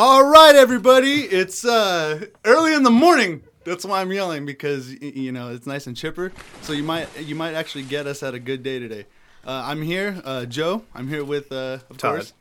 All 0.00 0.22
right, 0.22 0.54
everybody. 0.54 1.22
It's 1.22 1.64
uh, 1.64 2.24
early 2.44 2.72
in 2.72 2.84
the 2.84 2.90
morning. 2.90 3.42
That's 3.64 3.84
why 3.84 4.00
I'm 4.00 4.12
yelling 4.12 4.46
because 4.46 4.90
y- 4.90 5.12
you 5.12 5.32
know 5.32 5.48
it's 5.50 5.66
nice 5.66 5.88
and 5.88 5.96
chipper. 5.96 6.30
So 6.62 6.72
you 6.72 6.84
might 6.84 7.08
you 7.20 7.34
might 7.34 7.54
actually 7.54 7.82
get 7.82 8.06
us 8.06 8.22
at 8.22 8.32
a 8.32 8.38
good 8.38 8.62
day 8.62 8.78
today. 8.78 9.06
Uh, 9.44 9.64
I'm 9.66 9.82
here, 9.82 10.22
uh, 10.24 10.44
Joe. 10.44 10.84
I'm 10.94 11.08
here 11.08 11.24
with 11.24 11.50
uh, 11.50 11.78
of 11.90 11.96
Todd. 11.96 12.14
course 12.14 12.32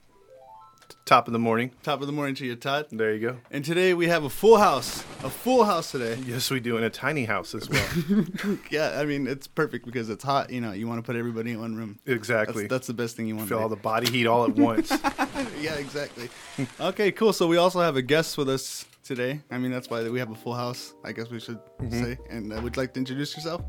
Top 1.06 1.26
of 1.28 1.34
the 1.34 1.40
morning. 1.40 1.72
top 1.84 2.02
of 2.02 2.06
the 2.08 2.14
morning 2.14 2.36
to 2.36 2.46
you, 2.46 2.56
Todd. 2.58 2.88
There 2.92 3.12
you 3.14 3.20
go. 3.30 3.38
And 3.50 3.66
today 3.66 3.94
we 3.96 4.08
have 4.08 4.24
a 4.26 4.30
full 4.30 4.58
house, 4.58 5.00
a 5.24 5.30
full 5.30 5.64
house 5.64 5.90
today. 5.92 6.16
Yes, 6.28 6.52
we 6.52 6.60
do 6.60 6.78
in 6.78 6.84
a 6.84 6.90
tiny 6.92 7.26
house 7.26 7.56
as 7.56 7.68
well. 7.70 7.88
Yeah, 8.70 9.00
I 9.00 9.06
mean 9.06 9.26
it's 9.26 9.48
perfect 9.48 9.86
because 9.86 10.10
it's 10.12 10.24
hot. 10.24 10.52
You 10.52 10.62
know, 10.62 10.74
you 10.74 10.88
want 10.88 11.00
to 11.00 11.04
put 11.04 11.16
everybody 11.16 11.52
in 11.54 11.60
one 11.62 11.76
room. 11.76 11.98
exactly. 12.06 12.64
That's, 12.64 12.72
that's 12.72 12.88
the 12.88 12.94
best 12.94 13.16
thing 13.16 13.26
you 13.28 13.36
want. 13.36 13.50
Feel 13.50 13.58
to 13.58 13.64
all 13.64 13.70
the 13.70 13.76
body 13.78 14.12
heat 14.12 14.28
all 14.28 14.44
at 14.44 14.56
once. 14.56 14.92
yeah, 15.62 15.76
exactly. 15.76 16.30
okay, 16.80 17.12
cool. 17.12 17.34
So 17.34 17.48
we 17.48 17.58
also 17.58 17.80
have 17.80 17.96
a 17.96 18.02
guest 18.02 18.38
with 18.38 18.50
us 18.50 18.86
today. 19.04 19.42
I 19.52 19.58
mean, 19.58 19.72
that's 19.72 19.90
why 19.90 20.08
we 20.10 20.20
have 20.20 20.32
a 20.32 20.36
full 20.36 20.54
house. 20.54 20.94
I 21.04 21.12
guess 21.12 21.30
we 21.30 21.40
should 21.40 21.60
say. 21.90 22.18
And 22.30 22.52
uh, 22.52 22.60
would 22.62 22.76
you 22.76 22.82
like 22.82 22.94
to 22.94 23.00
introduce 23.00 23.36
yourself? 23.36 23.62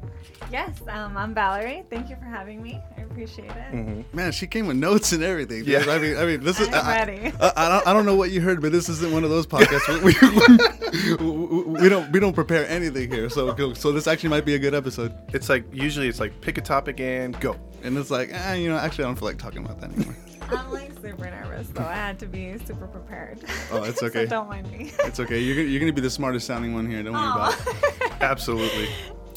Yes, 0.50 0.80
um, 0.88 1.16
I'm 1.16 1.34
Valerie. 1.34 1.84
Thank 1.90 2.10
you 2.10 2.16
for 2.16 2.24
having 2.24 2.62
me. 2.62 2.80
I 2.96 3.02
appreciate 3.02 3.50
it. 3.50 4.14
Man, 4.14 4.32
she 4.32 4.46
came 4.46 4.66
with 4.66 4.76
notes 4.76 5.12
and 5.12 5.22
everything. 5.22 5.64
dude. 5.64 5.86
Yeah. 5.86 5.92
I 5.92 5.98
mean, 5.98 6.16
I 6.16 6.24
mean, 6.24 6.42
this 6.42 6.58
is. 6.58 6.68
I'm 6.68 6.86
ready. 6.86 7.32
I, 7.40 7.52
I 7.56 7.68
don't, 7.68 7.86
I 7.86 7.92
don't 7.92 8.06
know 8.06 8.16
what 8.16 8.30
you 8.30 8.40
heard, 8.40 8.60
but 8.60 8.72
this 8.72 8.88
isn't 8.88 9.12
one 9.12 9.24
of 9.24 9.30
those 9.30 9.46
podcasts. 9.46 10.02
we, 11.20 11.24
we, 11.24 11.82
we 11.82 11.88
don't 11.88 12.10
we 12.10 12.18
don't 12.18 12.34
prepare 12.34 12.66
anything 12.68 13.10
here. 13.10 13.28
So 13.28 13.54
so 13.74 13.92
this 13.92 14.06
actually 14.06 14.30
might 14.30 14.44
be 14.44 14.54
a 14.54 14.58
good 14.58 14.74
episode. 14.74 15.14
it's 15.34 15.48
like 15.48 15.64
usually 15.72 16.08
it's 16.08 16.20
like 16.20 16.40
pick 16.40 16.58
a 16.58 16.62
topic 16.62 16.98
and 17.00 17.38
go. 17.40 17.56
And 17.82 17.96
it's 17.96 18.10
like, 18.10 18.30
eh, 18.32 18.54
you 18.54 18.68
know, 18.68 18.76
actually, 18.76 19.04
I 19.04 19.08
don't 19.08 19.16
feel 19.16 19.28
like 19.28 19.38
talking 19.38 19.64
about 19.64 19.80
that 19.80 19.92
anymore. 19.92 20.16
I'm 20.50 20.72
like 20.72 20.92
super 20.94 21.30
nervous, 21.30 21.47
so 21.62 21.82
I 21.82 21.94
had 21.94 22.18
to 22.20 22.26
be 22.26 22.56
super 22.64 22.86
prepared. 22.86 23.44
Oh, 23.70 23.82
it's 23.84 24.02
okay. 24.08 24.24
so 24.24 24.30
don't 24.30 24.48
mind 24.48 24.70
me. 24.70 24.92
It's 25.00 25.20
okay. 25.20 25.38
You're 25.40 25.56
gonna, 25.56 25.68
you're 25.68 25.80
gonna 25.80 25.92
be 25.92 26.00
the 26.00 26.10
smartest 26.10 26.46
sounding 26.46 26.74
one 26.74 26.88
here. 26.88 27.02
Don't 27.02 27.12
worry 27.14 27.22
about 27.26 27.54
it. 27.66 28.12
Absolutely. 28.22 28.88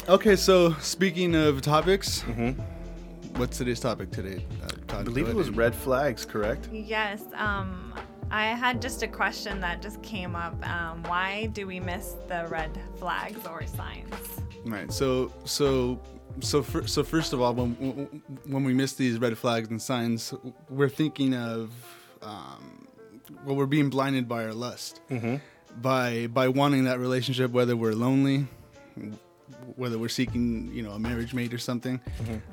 Okay, 0.10 0.36
so 0.36 0.74
speaking 0.80 1.36
of 1.36 1.62
topics, 1.62 2.24
Mhm. 2.24 2.56
what's 3.38 3.58
today's 3.58 3.80
topic 3.80 4.12
today? 4.12 4.46
Uh, 4.64 4.98
I 4.98 5.04
believe 5.04 5.28
it 5.30 5.36
was 5.36 5.48
ahead. 5.48 5.58
red 5.58 5.76
flags, 5.76 6.26
correct? 6.26 6.70
yes, 6.72 7.22
um, 7.36 7.94
I 8.32 8.46
had 8.48 8.82
just 8.82 9.04
a 9.04 9.08
question 9.08 9.60
that 9.62 9.82
just 9.82 10.02
came 10.02 10.36
up. 10.36 10.56
Um, 10.68 11.04
why 11.04 11.48
do 11.48 11.68
we 11.68 11.80
miss 11.80 12.16
the 12.28 12.48
red 12.50 12.72
flags 12.98 13.46
or 13.46 13.66
signs? 13.68 14.14
Right. 14.66 14.92
So 14.92 15.32
so 15.44 16.00
so 16.40 16.64
fir- 16.64 16.88
so 16.88 17.04
first 17.04 17.34
of 17.34 17.42
all, 17.42 17.54
when 17.54 17.72
when 18.48 18.64
we 18.64 18.74
miss 18.74 18.94
these 18.94 19.20
red 19.20 19.38
flags 19.38 19.70
and 19.70 19.82
signs, 19.82 20.34
we're 20.70 20.88
thinking 20.90 21.34
of 21.36 21.72
um, 22.22 22.88
well, 23.46 23.56
we're 23.56 23.66
being 23.66 23.90
blinded 23.90 24.28
by 24.28 24.44
our 24.46 24.54
lust, 24.54 25.02
Mm-hmm. 25.10 25.36
by 25.82 26.28
by 26.28 26.48
wanting 26.48 26.84
that 26.86 27.00
relationship, 27.00 27.52
whether 27.52 27.76
we're 27.76 27.94
lonely. 27.94 28.48
Whether 29.76 29.98
we're 30.00 30.10
seeking, 30.10 30.72
you 30.74 30.82
know, 30.82 30.92
a 30.92 31.00
marriage 31.00 31.34
mate 31.34 31.54
or 31.54 31.58
something, 31.58 32.00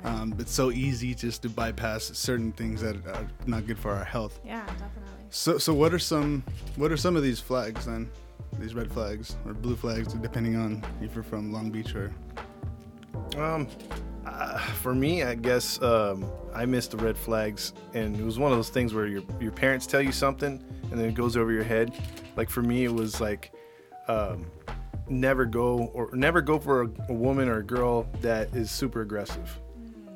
um, 0.03 0.35
it's 0.39 0.51
so 0.53 0.71
easy 0.71 1.13
just 1.15 1.41
to 1.41 1.49
bypass 1.49 2.05
certain 2.13 2.51
things 2.51 2.81
that 2.81 2.95
are 3.07 3.27
not 3.45 3.65
good 3.67 3.77
for 3.79 3.91
our 3.91 4.03
health. 4.03 4.39
Yeah, 4.45 4.65
definitely. 4.65 4.91
So, 5.29 5.57
so 5.57 5.73
what 5.73 5.93
are 5.93 5.99
some 5.99 6.43
what 6.75 6.91
are 6.91 6.97
some 6.97 7.15
of 7.15 7.23
these 7.23 7.39
flags 7.39 7.85
then? 7.85 8.09
These 8.59 8.73
red 8.73 8.91
flags 8.91 9.35
or 9.45 9.53
blue 9.53 9.75
flags, 9.75 10.13
depending 10.13 10.55
on 10.55 10.83
if 11.01 11.13
you're 11.15 11.23
from 11.23 11.51
Long 11.51 11.69
Beach 11.71 11.93
or. 11.95 12.11
Um, 13.37 13.67
uh, 14.25 14.57
for 14.81 14.93
me, 14.93 15.23
I 15.23 15.35
guess 15.35 15.81
um, 15.81 16.25
I 16.53 16.65
missed 16.65 16.91
the 16.91 16.97
red 16.97 17.17
flags, 17.17 17.73
and 17.93 18.15
it 18.19 18.23
was 18.23 18.39
one 18.39 18.51
of 18.51 18.57
those 18.57 18.69
things 18.69 18.93
where 18.93 19.07
your 19.07 19.23
your 19.39 19.51
parents 19.51 19.85
tell 19.87 20.01
you 20.01 20.11
something, 20.11 20.63
and 20.91 20.99
then 20.99 21.07
it 21.09 21.15
goes 21.15 21.37
over 21.37 21.51
your 21.51 21.63
head. 21.63 21.93
Like 22.35 22.49
for 22.49 22.61
me, 22.61 22.85
it 22.85 22.93
was 22.93 23.21
like 23.21 23.51
um, 24.07 24.45
never 25.07 25.45
go 25.45 25.91
or 25.93 26.09
never 26.13 26.41
go 26.41 26.59
for 26.59 26.83
a, 26.83 26.89
a 27.09 27.13
woman 27.13 27.47
or 27.47 27.59
a 27.59 27.63
girl 27.63 28.07
that 28.21 28.55
is 28.55 28.71
super 28.71 29.01
aggressive, 29.01 29.59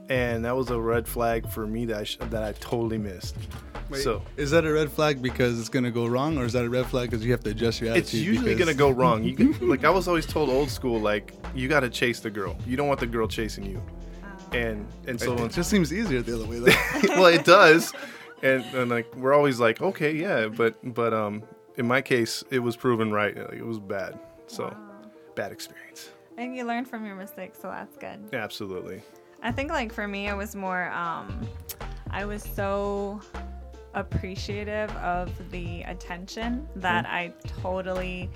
and 0.10 0.46
that 0.46 0.56
was 0.56 0.70
a 0.70 0.80
red 0.80 1.08
flag 1.08 1.50
for 1.50 1.66
me 1.66 1.86
that 1.86 1.98
I 1.98 2.04
sh- 2.04 2.18
that 2.30 2.44
I 2.44 2.54
totally 2.54 2.98
missed. 2.98 3.36
So 3.96 4.22
is 4.38 4.52
that 4.52 4.66
a 4.66 4.72
red 4.74 4.92
flag 4.92 5.22
because 5.22 5.60
it's 5.60 5.70
gonna 5.70 5.92
go 5.92 6.06
wrong, 6.08 6.38
or 6.38 6.46
is 6.46 6.54
that 6.54 6.66
a 6.66 6.70
red 6.70 6.86
flag 6.88 7.10
because 7.12 7.26
you 7.26 7.32
have 7.32 7.44
to 7.44 7.52
adjust 7.52 7.82
your 7.82 7.92
attitude? 7.92 8.04
it's 8.06 8.14
usually 8.14 8.54
because- 8.56 8.66
gonna 8.76 8.78
go 8.78 8.90
wrong. 8.90 9.24
You 9.24 9.36
can, 9.36 9.58
like 9.70 9.84
I 9.84 9.90
was 9.90 10.08
always 10.08 10.26
told 10.26 10.50
old 10.50 10.70
school, 10.70 11.00
like 11.00 11.34
you 11.56 11.68
got 11.68 11.82
to 11.82 11.90
chase 11.90 12.20
the 12.20 12.30
girl. 12.30 12.56
You 12.66 12.78
don't 12.78 12.88
want 12.88 13.00
the 13.00 13.08
girl 13.08 13.28
chasing 13.28 13.66
you, 13.66 13.82
and 14.52 14.88
and 15.08 15.20
so 15.20 15.34
it 15.46 15.52
just 15.52 15.70
seems 15.70 15.94
easier 15.94 16.22
the 16.22 16.36
other 16.36 16.46
way. 16.46 16.60
Though. 16.60 16.74
well, 17.16 17.26
it 17.28 17.46
does, 17.46 17.94
and 18.42 18.64
and 18.76 18.90
like 18.90 19.14
we're 19.16 19.34
always 19.34 19.60
like, 19.60 19.82
okay, 19.82 20.16
yeah, 20.16 20.48
but 20.48 20.76
but 20.96 21.14
um, 21.14 21.44
in 21.78 21.88
my 21.88 22.02
case, 22.02 22.44
it 22.52 22.60
was 22.60 22.76
proven 22.76 23.12
right. 23.12 23.36
Like, 23.36 23.54
it 23.60 23.66
was 23.66 23.80
bad, 23.80 24.20
so 24.48 24.66
Wow. 24.66 24.78
bad 25.36 25.52
experience. 25.52 26.10
And 26.38 26.56
you 26.56 26.64
learn 26.66 26.86
from 26.86 27.06
your 27.06 27.16
mistakes, 27.16 27.60
so 27.62 27.68
that's 27.70 27.96
good. 27.98 28.34
Absolutely. 28.34 29.02
I 29.44 29.52
think 29.52 29.70
like 29.72 29.92
for 29.94 30.08
me 30.08 30.28
it 30.30 30.36
was 30.38 30.56
more 30.56 30.90
um 30.92 31.46
I 32.10 32.24
was 32.26 32.42
so 32.44 33.20
appreciative 33.94 34.90
of 34.98 35.32
the 35.52 35.84
attention 35.84 36.68
that 36.76 37.06
I 37.06 37.34
totally 37.62 38.30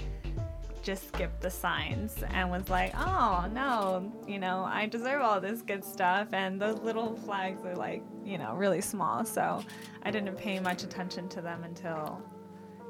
just 0.84 1.10
skipped 1.10 1.42
the 1.42 1.50
signs 1.50 2.24
and 2.30 2.50
was 2.50 2.70
like, 2.70 2.94
"Oh, 2.96 3.46
no, 3.52 4.12
you 4.26 4.40
know, 4.40 4.64
I 4.64 4.86
deserve 4.86 5.22
all 5.22 5.42
this 5.42 5.62
good 5.62 5.84
stuff." 5.84 6.30
And 6.32 6.62
those 6.62 6.80
little 6.80 7.16
flags 7.18 7.66
are 7.66 7.76
like, 7.76 8.04
you 8.24 8.38
know, 8.38 8.54
really 8.56 8.80
small. 8.80 9.26
So, 9.26 9.62
I 10.04 10.12
didn't 10.12 10.38
pay 10.38 10.60
much 10.60 10.84
attention 10.84 11.28
to 11.30 11.42
them 11.42 11.64
until 11.66 12.22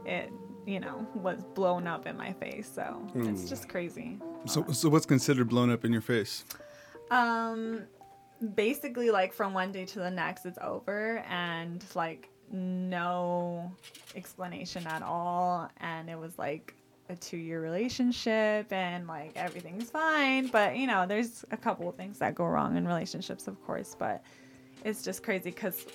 it, 0.06 0.32
you 0.68 0.80
know, 0.80 1.08
was 1.16 1.44
blown 1.56 1.88
up 1.88 2.06
in 2.06 2.16
my 2.16 2.34
face. 2.34 2.70
So, 2.72 3.02
it's 3.16 3.50
just 3.50 3.68
crazy. 3.68 4.20
so, 4.46 4.64
so 4.72 4.90
what's 4.90 5.08
considered 5.08 5.50
blown 5.50 5.72
up 5.72 5.84
in 5.84 5.92
your 5.92 6.02
face? 6.02 6.46
Um, 7.10 7.84
basically, 8.54 9.10
like 9.10 9.34
from 9.34 9.54
one 9.56 9.72
day 9.72 9.86
to 9.86 10.00
the 10.00 10.12
next, 10.12 10.46
it's 10.46 10.60
over, 10.62 11.24
and 11.28 11.84
like 11.96 12.30
no 12.52 13.72
explanation 14.16 14.86
at 14.88 15.02
all. 15.02 15.70
And 15.80 16.10
it 16.10 16.18
was 16.18 16.38
like 16.38 16.74
a 17.10 17.16
two-year 17.16 17.62
relationship, 17.62 18.72
and 18.72 19.08
like 19.08 19.32
everything's 19.36 19.90
fine. 19.90 20.48
But 20.48 20.78
you 20.78 20.88
know, 20.88 21.06
there's 21.08 21.46
a 21.52 21.58
couple 21.58 21.88
of 21.88 21.96
things 21.96 22.20
that 22.20 22.36
go 22.36 22.46
wrong 22.46 22.76
in 22.78 22.88
relationships, 22.88 23.48
of 23.48 23.62
course. 23.66 23.96
But 23.98 24.24
it's 24.84 25.02
just 25.02 25.24
crazy 25.24 25.52
because 25.52 25.86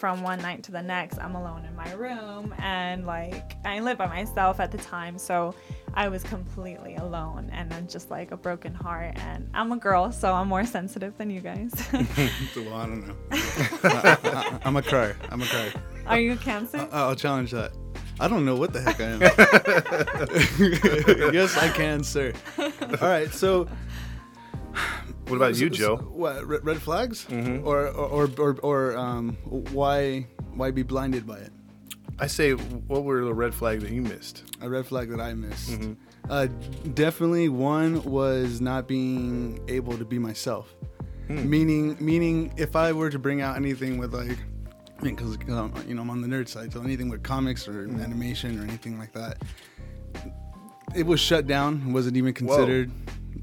from 0.00 0.22
one 0.22 0.40
night 0.40 0.62
to 0.62 0.72
the 0.72 0.80
next, 0.80 1.18
I'm 1.18 1.34
alone 1.34 1.66
in 1.66 1.76
my 1.76 1.92
room, 1.92 2.54
and 2.58 3.04
like 3.04 3.52
I 3.66 3.80
lived 3.80 3.98
by 3.98 4.06
myself 4.06 4.58
at 4.58 4.72
the 4.72 4.78
time, 4.78 5.18
so 5.18 5.54
I 5.92 6.08
was 6.08 6.22
completely 6.22 6.96
alone, 6.96 7.50
and 7.52 7.70
then 7.70 7.86
just 7.86 8.10
like 8.10 8.32
a 8.32 8.36
broken 8.36 8.72
heart. 8.72 9.16
And 9.16 9.50
I'm 9.52 9.72
a 9.72 9.76
girl, 9.76 10.10
so 10.10 10.32
I'm 10.32 10.48
more 10.48 10.64
sensitive 10.64 11.18
than 11.18 11.28
you 11.28 11.40
guys. 11.40 11.70
well, 11.92 12.74
I 12.74 12.86
don't 12.86 13.08
know. 13.08 13.14
I, 13.30 14.58
am 14.64 14.76
a 14.76 14.82
cry. 14.82 15.12
I'm 15.28 15.42
a 15.42 15.46
cry. 15.46 15.70
Are 16.06 16.18
you 16.18 16.32
a 16.32 16.36
Cancer? 16.36 16.88
I'll 16.90 17.14
challenge 17.14 17.50
that. 17.50 17.72
I 18.18 18.26
don't 18.26 18.46
know 18.46 18.56
what 18.56 18.72
the 18.72 18.80
heck 18.80 19.00
I 19.00 19.04
am. 19.04 19.20
yes, 21.34 21.58
I 21.58 21.68
can, 21.68 22.02
sir. 22.02 22.32
All 22.58 23.08
right, 23.08 23.32
so 23.32 23.68
What 25.30 25.36
about 25.36 25.56
you, 25.56 25.70
Joe? 25.70 25.96
what 25.96 26.44
red, 26.46 26.64
red 26.64 26.82
flags, 26.82 27.26
Mhm. 27.30 27.64
or, 27.64 27.86
or 27.88 28.26
or 28.26 28.30
or 28.38 28.56
or 28.62 28.96
um, 28.96 29.36
why 29.72 30.26
why 30.54 30.70
be 30.70 30.82
blinded 30.82 31.26
by 31.26 31.38
it? 31.38 31.52
I 32.18 32.26
say, 32.26 32.52
what 32.52 33.04
were 33.04 33.24
the 33.24 33.32
red 33.32 33.54
flags 33.54 33.82
that 33.82 33.92
you 33.92 34.02
missed? 34.02 34.42
A 34.60 34.68
red 34.68 34.84
flag 34.86 35.08
that 35.10 35.20
I 35.20 35.32
missed. 35.32 35.70
Mhm. 35.70 35.96
Uh, 36.28 36.48
definitely 36.92 37.48
one 37.48 38.02
was 38.02 38.60
not 38.60 38.86
being 38.86 39.58
able 39.68 39.96
to 39.96 40.04
be 40.04 40.18
myself. 40.18 40.74
Hmm. 41.28 41.48
Meaning, 41.48 41.96
meaning, 41.98 42.52
if 42.58 42.76
I 42.76 42.92
were 42.92 43.08
to 43.08 43.18
bring 43.18 43.40
out 43.40 43.56
anything 43.56 43.96
with 43.96 44.12
like, 44.12 44.36
because 45.02 45.36
I'm, 45.48 45.72
you 45.88 45.94
know 45.94 46.02
I'm 46.02 46.10
on 46.10 46.20
the 46.20 46.28
nerd 46.28 46.48
side, 46.48 46.72
so 46.74 46.82
anything 46.82 47.08
with 47.08 47.22
comics 47.22 47.66
or 47.66 47.84
animation 47.84 48.58
or 48.60 48.64
anything 48.64 48.98
like 48.98 49.12
that, 49.12 49.38
it 50.94 51.06
was 51.06 51.20
shut 51.20 51.46
down. 51.46 51.92
wasn't 51.92 52.16
even 52.16 52.34
considered. 52.34 52.90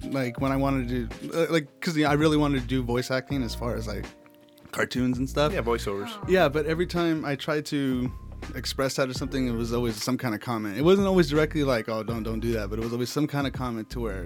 Like 0.06 0.40
when 0.42 0.52
I 0.52 0.56
wanted 0.58 1.10
to, 1.10 1.44
uh, 1.44 1.52
like, 1.52 1.68
because 1.80 1.98
I 2.02 2.14
really 2.14 2.38
wanted 2.38 2.62
to 2.62 2.68
do 2.68 2.84
voice 2.84 3.12
acting 3.12 3.44
as 3.44 3.56
far 3.56 3.76
as 3.76 3.88
like 3.88 4.06
cartoons 4.72 5.18
and 5.18 5.30
stuff. 5.30 5.54
Yeah, 5.54 5.62
voiceovers. 5.62 6.12
Yeah, 6.30 6.50
but 6.50 6.66
every 6.66 6.86
time 6.88 7.26
I 7.26 7.36
tried 7.36 7.66
to 7.68 8.12
express 8.56 8.96
that 8.98 9.10
or 9.10 9.14
something, 9.14 9.48
it 9.48 9.52
was 9.54 9.74
always 9.74 10.02
some 10.02 10.18
kind 10.18 10.36
of 10.36 10.42
comment. 10.42 10.78
It 10.78 10.84
wasn't 10.84 11.08
always 11.08 11.30
directly 11.30 11.64
like, 11.64 11.90
"Oh, 11.90 12.04
don't 12.04 12.24
don't 12.24 12.40
do 12.40 12.52
that," 12.54 12.70
but 12.70 12.80
it 12.80 12.84
was 12.84 12.94
always 12.94 13.10
some 13.10 13.28
kind 13.28 13.48
of 13.48 13.54
comment 13.54 13.90
to 13.92 14.00
where 14.00 14.26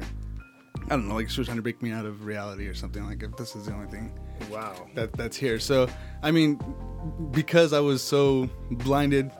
I 0.85 0.89
don't 0.89 1.07
know, 1.07 1.15
like 1.15 1.29
she 1.29 1.39
was 1.39 1.47
trying 1.47 1.57
to 1.57 1.61
break 1.63 1.81
me 1.81 1.91
out 1.91 2.05
of 2.05 2.25
reality 2.25 2.67
or 2.67 2.73
something. 2.73 3.05
Like 3.05 3.23
if 3.23 3.35
this 3.37 3.55
is 3.55 3.65
the 3.67 3.73
only 3.73 3.89
thing 3.89 4.11
Wow. 4.49 4.87
that 4.95 5.13
that's 5.13 5.37
here. 5.37 5.59
So 5.59 5.87
I 6.23 6.31
mean, 6.31 6.59
because 7.31 7.71
I 7.73 7.79
was 7.79 8.01
so 8.01 8.49
blinded, 8.71 9.31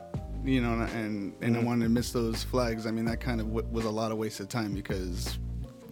you 0.44 0.60
know, 0.62 0.72
and 0.94 1.34
and 1.42 1.56
I 1.56 1.60
Mhm. 1.60 1.64
wanted 1.64 1.84
to 1.84 1.90
miss 1.90 2.12
those 2.12 2.42
flags. 2.42 2.86
I 2.86 2.90
mean, 2.92 3.04
that 3.06 3.20
kind 3.20 3.40
of 3.40 3.48
w- 3.48 3.66
was 3.70 3.84
a 3.84 3.90
lot 3.90 4.12
of 4.12 4.18
wasted 4.18 4.48
time 4.48 4.72
because 4.72 5.38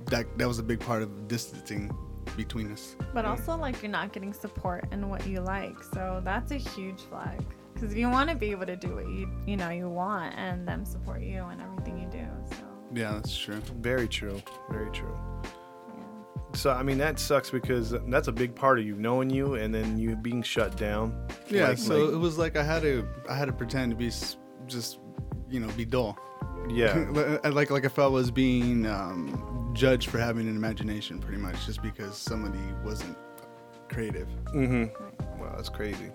that 0.07 0.27
that 0.39 0.49
was 0.49 0.59
a 0.59 0.63
big 0.63 0.81
part 0.81 1.03
of 1.03 1.29
distancing 1.29 1.91
between 2.37 2.73
us. 2.73 2.97
But 3.13 3.25
also, 3.25 3.57
like, 3.57 3.83
you're 3.83 3.91
not 3.91 4.13
getting 4.13 4.33
support 4.33 4.85
in 4.93 5.09
what 5.09 5.27
you 5.27 5.41
like. 5.41 5.83
So 5.95 6.21
that's 6.25 6.53
a 6.53 6.57
huge 6.57 7.01
flag. 7.03 7.45
Because 7.75 7.95
you 7.95 8.09
want 8.11 8.29
to 8.31 8.37
be 8.37 8.51
able 8.51 8.67
to 8.67 8.77
do 8.77 8.95
what 8.95 9.07
you 9.09 9.31
you 9.47 9.57
know 9.57 9.71
you 9.71 9.89
want, 9.89 10.35
and 10.37 10.67
them 10.67 10.85
support 10.85 11.23
you 11.23 11.43
and 11.45 11.61
everything 11.63 11.99
you 11.99 12.09
do. 12.11 12.27
So 12.51 12.65
Yeah, 12.95 13.13
that's 13.13 13.37
true. 13.37 13.61
Very 13.81 14.07
true. 14.09 14.41
Very 14.71 14.91
true. 14.91 15.17
yeah. 15.97 16.03
So 16.55 16.71
I 16.73 16.83
mean 16.83 16.99
that 16.99 17.19
sucks 17.19 17.51
because 17.51 17.95
that's 18.09 18.29
a 18.29 18.33
big 18.33 18.55
part 18.55 18.79
of 18.79 18.85
you 18.85 18.97
knowing 18.97 19.31
you 19.31 19.55
and 19.55 19.73
then 19.75 19.97
you 19.99 20.15
being 20.17 20.43
shut 20.43 20.77
down. 20.77 21.15
Yeah, 21.49 21.69
Like- 21.69 21.79
so 21.79 21.97
like- 22.05 22.15
it 22.15 22.19
was 22.19 22.37
like 22.39 22.57
I 22.57 22.63
had 22.63 22.83
to 22.83 23.07
I 23.29 23.35
had 23.35 23.47
to 23.47 23.53
pretend 23.53 23.93
to 23.93 23.97
be 23.97 24.11
just 24.67 24.99
you 25.49 25.61
know 25.61 25.69
be 25.77 25.85
dull. 25.87 26.19
yeah. 26.69 27.07
like 27.51 27.71
like 27.71 27.85
if 27.85 27.99
I 27.99 28.07
was 28.09 28.31
being 28.31 28.85
um, 28.87 29.50
judged 29.73 30.11
for 30.11 30.19
having 30.19 30.49
an 30.49 30.57
imagination, 30.57 31.19
pretty 31.21 31.41
much, 31.41 31.67
just 31.67 31.83
because 31.83 32.17
somebody 32.17 32.59
wasn't 32.85 33.17
creative. 33.89 34.29
Mm-hmm. 34.55 35.41
Wow, 35.41 35.55
that's 35.57 35.69
crazy. 35.69 36.11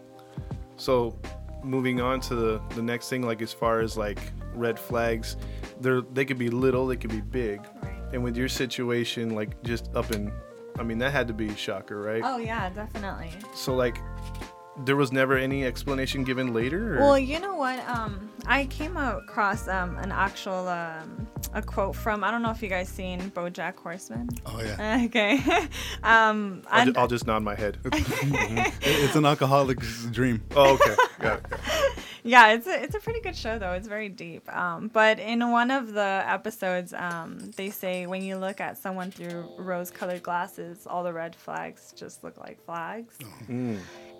So, 0.77 1.17
moving 1.63 2.01
on 2.01 2.19
to 2.21 2.35
the 2.35 2.61
the 2.75 2.81
next 2.81 3.09
thing, 3.09 3.21
like 3.23 3.41
as 3.41 3.53
far 3.53 3.79
as 3.79 3.97
like 3.97 4.19
red 4.53 4.79
flags, 4.79 5.37
they're 5.81 6.01
they 6.01 6.25
could 6.25 6.37
be 6.37 6.49
little, 6.49 6.87
they 6.87 6.97
could 6.97 7.11
be 7.11 7.21
big, 7.21 7.61
Right. 7.81 7.93
and 8.13 8.23
with 8.23 8.35
your 8.37 8.49
situation, 8.49 9.35
like 9.35 9.61
just 9.63 9.89
up 9.95 10.11
in, 10.11 10.31
I 10.79 10.83
mean 10.83 10.97
that 10.99 11.11
had 11.11 11.27
to 11.29 11.33
be 11.33 11.47
a 11.47 11.55
shocker, 11.55 11.99
right? 12.01 12.21
Oh 12.23 12.37
yeah, 12.37 12.69
definitely. 12.69 13.29
So 13.53 13.73
like, 13.75 13.97
there 14.85 14.95
was 14.95 15.11
never 15.11 15.37
any 15.37 15.65
explanation 15.65 16.23
given 16.23 16.53
later. 16.53 16.97
Or? 16.97 16.99
Well, 16.99 17.19
you 17.19 17.39
know 17.39 17.55
what? 17.55 17.79
Um, 17.87 18.29
I 18.47 18.65
came 18.67 18.95
across 18.97 19.67
um 19.67 19.97
an 19.97 20.11
actual 20.11 20.67
um 20.67 21.27
a 21.53 21.61
quote 21.61 21.95
from 21.95 22.23
I 22.23 22.31
don't 22.31 22.41
know 22.41 22.51
if 22.51 22.61
you 22.61 22.69
guys 22.69 22.89
seen 22.89 23.31
BoJack 23.31 23.77
Horseman. 23.77 24.29
Oh 24.45 24.61
yeah, 24.61 25.01
Okay. 25.05 25.39
um, 26.03 26.61
I'll, 26.69 26.85
ju- 26.85 26.93
I'll 26.97 27.07
just 27.07 27.25
nod 27.27 27.43
my 27.43 27.55
head. 27.55 27.77
It's 27.93 29.15
an 29.15 29.25
alcoholic's 29.25 30.05
dream. 30.07 30.43
oh, 30.55 30.73
okay. 30.75 30.95
Got 31.19 31.39
it, 31.39 31.45
yeah, 32.23 32.53
it's 32.53 32.65
a, 32.67 32.83
it's 32.83 32.95
a 32.95 32.99
pretty 32.99 33.21
good 33.21 33.35
show 33.35 33.57
though. 33.59 33.73
It's 33.73 33.87
very 33.87 34.09
deep. 34.09 34.51
Um, 34.53 34.89
but 34.91 35.19
in 35.19 35.49
one 35.51 35.69
of 35.71 35.93
the 35.93 36.23
episodes, 36.25 36.91
um, 36.93 37.51
they 37.55 37.69
say 37.69 38.07
when 38.07 38.23
you 38.23 38.37
look 38.37 38.59
at 38.59 38.77
someone 38.77 39.11
through 39.11 39.47
rose-colored 39.59 40.23
glasses, 40.23 40.87
all 40.87 41.03
the 41.03 41.13
red 41.13 41.35
flags 41.35 41.93
just 41.95 42.23
look 42.23 42.37
like 42.37 42.63
flags. 42.65 43.15
Mm. 43.47 43.77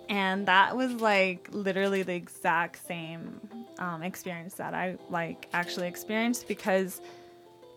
and 0.08 0.46
that 0.46 0.76
was 0.76 0.92
like 0.94 1.48
literally 1.50 2.02
the 2.04 2.14
exact 2.14 2.86
same 2.86 3.40
um, 3.78 4.02
experience 4.02 4.54
that 4.54 4.74
I 4.74 4.96
like 5.10 5.48
actually 5.52 5.88
experienced 5.88 6.48
because 6.48 7.00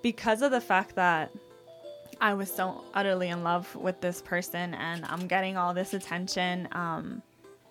because 0.02 0.42
of 0.42 0.52
the 0.52 0.62
fact 0.62 0.96
that 0.96 1.32
I 2.22 2.34
was 2.34 2.52
so 2.52 2.84
utterly 2.94 3.30
in 3.30 3.44
love 3.44 3.74
with 3.76 4.02
this 4.02 4.22
person 4.22 4.74
and 4.74 5.06
I'm 5.06 5.28
getting 5.28 5.58
all 5.58 5.74
this 5.74 5.94
attention. 5.94 6.68
Um, 6.72 7.22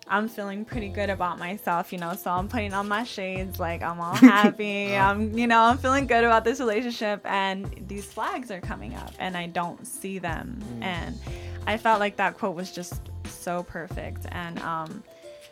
I'm 0.07 0.27
feeling 0.27 0.65
pretty 0.65 0.89
good 0.89 1.11
about 1.11 1.37
myself, 1.37 1.93
you 1.93 1.99
know. 1.99 2.15
So 2.15 2.31
I'm 2.31 2.47
putting 2.47 2.73
on 2.73 2.87
my 2.87 3.03
shades, 3.03 3.59
like 3.59 3.83
I'm 3.83 3.99
all 3.99 4.15
happy. 4.15 4.95
I'm, 4.95 5.37
you 5.37 5.45
know, 5.45 5.61
I'm 5.61 5.77
feeling 5.77 6.07
good 6.07 6.23
about 6.23 6.43
this 6.43 6.59
relationship, 6.59 7.21
and 7.25 7.85
these 7.87 8.05
flags 8.05 8.49
are 8.49 8.59
coming 8.59 8.95
up, 8.95 9.13
and 9.19 9.37
I 9.37 9.45
don't 9.47 9.85
see 9.85 10.17
them. 10.17 10.59
And 10.81 11.19
I 11.67 11.77
felt 11.77 11.99
like 11.99 12.15
that 12.15 12.37
quote 12.37 12.55
was 12.55 12.71
just 12.71 13.01
so 13.25 13.61
perfect. 13.61 14.25
And 14.31 14.57
um, 14.59 15.03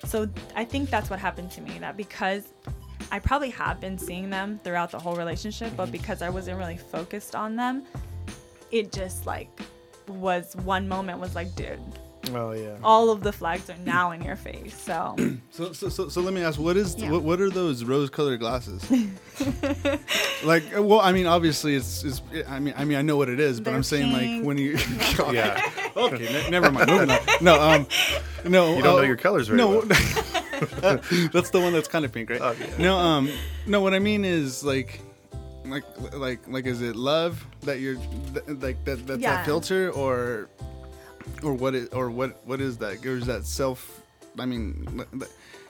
so 0.05 0.29
I 0.55 0.65
think 0.65 0.89
that's 0.89 1.09
what 1.09 1.19
happened 1.19 1.51
to 1.51 1.61
me. 1.61 1.77
That 1.79 1.97
because 1.97 2.53
I 3.11 3.19
probably 3.19 3.49
have 3.51 3.79
been 3.79 3.97
seeing 3.97 4.29
them 4.29 4.59
throughout 4.63 4.91
the 4.91 4.99
whole 4.99 5.15
relationship, 5.15 5.73
but 5.75 5.83
mm-hmm. 5.83 5.93
because 5.93 6.21
I 6.21 6.29
wasn't 6.29 6.57
really 6.57 6.77
focused 6.77 7.35
on 7.35 7.55
them, 7.55 7.83
it 8.71 8.91
just 8.91 9.25
like 9.25 9.49
was 10.07 10.55
one 10.57 10.87
moment 10.87 11.19
was 11.19 11.35
like, 11.35 11.53
dude, 11.55 11.79
Oh 12.33 12.51
yeah. 12.51 12.77
all 12.83 13.09
of 13.09 13.21
the 13.23 13.31
flags 13.31 13.69
are 13.69 13.77
now 13.85 14.11
in 14.11 14.21
your 14.21 14.35
face. 14.35 14.79
So 14.79 15.15
So, 15.51 15.71
so, 15.73 15.89
so, 15.89 16.09
so 16.09 16.21
let 16.21 16.33
me 16.33 16.41
ask, 16.41 16.59
what 16.59 16.77
is 16.77 16.95
Yeah. 16.97 17.11
what, 17.11 17.23
what 17.23 17.41
are 17.41 17.49
those 17.49 17.83
rose-colored 17.83 18.39
glasses? 18.39 18.83
like, 20.43 20.63
uh, 20.75 20.81
well, 20.83 20.99
I 20.99 21.11
mean, 21.11 21.25
obviously, 21.27 21.75
it's, 21.75 22.03
it's 22.03 22.21
I 22.47 22.59
mean, 22.59 22.73
I 22.77 22.85
mean, 22.85 22.97
I 22.97 23.01
know 23.01 23.17
what 23.17 23.29
it 23.29 23.39
is, 23.39 23.59
but 23.59 23.65
They're 23.65 23.75
I'm 23.75 23.83
saying 23.83 24.11
like 24.13 24.45
when 24.45 24.57
you, 24.57 24.77
Yeah. 25.31 25.61
okay, 25.95 26.25
ne- 26.25 26.49
never 26.49 26.71
mind, 26.71 26.89
moving 26.89 27.09
on. 27.11 27.19
No, 27.41 27.61
um, 27.61 27.87
no, 28.45 28.75
You 28.75 28.83
don't 28.83 28.95
know 28.95 28.99
uh, 28.99 29.01
your 29.01 29.17
colors 29.17 29.49
right 29.49 29.57
no, 29.57 29.69
well. 29.69 29.81
that's 31.31 31.49
the 31.51 31.59
one 31.61 31.73
that's 31.73 31.87
kind 31.87 32.05
of 32.05 32.11
pink, 32.11 32.29
right? 32.29 32.41
Oh, 32.41 32.55
yeah. 32.59 32.77
No, 32.77 32.97
um, 32.97 33.29
no, 33.65 33.81
what 33.81 33.93
I 33.93 33.99
mean 33.99 34.25
is 34.25 34.63
like. 34.63 35.01
Like, 35.65 35.83
like, 36.13 36.47
like, 36.47 36.65
is 36.65 36.81
it 36.81 36.95
love 36.95 37.45
that 37.63 37.81
you're, 37.81 37.95
th- 38.33 38.47
like, 38.61 38.85
that, 38.85 39.05
that's 39.05 39.19
Yeah. 39.19 39.35
that 39.35 39.45
filter, 39.45 39.91
or, 39.91 40.47
or 41.43 41.53
what 41.53 41.75
is, 41.75 41.89
or 41.89 42.09
what, 42.09 42.45
what 42.45 42.61
is 42.61 42.77
that? 42.77 43.05
Or 43.05 43.17
is 43.17 43.25
that 43.27 43.45
self? 43.45 44.01
I 44.39 44.45
mean, 44.45 45.03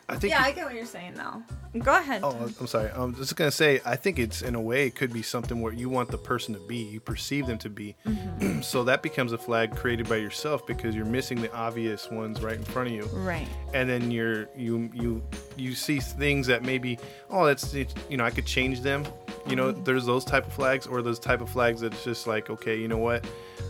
I 0.10 0.16
think. 0.16 0.32
yeah, 0.32 0.42
I 0.42 0.52
get 0.52 0.66
what 0.66 0.74
you're 0.74 0.86
saying 0.86 1.14
though. 1.16 1.42
Go 1.80 1.96
ahead. 1.98 2.22
Oh, 2.24 2.50
I'm 2.60 2.68
sorry. 2.68 2.90
I'm 2.94 3.14
just 3.16 3.36
gonna 3.36 3.52
say. 3.52 3.82
I 3.86 3.96
think 3.98 4.20
it's 4.20 4.42
in 4.42 4.56
a 4.56 4.62
way 4.62 4.88
it 4.88 4.96
could 4.96 5.12
be 5.14 5.22
something 5.22 5.62
where 5.62 5.74
you 5.74 5.90
want 5.90 6.12
the 6.12 6.18
person 6.18 6.54
to 6.54 6.60
be, 6.62 6.78
you 6.78 7.00
perceive 7.00 7.46
them 7.48 7.58
to 7.60 7.70
be, 7.70 7.96
Mm-hmm. 8.06 8.62
so 8.62 8.84
that 8.86 9.02
becomes 9.04 9.32
a 9.34 9.38
flag 9.38 9.76
created 9.76 10.08
by 10.10 10.16
yourself 10.18 10.66
because 10.68 10.96
you're 10.96 11.06
missing 11.06 11.42
the 11.42 11.54
obvious 11.54 12.10
ones 12.10 12.42
right 12.42 12.56
in 12.58 12.64
front 12.64 12.88
of 12.90 12.94
you, 12.96 13.04
Right. 13.14 13.48
and 13.74 13.90
then 13.90 14.10
you're 14.12 14.48
you 14.56 14.90
you 14.94 15.24
you 15.58 15.74
see 15.76 16.00
things 16.00 16.48
that 16.48 16.64
maybe 16.64 16.98
oh 17.30 17.46
that's 17.46 17.74
you 17.74 17.86
know 18.18 18.24
I 18.26 18.32
could 18.32 18.46
change 18.46 18.82
them. 18.82 19.06
You 19.48 19.56
know, 19.56 19.72
Mm-hmm. 19.72 19.84
there's 19.84 20.06
those 20.06 20.26
type 20.26 20.46
of 20.48 20.54
flags 20.54 20.88
or 20.88 21.02
those 21.02 21.20
type 21.20 21.40
of 21.42 21.50
flags 21.50 21.80
that's 21.82 22.04
just 22.04 22.28
like 22.28 22.50
okay, 22.50 22.78
you 22.80 22.88
know 22.88 22.98
what. 22.98 23.26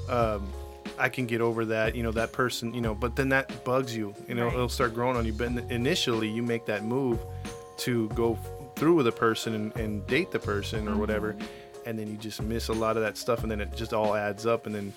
Um, 0.10 0.48
I 1.00 1.10
can 1.10 1.26
get 1.26 1.42
over 1.42 1.66
that, 1.66 1.96
you 1.96 2.04
know, 2.04 2.12
that 2.12 2.32
person, 2.32 2.74
you 2.74 2.82
know, 2.82 2.96
but 2.96 3.16
then 3.16 3.30
that 3.30 3.64
bugs 3.64 3.96
you, 3.96 4.14
you 4.28 4.36
know, 4.36 4.46
Right. 4.46 4.54
it'll 4.54 4.70
start 4.70 4.94
growing 4.94 5.16
on 5.18 5.26
you. 5.26 5.34
But 5.34 5.52
initially, 5.70 6.28
you 6.28 6.42
make 6.44 6.66
that 6.66 6.84
move 6.84 7.20
to 7.78 8.08
go 8.10 8.36
through 8.76 8.96
with 8.96 9.08
a 9.08 9.12
person 9.12 9.54
and, 9.54 9.76
and 9.78 10.06
date 10.08 10.32
the 10.32 10.40
person 10.40 10.88
or 10.88 10.96
whatever, 10.98 11.36
and 11.86 11.98
then 11.98 12.08
you 12.08 12.18
just 12.18 12.42
miss 12.42 12.68
a 12.70 12.74
lot 12.74 12.98
of 12.98 13.04
that 13.04 13.18
stuff, 13.18 13.44
and 13.44 13.52
then 13.52 13.62
it 13.62 13.76
just 13.76 13.94
all 13.94 14.16
adds 14.16 14.46
up, 14.46 14.66
and 14.66 14.74
then 14.76 14.94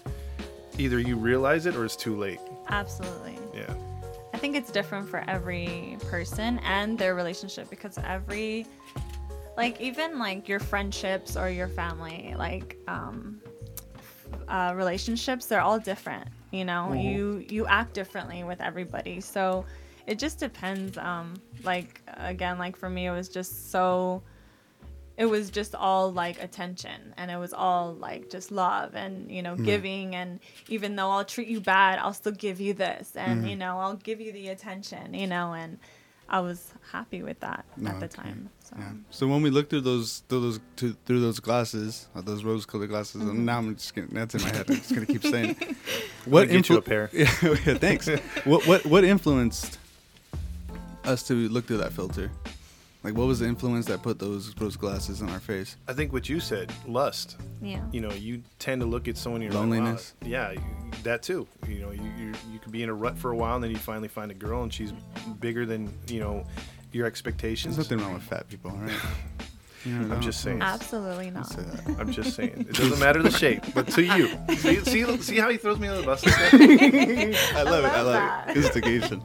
either 0.78 0.98
you 0.98 1.16
realize 1.16 1.66
it 1.66 1.76
or 1.76 1.84
it's 1.84 1.96
too 1.96 2.16
late. 2.16 2.40
Absolutely. 2.68 3.36
Yeah. 3.54 3.72
I 4.32 4.38
think 4.38 4.56
it's 4.56 4.70
different 4.70 5.08
for 5.08 5.22
every 5.28 5.98
person 6.08 6.58
and 6.60 6.98
their 6.98 7.14
relationship 7.14 7.68
because 7.68 7.98
every 7.98 8.66
like 9.56 9.78
even 9.80 10.18
like 10.18 10.48
your 10.48 10.60
friendships 10.60 11.36
or 11.36 11.50
your 11.50 11.68
family 11.68 12.34
like 12.38 12.78
um 12.88 13.42
uh, 14.48 14.72
relationships 14.74 15.46
they're 15.46 15.60
all 15.60 15.78
different 15.78 16.28
you 16.50 16.64
know? 16.64 16.92
You 16.92 17.44
you 17.48 17.66
act 17.66 17.94
differently 17.94 18.44
with 18.44 18.60
everybody. 18.60 19.20
So 19.20 19.64
it 20.06 20.18
just 20.18 20.38
depends 20.38 20.96
um 20.98 21.34
like 21.62 22.00
again 22.16 22.58
like 22.58 22.74
for 22.74 22.90
me 22.90 23.06
it 23.06 23.10
was 23.10 23.28
just 23.28 23.70
so 23.70 24.22
it 25.16 25.26
was 25.26 25.50
just 25.50 25.74
all 25.74 26.10
like 26.10 26.42
attention 26.42 27.14
and 27.18 27.30
it 27.30 27.36
was 27.36 27.52
all 27.52 27.92
like 27.92 28.30
just 28.30 28.50
love 28.50 28.94
and 28.94 29.30
you 29.30 29.42
know 29.42 29.54
giving 29.56 30.16
and 30.16 30.40
even 30.68 30.96
though 30.96 31.10
i'll 31.10 31.24
treat 31.24 31.46
you 31.46 31.60
bad 31.60 31.98
i'll 31.98 32.14
still 32.14 32.32
give 32.32 32.60
you 32.60 32.72
this 32.72 33.14
and 33.14 33.48
you 33.48 33.54
know 33.54 33.78
i'll 33.78 33.96
give 33.96 34.20
you 34.20 34.32
the 34.32 34.48
attention 34.48 35.12
you 35.12 35.26
know 35.26 35.52
and 35.52 35.78
i 36.30 36.40
was 36.40 36.72
happy 36.92 37.22
with 37.22 37.38
that 37.40 37.64
No, 37.76 37.90
at 37.90 37.98
the 38.00 38.06
okay. 38.06 38.16
time 38.22 38.48
so 38.64 38.76
Yeah. 38.78 38.92
So 39.10 39.26
when 39.26 39.42
we 39.42 39.50
look 39.50 39.68
through 39.70 39.80
those 39.82 40.22
through 40.28 40.40
those 40.46 40.60
to, 40.76 40.96
through 41.06 41.20
those 41.20 41.40
glasses, 41.40 42.08
uh, 42.14 42.20
those 42.20 42.44
rose-colored 42.44 42.88
glasses, 42.88 43.20
Mm-hmm. 43.20 43.30
and 43.30 43.46
now 43.46 43.58
I'm 43.58 43.74
just 43.74 43.94
gonna, 43.94 44.06
that's 44.12 44.34
in 44.36 44.42
my 44.42 44.48
head. 44.56 44.66
I'm 44.70 44.76
just 44.76 44.94
gonna 44.94 45.06
keep 45.06 45.24
saying. 45.24 45.56
it. 45.60 45.76
What 46.26 46.48
get 46.48 46.68
you 46.68 46.76
a 46.76 46.82
pair. 46.82 47.10
Yeah, 47.12 47.32
yeah, 47.66 47.74
thanks. 47.86 48.08
what 48.44 48.66
what 48.68 48.86
what 48.86 49.02
influenced 49.04 49.78
us 51.04 51.22
to 51.28 51.34
look 51.48 51.66
through 51.66 51.78
that 51.78 51.92
filter? 51.92 52.30
Like, 53.02 53.14
what 53.14 53.26
was 53.26 53.38
the 53.38 53.46
influence 53.46 53.86
that 53.86 54.02
put 54.02 54.18
those 54.18 54.54
rose 54.60 54.76
glasses 54.76 55.22
on 55.22 55.30
our 55.30 55.40
face? 55.40 55.76
I 55.88 55.94
think 55.94 56.12
what 56.12 56.28
you 56.28 56.38
said, 56.38 56.72
lust. 56.86 57.38
yeah 57.62 57.82
You 57.92 58.00
know, 58.02 58.12
you 58.12 58.42
tend 58.58 58.82
to 58.82 58.86
look 58.86 59.08
at 59.08 59.16
someone 59.16 59.40
you're 59.40 59.52
Loneliness. 59.52 60.14
Like, 60.20 60.30
wow, 60.30 60.38
yeah, 60.38 60.52
you, 60.52 60.60
that 61.02 61.22
too. 61.22 61.46
You 61.66 61.80
know, 61.80 61.90
you, 61.92 62.10
you 62.18 62.32
you 62.52 62.58
could 62.58 62.72
be 62.72 62.82
in 62.82 62.88
a 62.88 62.94
rut 62.94 63.16
for 63.16 63.30
a 63.30 63.36
while, 63.36 63.54
and 63.54 63.64
then 63.64 63.70
you 63.70 63.78
finally 63.78 64.08
find 64.08 64.30
a 64.30 64.34
girl, 64.34 64.62
and 64.62 64.72
she's 64.72 64.92
bigger 65.40 65.64
than 65.64 65.90
you 66.08 66.20
know 66.20 66.44
your 66.92 67.06
expectations. 67.06 67.76
There's 67.76 67.90
nothing 67.90 68.04
wrong 68.04 68.14
with 68.14 68.22
fat 68.22 68.48
people, 68.48 68.70
all 68.70 68.76
right? 68.76 68.96
You 69.84 69.94
know, 69.98 70.14
I'm 70.14 70.20
just 70.20 70.42
saying. 70.42 70.60
absolutely 70.60 71.30
not 71.30 71.54
I'm 71.98 72.12
just 72.12 72.34
saying. 72.36 72.66
It 72.68 72.74
doesn't 72.74 72.98
matter 73.06 73.22
the 73.22 73.30
shape, 73.30 73.64
but 73.74 73.88
to 73.92 74.02
you. 74.02 74.28
See, 74.56 74.76
see, 74.84 75.16
see 75.22 75.36
how 75.38 75.48
he 75.48 75.56
throws 75.56 75.78
me 75.78 75.88
under 75.88 76.00
the 76.02 76.06
bus? 76.06 76.22
I 76.26 77.62
love 77.62 77.84
it. 77.84 77.88
I 77.88 78.02
love 78.02 78.06
love 78.06 78.12
that. 78.12 78.50
it. 78.50 78.56
Instigation. 78.58 79.22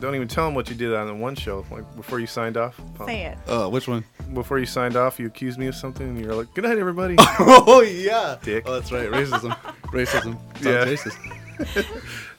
Don't 0.00 0.14
even 0.14 0.28
tell 0.28 0.46
him 0.48 0.54
what 0.54 0.68
you 0.68 0.76
did 0.76 0.94
on 0.94 1.06
the 1.08 1.14
one 1.14 1.34
show. 1.34 1.64
Like 1.70 1.84
before 1.96 2.18
you 2.20 2.26
signed 2.26 2.56
off. 2.56 2.80
say 3.06 3.22
it 3.26 3.38
Oh, 3.46 3.68
which 3.68 3.88
one? 3.88 4.04
Before 4.34 4.58
you 4.58 4.66
signed 4.66 4.96
off, 4.96 5.18
you 5.18 5.26
accused 5.26 5.58
me 5.58 5.66
of 5.68 5.74
something, 5.74 6.06
and 6.06 6.20
you're 6.20 6.34
like, 6.34 6.52
"Good 6.54 6.64
night, 6.64 6.78
everybody." 6.78 7.16
oh 7.18 7.80
yeah. 7.82 8.36
Dick. 8.42 8.64
Oh, 8.66 8.74
that's 8.74 8.92
right. 8.92 9.08
Racism. 9.10 9.56
Racism. 9.92 10.38
Sounds 10.60 10.64
Yeah. 10.64 10.84
racist 10.84 11.86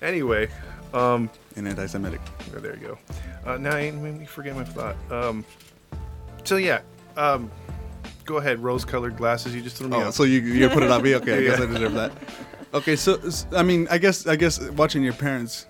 anyway, 0.01 0.49
um, 0.93 1.29
and 1.55 1.67
anti-Semitic. 1.67 2.21
oh, 2.55 2.59
there 2.59 2.75
you 2.75 2.81
go. 2.87 2.97
Uh, 3.45 3.57
now 3.57 3.75
I 3.75 3.91
made 3.91 4.17
me 4.19 4.25
forget 4.25 4.55
my 4.55 4.63
thought. 4.63 4.95
Um, 5.11 5.43
so 6.45 6.55
yeah, 6.57 6.81
um, 7.17 7.51
go 8.25 8.37
ahead. 8.37 8.59
Rose-colored 8.59 9.17
glasses. 9.17 9.55
You 9.55 9.61
just 9.61 9.77
threw 9.77 9.87
me 9.89 9.97
Oh, 9.97 10.11
so 10.11 10.23
you 10.23 10.39
you 10.41 10.69
put 10.69 10.83
it 10.83 10.91
on 10.91 11.01
me? 11.01 11.15
Okay, 11.15 11.37
I 11.37 11.41
guess 11.41 11.59
I 11.59 11.65
deserve 11.73 11.93
that. 11.93 12.11
Okay, 12.73 12.95
so 12.95 13.19
I 13.55 13.63
mean, 13.63 13.87
I 13.89 13.97
guess 13.97 14.27
I 14.27 14.35
guess 14.35 14.59
watching 14.71 15.03
your 15.03 15.13
parents. 15.13 15.65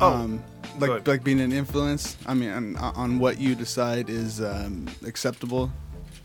Oh. 0.00 0.12
Um, 0.12 0.42
like 0.78 1.06
like 1.06 1.24
being 1.24 1.40
an 1.40 1.52
influence. 1.52 2.16
I 2.26 2.34
mean, 2.34 2.50
on, 2.50 2.76
on 2.76 3.18
what 3.18 3.38
you 3.38 3.54
decide 3.54 4.08
is 4.08 4.40
um, 4.40 4.86
acceptable 5.06 5.70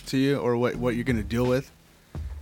to 0.07 0.17
you, 0.17 0.37
or 0.37 0.55
what 0.57 0.75
what 0.75 0.95
you're 0.95 1.03
gonna 1.03 1.23
deal 1.23 1.45
with. 1.45 1.71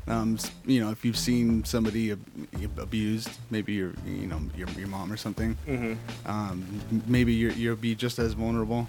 Um, 0.05 0.37
you 0.65 0.83
know, 0.83 0.91
if 0.91 1.05
you've 1.05 1.17
seen 1.17 1.63
somebody 1.63 2.11
ab- 2.11 2.77
abused, 2.77 3.29
maybe 3.49 3.71
your 3.73 3.93
you 4.05 4.27
know 4.27 4.41
your 4.55 4.67
your 4.77 4.87
mom 4.87 5.11
or 5.11 5.17
something. 5.17 5.55
hmm 5.65 5.93
Um, 6.25 6.65
maybe 7.07 7.33
you're 7.33 7.53
you'll 7.53 7.77
be 7.77 7.95
just 7.95 8.19
as 8.19 8.33
vulnerable. 8.33 8.87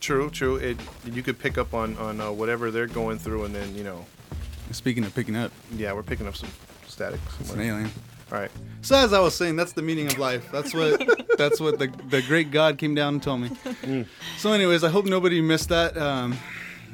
True, 0.00 0.30
true. 0.30 0.56
It 0.56 0.78
you 1.04 1.22
could 1.22 1.38
pick 1.38 1.58
up 1.58 1.74
on 1.74 1.96
on 1.98 2.20
uh, 2.20 2.30
whatever 2.32 2.70
they're 2.70 2.86
going 2.86 3.18
through, 3.18 3.44
and 3.44 3.54
then 3.54 3.74
you 3.74 3.84
know, 3.84 4.04
Speaking 4.72 5.04
of 5.04 5.14
picking 5.14 5.36
up, 5.36 5.50
yeah, 5.76 5.92
we're 5.92 6.02
picking 6.04 6.26
up 6.28 6.36
some 6.36 6.48
static. 6.86 7.18
it's 7.40 7.52
an 7.52 7.60
alien. 7.60 7.90
All 8.32 8.38
right. 8.38 8.50
So 8.82 8.96
as 8.96 9.12
I 9.12 9.18
was 9.18 9.34
saying, 9.34 9.56
that's 9.56 9.72
the 9.72 9.82
meaning 9.82 10.06
of 10.06 10.16
life. 10.18 10.48
That's 10.52 10.72
what 10.72 11.02
that's 11.38 11.60
what 11.60 11.78
the 11.80 11.88
the 12.08 12.22
great 12.22 12.50
God 12.52 12.78
came 12.78 12.94
down 12.94 13.14
and 13.14 13.22
told 13.22 13.40
me. 13.40 13.48
Mm. 13.48 14.06
So, 14.38 14.52
anyways, 14.52 14.84
I 14.84 14.88
hope 14.88 15.06
nobody 15.06 15.40
missed 15.40 15.68
that. 15.70 15.96
Um, 15.98 16.38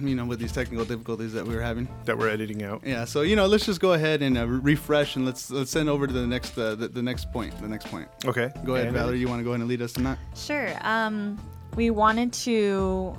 you 0.01 0.15
know, 0.15 0.25
with 0.27 0.39
these 0.39 0.53
technical 0.53 0.85
difficulties 0.85 1.33
that 1.35 1.47
we 1.47 1.55
were 1.55 1.63
having. 1.63 1.89
That 2.05 2.19
we're 2.19 2.29
editing 2.29 2.63
out. 2.63 2.83
Yeah. 2.85 3.05
So 3.05 3.21
you 3.23 3.37
know, 3.37 3.47
let's 3.47 3.67
just 3.67 3.81
go 3.81 3.93
ahead 3.93 4.23
and 4.23 4.37
uh, 4.39 4.47
refresh 4.47 5.17
and 5.17 5.25
let's 5.27 5.51
let's 5.51 5.71
send 5.71 5.89
over 5.91 6.07
to 6.07 6.13
the 6.13 6.27
next 6.27 6.57
uh, 6.57 6.75
the, 6.75 6.89
the 6.89 7.03
next 7.03 7.31
point. 7.33 7.59
The 7.61 7.69
next 7.69 7.87
point. 7.89 8.09
Okay. 8.25 8.51
Go 8.65 8.75
ahead, 8.75 8.89
And- 8.89 8.97
Valerie. 8.97 9.19
You 9.19 9.29
want 9.29 9.41
to 9.41 9.45
go 9.45 9.51
ahead 9.51 9.61
and 9.61 9.69
lead 9.69 9.83
us 9.83 9.97
in 9.97 10.05
that? 10.05 10.19
Sure. 10.35 10.73
Um, 10.81 11.39
we 11.77 11.91
wanted 11.91 12.33
to 12.33 13.15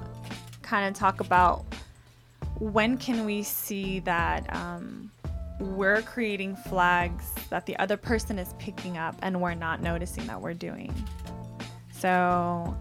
kind 0.63 0.87
of 0.87 0.99
talk 0.99 1.21
about 1.21 1.63
when 2.59 2.97
can 2.97 3.23
we 3.23 3.43
see 3.43 3.99
that 3.99 4.53
um, 4.53 5.11
we're 5.59 6.01
creating 6.01 6.55
flags 6.55 7.31
that 7.49 7.65
the 7.67 7.77
other 7.77 7.95
person 7.97 8.39
is 8.39 8.53
picking 8.59 8.97
up 8.97 9.15
and 9.21 9.39
we're 9.39 9.53
not 9.53 9.81
noticing 9.81 10.25
that 10.27 10.41
we're 10.41 10.55
doing. 10.55 10.93
So, 11.91 12.75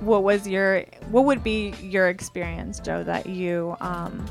what 0.00 0.22
was 0.22 0.46
your 0.46 0.84
what 1.10 1.24
would 1.24 1.42
be 1.42 1.74
your 1.82 2.08
experience, 2.08 2.80
Joe, 2.80 3.02
that 3.04 3.26
you 3.26 3.76
um, 3.80 4.24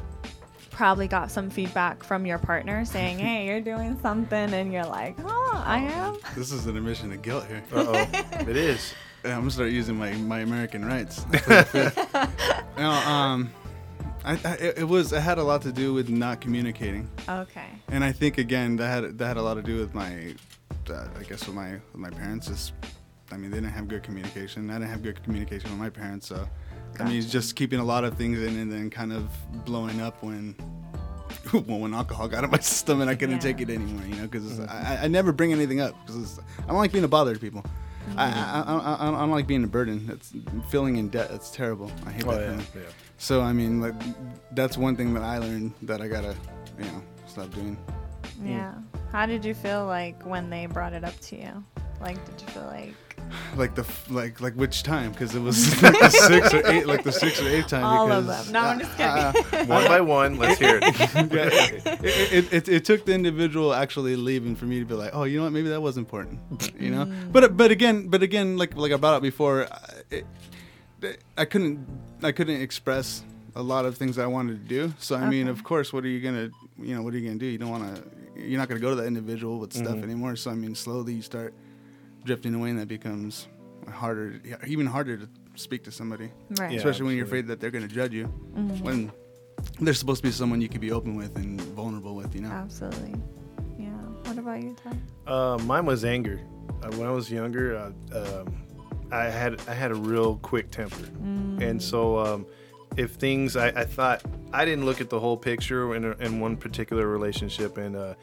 probably 0.72 1.08
got 1.08 1.32
some 1.32 1.50
feedback 1.50 2.04
from 2.04 2.26
your 2.26 2.38
partner 2.38 2.84
saying, 2.86 3.20
"Hey, 3.20 3.48
you're 3.48 3.62
doing 3.62 3.98
something," 4.02 4.54
and 4.54 4.74
you're 4.74 4.86
like, 4.86 5.16
"Oh, 5.24 5.64
I 5.66 5.80
am." 5.80 6.18
This 6.36 6.52
is 6.52 6.66
an 6.68 6.78
admission 6.78 7.12
of 7.14 7.22
guilt 7.22 7.48
here. 7.48 7.64
Uh 7.74 7.86
oh. 7.88 7.94
it 8.42 8.58
is. 8.58 8.94
Yeah, 9.26 9.34
I'm 9.36 9.42
gonna 9.42 9.52
start 9.52 9.72
using 9.72 9.96
my, 9.98 10.14
my 10.14 10.40
American 10.40 10.86
rights. 10.86 11.26
you 11.74 12.84
know, 12.84 12.92
um, 12.92 13.52
I, 14.24 14.34
I 14.44 14.54
it 14.56 14.78
it 14.80 14.84
was 14.88 15.14
it 15.14 15.22
had 15.22 15.38
a 15.38 15.44
lot 15.44 15.62
to 15.64 15.72
do 15.72 15.94
with 15.94 16.10
not 16.10 16.42
communicating. 16.42 17.10
Okay. 17.28 17.68
And 17.90 18.04
I 18.04 18.12
think 18.12 18.38
again 18.38 18.76
that 18.78 18.88
had 18.88 19.18
that 19.18 19.28
had 19.28 19.38
a 19.38 19.42
lot 19.42 19.56
to 19.56 19.62
do 19.62 19.78
with 19.80 19.94
my, 19.94 20.34
uh, 20.90 21.08
I 21.20 21.24
guess 21.24 21.46
with 21.46 21.56
my 21.56 21.74
with 21.74 21.96
my 21.96 22.10
parents. 22.10 22.48
Just, 22.48 22.74
I 23.32 23.38
mean, 23.38 23.52
they 23.52 23.58
didn't 23.58 23.72
have 23.74 23.88
good 23.88 24.04
communication. 24.04 24.70
I 24.70 24.74
didn't 24.76 24.90
have 24.90 25.04
good 25.04 25.22
communication 25.24 25.70
with 25.72 25.80
my 25.80 25.90
parents. 25.90 26.28
So, 26.28 26.48
I 27.00 27.04
mean, 27.04 27.22
just 27.22 27.56
keeping 27.56 27.80
a 27.80 27.84
lot 27.84 28.04
of 28.04 28.18
things 28.18 28.40
in 28.40 28.58
and 28.60 28.72
then 28.72 28.90
kind 28.90 29.12
of 29.14 29.30
blowing 29.66 30.02
up 30.02 30.22
when. 30.24 30.56
When, 31.52 31.80
when 31.82 31.94
alcohol 31.94 32.28
got 32.28 32.44
in 32.44 32.50
my 32.50 32.60
system 32.60 33.02
and 33.02 33.10
I 33.10 33.16
couldn't 33.16 33.36
Yeah. 33.36 33.40
take 33.54 33.62
it 33.62 33.70
anymore, 33.70 34.04
you 34.08 34.16
know, 34.16 34.24
because 34.28 34.60
I, 34.62 35.00
I 35.04 35.08
never 35.08 35.32
bring 35.32 35.52
anything 35.52 35.80
up 35.80 35.94
because 36.06 36.40
I 36.60 36.68
don't 36.68 36.78
like 36.78 36.92
being 36.92 37.04
a 37.04 37.08
bother 37.08 37.34
to 37.34 37.40
people. 37.40 37.64
I, 38.18 38.26
I, 38.26 38.62
I, 38.62 38.78
I, 38.96 39.08
I 39.08 39.20
don't 39.22 39.32
like 39.32 39.48
being 39.48 39.64
a 39.64 39.68
burden. 39.68 40.08
It's 40.12 40.34
feeling 40.70 40.98
in 40.98 41.10
debt. 41.10 41.32
It's 41.32 41.50
terrible. 41.52 41.92
I 42.06 42.12
hate 42.12 42.26
Oh 42.28 42.32
that 42.32 42.42
yeah. 42.42 42.46
feeling. 42.48 42.68
Yeah. 42.76 42.92
So 43.18 43.42
I 43.42 43.54
mean, 43.54 43.82
like, 43.82 43.94
that's 44.52 44.78
one 44.78 44.96
thing 44.96 45.14
that 45.14 45.24
I 45.24 45.38
learned 45.38 45.74
that 45.84 46.02
I 46.02 46.08
gotta, 46.08 46.36
you 46.78 46.86
know, 46.86 47.04
stop 47.28 47.50
doing. 47.52 47.78
Yeah. 48.44 48.74
How 49.12 49.26
did 49.26 49.46
you 49.46 49.54
feel 49.54 49.86
like 49.86 50.22
when 50.24 50.50
they 50.50 50.66
brought 50.66 50.94
it 50.94 51.04
up 51.04 51.18
to 51.22 51.38
you? 51.38 51.64
Like, 52.02 52.24
did 52.26 52.42
you 52.42 52.48
feel 52.48 52.66
like 52.66 52.94
Like 53.56 53.76
the 53.76 53.86
like 54.10 54.42
like 54.42 54.54
which 54.56 54.84
time? 54.84 55.12
Because 55.12 55.34
it 55.36 55.42
was 55.42 55.82
like 55.84 55.98
the 56.00 56.10
six 56.10 56.54
or 56.54 56.66
eight, 56.68 56.86
like 56.86 57.04
the 57.04 57.12
six 57.12 57.42
or 57.42 57.48
eight 57.48 57.68
time. 57.68 57.84
All 57.84 58.12
of 58.12 58.26
because, 58.26 58.46
them. 58.46 58.54
No, 58.54 58.60
I'm 58.60 58.80
just 58.80 58.98
kidding. 58.98 59.68
One 59.68 59.86
by 59.88 60.02
one. 60.02 60.38
Let's 60.38 60.60
hear 60.60 60.80
it. 60.82 60.84
yeah, 61.00 61.50
it, 62.04 62.34
it, 62.34 62.54
it, 62.54 62.70
it 62.70 62.86
took 62.86 63.06
the 63.06 63.14
individual 63.14 63.74
actually 63.74 64.16
leaving 64.16 64.56
for 64.56 64.66
me 64.66 64.80
to 64.80 64.86
be 64.86 64.94
like, 64.94 65.12
oh, 65.14 65.24
you 65.24 65.38
know 65.38 65.44
what? 65.46 65.54
Maybe 65.54 65.70
that 65.70 65.82
was 65.82 65.98
important. 65.98 66.40
You 66.80 66.92
know. 66.92 67.06
But 67.32 67.56
but 67.58 67.72
again, 67.72 68.08
but 68.08 68.22
again, 68.24 68.58
like 68.58 68.76
like 68.76 68.92
I 68.92 68.98
brought 68.98 69.16
up 69.16 69.22
before, 69.22 69.68
I- 69.72 70.04
it, 70.12 70.26
I 71.38 71.46
couldn't 71.46 71.86
I 72.24 72.32
couldn't 72.32 72.62
express 72.62 73.24
a 73.56 73.62
lot 73.64 73.86
of 73.86 73.98
things 73.98 74.18
I 74.18 74.28
wanted 74.28 74.62
to 74.62 74.68
do. 74.68 74.94
So 75.00 75.16
I 75.16 75.30
mean, 75.30 75.48
of 75.48 75.64
course, 75.64 75.94
what 75.94 76.04
are 76.04 76.10
you 76.10 76.20
gonna 76.22 76.50
you 76.78 76.96
know 76.96 77.02
what 77.02 77.14
are 77.14 77.18
you 77.18 77.28
gonna 77.28 77.40
do? 77.40 77.46
You 77.46 77.58
don't 77.58 77.70
want 77.70 77.96
to. 77.96 78.04
You're 78.42 78.60
not 78.60 78.68
gonna 78.68 78.82
go 78.82 78.90
to 78.90 78.96
that 78.96 79.06
individual 79.08 79.60
with 79.60 79.72
stuff 79.72 79.96
Mhm. 79.96 80.04
anymore. 80.04 80.36
So 80.36 80.52
I 80.52 80.56
mean, 80.56 80.76
slowly 80.76 81.14
you 81.14 81.22
start 81.22 81.54
drifting 82.26 82.54
away, 82.56 82.72
and 82.72 82.80
that 82.80 82.88
becomes 82.88 83.48
harder, 83.90 84.42
even 84.68 84.86
harder 84.86 85.16
to 85.18 85.30
speak 85.54 85.84
to 85.86 85.92
somebody, 85.92 86.32
right? 86.60 86.72
Yeah. 86.72 86.78
especially 86.78 87.06
when 87.06 87.16
you're 87.16 87.26
afraid 87.26 87.48
that 87.48 87.60
they're 87.62 87.72
gonna 87.72 87.88
judge 87.88 88.14
you 88.14 88.28
Mhm. 88.58 88.82
when 88.82 89.12
they're 89.80 89.94
supposed 89.94 90.22
to 90.22 90.28
be 90.28 90.32
someone 90.32 90.60
you 90.60 90.68
could 90.68 90.82
be 90.82 90.92
open 90.92 91.16
with 91.16 91.36
and 91.38 91.62
vulnerable 91.62 92.16
with, 92.16 92.36
you 92.36 92.42
know. 92.42 92.50
Absolutely. 92.50 93.16
Yeah. 93.80 93.90
What 94.26 94.38
about 94.38 94.62
you, 94.64 94.76
Ty? 94.84 94.98
Uh, 95.32 95.58
mine 95.60 95.86
was 95.86 96.04
anger. 96.04 96.42
Uh, 96.84 96.90
when 96.98 97.08
I 97.08 97.12
was 97.12 97.32
younger, 97.32 97.78
uh, 97.78 98.42
um, 98.42 98.54
I 99.12 99.26
had 99.26 99.62
I 99.68 99.74
had 99.74 99.92
a 99.92 99.96
real 99.96 100.38
quick 100.38 100.72
temper, 100.72 101.06
and 101.64 101.82
so 101.82 102.18
um, 102.20 102.46
if 102.98 103.12
things 103.12 103.56
I, 103.56 103.68
I 103.68 103.86
thought 103.86 104.24
I 104.52 104.66
didn't 104.66 104.86
look 104.86 105.00
at 105.00 105.10
the 105.10 105.20
whole 105.20 105.38
picture 105.38 105.96
in, 105.96 106.06
a, 106.06 106.12
in 106.18 106.40
one 106.40 106.58
particular 106.58 107.08
relationship, 107.08 107.78
and 107.78 107.96
uh, 107.96 108.16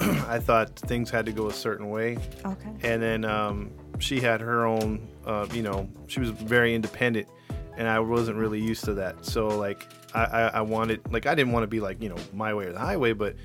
I 0.00 0.38
thought 0.38 0.70
things 0.78 1.10
had 1.10 1.26
to 1.26 1.32
go 1.32 1.48
a 1.48 1.52
certain 1.52 1.90
way, 1.90 2.16
Okay. 2.44 2.70
and 2.82 3.02
then 3.02 3.24
um, 3.24 3.70
she 3.98 4.20
had 4.20 4.40
her 4.40 4.64
own, 4.66 5.06
uh, 5.26 5.46
you 5.52 5.62
know, 5.62 5.88
she 6.06 6.20
was 6.20 6.30
very 6.30 6.74
independent, 6.74 7.28
and 7.76 7.86
I 7.86 8.00
wasn't 8.00 8.38
really 8.38 8.60
used 8.60 8.84
to 8.86 8.94
that. 8.94 9.24
So 9.24 9.48
like 9.48 9.86
I, 10.14 10.24
I, 10.24 10.40
I 10.46 10.60
wanted, 10.62 11.00
like 11.12 11.26
I 11.26 11.34
didn't 11.34 11.52
want 11.52 11.64
to 11.64 11.68
be 11.68 11.80
like 11.80 12.02
you 12.02 12.08
know 12.08 12.16
my 12.32 12.54
way 12.54 12.66
or 12.66 12.72
the 12.72 12.78
highway, 12.78 13.12
but 13.12 13.36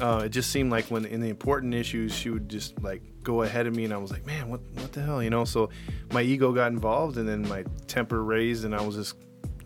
uh, 0.00 0.22
it 0.24 0.30
just 0.30 0.50
seemed 0.50 0.70
like 0.72 0.86
when 0.86 1.04
in 1.04 1.20
the 1.20 1.28
important 1.28 1.74
issues 1.74 2.12
she 2.14 2.30
would 2.30 2.48
just 2.48 2.82
like 2.82 3.02
go 3.22 3.42
ahead 3.42 3.66
of 3.66 3.74
me, 3.76 3.84
and 3.84 3.92
I 3.94 3.96
was 3.98 4.10
like, 4.10 4.26
man, 4.26 4.48
what 4.48 4.60
what 4.74 4.92
the 4.92 5.00
hell, 5.02 5.22
you 5.22 5.30
know? 5.30 5.44
So 5.44 5.70
my 6.12 6.22
ego 6.22 6.52
got 6.52 6.72
involved, 6.72 7.18
and 7.18 7.28
then 7.28 7.46
my 7.48 7.64
temper 7.86 8.24
raised, 8.24 8.64
and 8.64 8.74
I 8.74 8.82
was 8.82 8.96
just. 8.96 9.14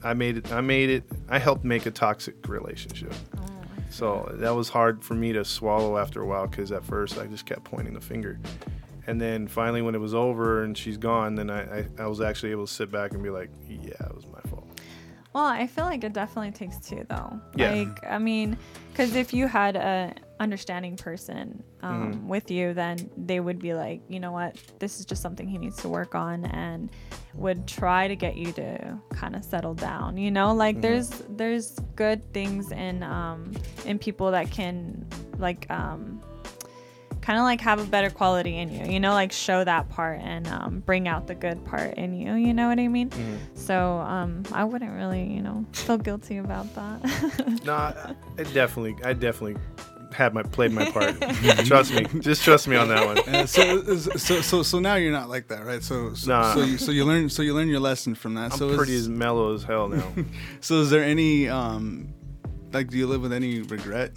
I 0.04 0.14
made 0.14 0.36
it. 0.36 0.52
I 0.52 0.60
made 0.60 0.90
it. 0.90 1.02
I 1.28 1.40
helped 1.40 1.64
make 1.64 1.84
a 1.86 1.90
toxic 1.90 2.36
relationship. 2.46 3.12
Oh, 3.36 3.44
So 3.90 4.30
that 4.34 4.50
was 4.50 4.68
hard 4.68 5.02
for 5.02 5.14
me 5.14 5.32
to 5.32 5.44
swallow 5.44 5.98
after 5.98 6.22
a 6.22 6.26
while 6.26 6.46
because 6.46 6.72
at 6.72 6.84
first 6.84 7.18
I 7.18 7.26
just 7.26 7.46
kept 7.46 7.64
pointing 7.64 7.94
the 7.94 8.00
finger. 8.00 8.38
And 9.06 9.18
then 9.18 9.48
finally, 9.48 9.80
when 9.80 9.94
it 9.94 10.00
was 10.00 10.14
over 10.14 10.64
and 10.64 10.76
she's 10.76 10.98
gone, 10.98 11.34
then 11.34 11.48
I, 11.48 11.78
I, 11.78 11.86
I 12.00 12.06
was 12.06 12.20
actually 12.20 12.52
able 12.52 12.66
to 12.66 12.72
sit 12.72 12.90
back 12.90 13.12
and 13.12 13.22
be 13.22 13.30
like, 13.30 13.50
yeah, 13.66 13.94
it 14.00 14.14
was 14.14 14.26
my 14.26 14.40
fault. 14.50 14.66
Well, 15.32 15.46
I 15.46 15.66
feel 15.66 15.84
like 15.84 16.04
it 16.04 16.12
definitely 16.12 16.50
takes 16.50 16.78
two, 16.78 17.06
though. 17.08 17.40
Yeah. 17.56 17.72
Like, 17.72 18.04
I 18.04 18.18
mean, 18.18 18.58
because 18.90 19.14
if 19.14 19.32
you 19.32 19.46
had 19.46 19.76
a 19.76 20.14
understanding 20.40 20.96
person 20.96 21.62
um, 21.82 22.14
Mhm. 22.14 22.26
with 22.28 22.50
you, 22.50 22.74
then 22.74 23.10
they 23.16 23.40
would 23.40 23.58
be 23.58 23.74
like, 23.74 24.00
you 24.08 24.20
know 24.20 24.32
what, 24.32 24.56
this 24.78 24.98
is 25.00 25.04
just 25.06 25.20
something 25.22 25.48
he 25.48 25.58
needs 25.58 25.76
to 25.82 25.88
work 25.88 26.14
on, 26.14 26.44
and 26.46 26.90
would 27.34 27.66
try 27.66 28.08
to 28.08 28.16
get 28.16 28.36
you 28.36 28.52
to 28.52 28.98
kind 29.14 29.34
of 29.36 29.44
settle 29.44 29.74
down. 29.74 30.16
You 30.16 30.30
know, 30.30 30.54
like 30.54 30.76
Mhm. 30.78 30.82
there's 30.82 31.08
there's 31.28 31.78
good 31.96 32.32
things 32.32 32.72
in 32.72 33.02
um, 33.02 33.52
in 33.84 33.98
people 33.98 34.30
that 34.32 34.50
can 34.50 35.06
like 35.38 35.70
um, 35.70 36.20
kind 37.20 37.38
of 37.38 37.44
like 37.44 37.60
have 37.60 37.78
a 37.80 37.84
better 37.84 38.10
quality 38.10 38.56
in 38.56 38.70
you. 38.72 38.84
You 38.86 39.00
know, 39.00 39.12
like 39.12 39.32
show 39.32 39.62
that 39.64 39.88
part 39.90 40.20
and 40.20 40.46
um, 40.48 40.80
bring 40.86 41.06
out 41.08 41.26
the 41.26 41.34
good 41.34 41.64
part 41.64 41.94
in 41.94 42.14
you. 42.14 42.34
You 42.34 42.54
know 42.54 42.68
what 42.68 42.78
I 42.78 42.88
mean? 42.88 43.10
So 43.54 43.98
um, 43.98 44.42
I 44.52 44.64
wouldn't 44.64 44.92
really, 44.92 45.24
you 45.24 45.42
know, 45.42 45.64
feel 45.72 45.98
guilty 45.98 46.38
about 46.38 46.72
that. 46.74 47.60
No, 47.64 47.74
I, 47.74 48.14
I 48.38 48.42
definitely, 48.44 48.96
I 49.04 49.12
definitely 49.12 49.56
had 50.12 50.34
my 50.34 50.42
played 50.42 50.72
my 50.72 50.90
part. 50.90 51.20
trust 51.66 51.92
me, 51.92 52.04
just 52.20 52.42
trust 52.42 52.66
me 52.68 52.76
on 52.76 52.88
that 52.88 53.06
one. 53.06 53.18
Uh, 53.18 53.46
so, 53.46 53.82
so, 54.16 54.40
so, 54.40 54.62
so 54.62 54.78
now 54.78 54.94
you're 54.96 55.12
not 55.12 55.28
like 55.28 55.48
that, 55.48 55.64
right? 55.64 55.82
So, 55.82 56.14
so, 56.14 56.30
Nah. 56.30 56.54
so, 56.54 56.60
you, 56.62 56.78
so 56.78 56.90
you 56.92 57.04
learn, 57.04 57.28
so 57.28 57.42
you 57.42 57.54
learn 57.54 57.68
your 57.68 57.80
lesson 57.80 58.14
from 58.14 58.34
that. 58.34 58.52
I'm 58.52 58.58
so, 58.58 58.76
pretty 58.76 58.94
is, 58.94 59.02
as 59.02 59.08
mellow 59.08 59.54
as 59.54 59.62
hell 59.64 59.88
now. 59.88 60.12
so 60.60 60.80
is 60.80 60.90
there 60.90 61.04
any, 61.04 61.48
um, 61.48 62.12
like, 62.72 62.88
do 62.88 62.96
you 62.98 63.06
live 63.06 63.22
with 63.22 63.32
any 63.32 63.60
regret 63.60 64.12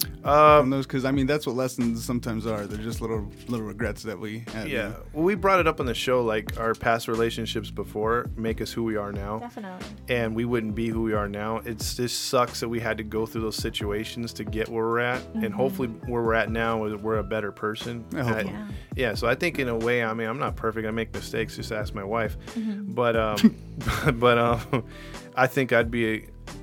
from 0.00 0.28
Um, 0.30 0.70
those? 0.70 0.86
Because 0.86 1.04
I 1.04 1.10
mean, 1.10 1.26
that's 1.26 1.46
what 1.46 1.54
lessons 1.56 2.02
sometimes 2.04 2.46
are. 2.46 2.66
They're 2.66 2.82
just 2.82 3.00
little, 3.00 3.30
little 3.48 3.66
regrets 3.66 4.02
that 4.04 4.18
we 4.18 4.44
have. 4.54 4.68
yeah, 4.68 4.88
know? 4.88 4.96
well, 5.12 5.24
we 5.24 5.34
brought 5.34 5.60
it 5.60 5.66
up 5.66 5.80
on 5.80 5.86
the 5.86 5.94
show. 5.94 6.22
Like 6.24 6.58
our 6.58 6.74
past 6.74 7.08
relationships 7.08 7.70
before 7.70 8.30
make 8.36 8.60
us 8.62 8.72
who 8.72 8.82
we 8.84 8.96
are 8.96 9.12
now. 9.12 9.38
Definitely. 9.38 9.86
and 10.08 10.34
we 10.34 10.44
wouldn't 10.46 10.74
be 10.74 10.88
who 10.88 11.02
we 11.02 11.12
are 11.12 11.28
now. 11.28 11.58
It's 11.64 11.94
just 11.94 12.26
sucks 12.26 12.60
that 12.60 12.68
we 12.68 12.80
had 12.80 12.96
to 12.98 13.04
go 13.04 13.26
through 13.26 13.42
those 13.42 13.56
situations 13.56 14.32
to 14.34 14.44
get 14.44 14.68
where 14.68 14.84
we're 14.84 14.98
at, 15.00 15.22
and 15.34 15.52
hopefully 15.52 15.88
where 15.88 16.22
we're 16.22 16.34
at 16.34 16.50
now 16.50 16.84
is 16.84 16.94
we're 16.96 17.18
a 17.18 17.24
better 17.24 17.52
person. 17.52 18.04
I 18.14 18.22
hope 18.22 18.36
And 18.38 18.48
so. 18.48 18.52
Yeah. 18.54 18.68
yeah, 18.96 19.14
so 19.14 19.26
I 19.28 19.34
think 19.34 19.58
in 19.58 19.68
a 19.68 19.76
way, 19.76 20.02
I 20.02 20.14
mean, 20.14 20.28
I'm 20.28 20.38
not 20.38 20.56
perfect. 20.56 20.86
I 20.86 20.90
make 20.90 21.12
mistakes. 21.12 21.56
Just 21.56 21.70
ask 21.72 21.94
my 21.94 22.04
wife. 22.04 22.36
But 22.56 23.16
um, 23.16 23.56
but 24.14 24.38
um, 24.38 24.84
I 25.36 25.46
think 25.46 25.72
I'd 25.72 25.90
be 25.90 26.14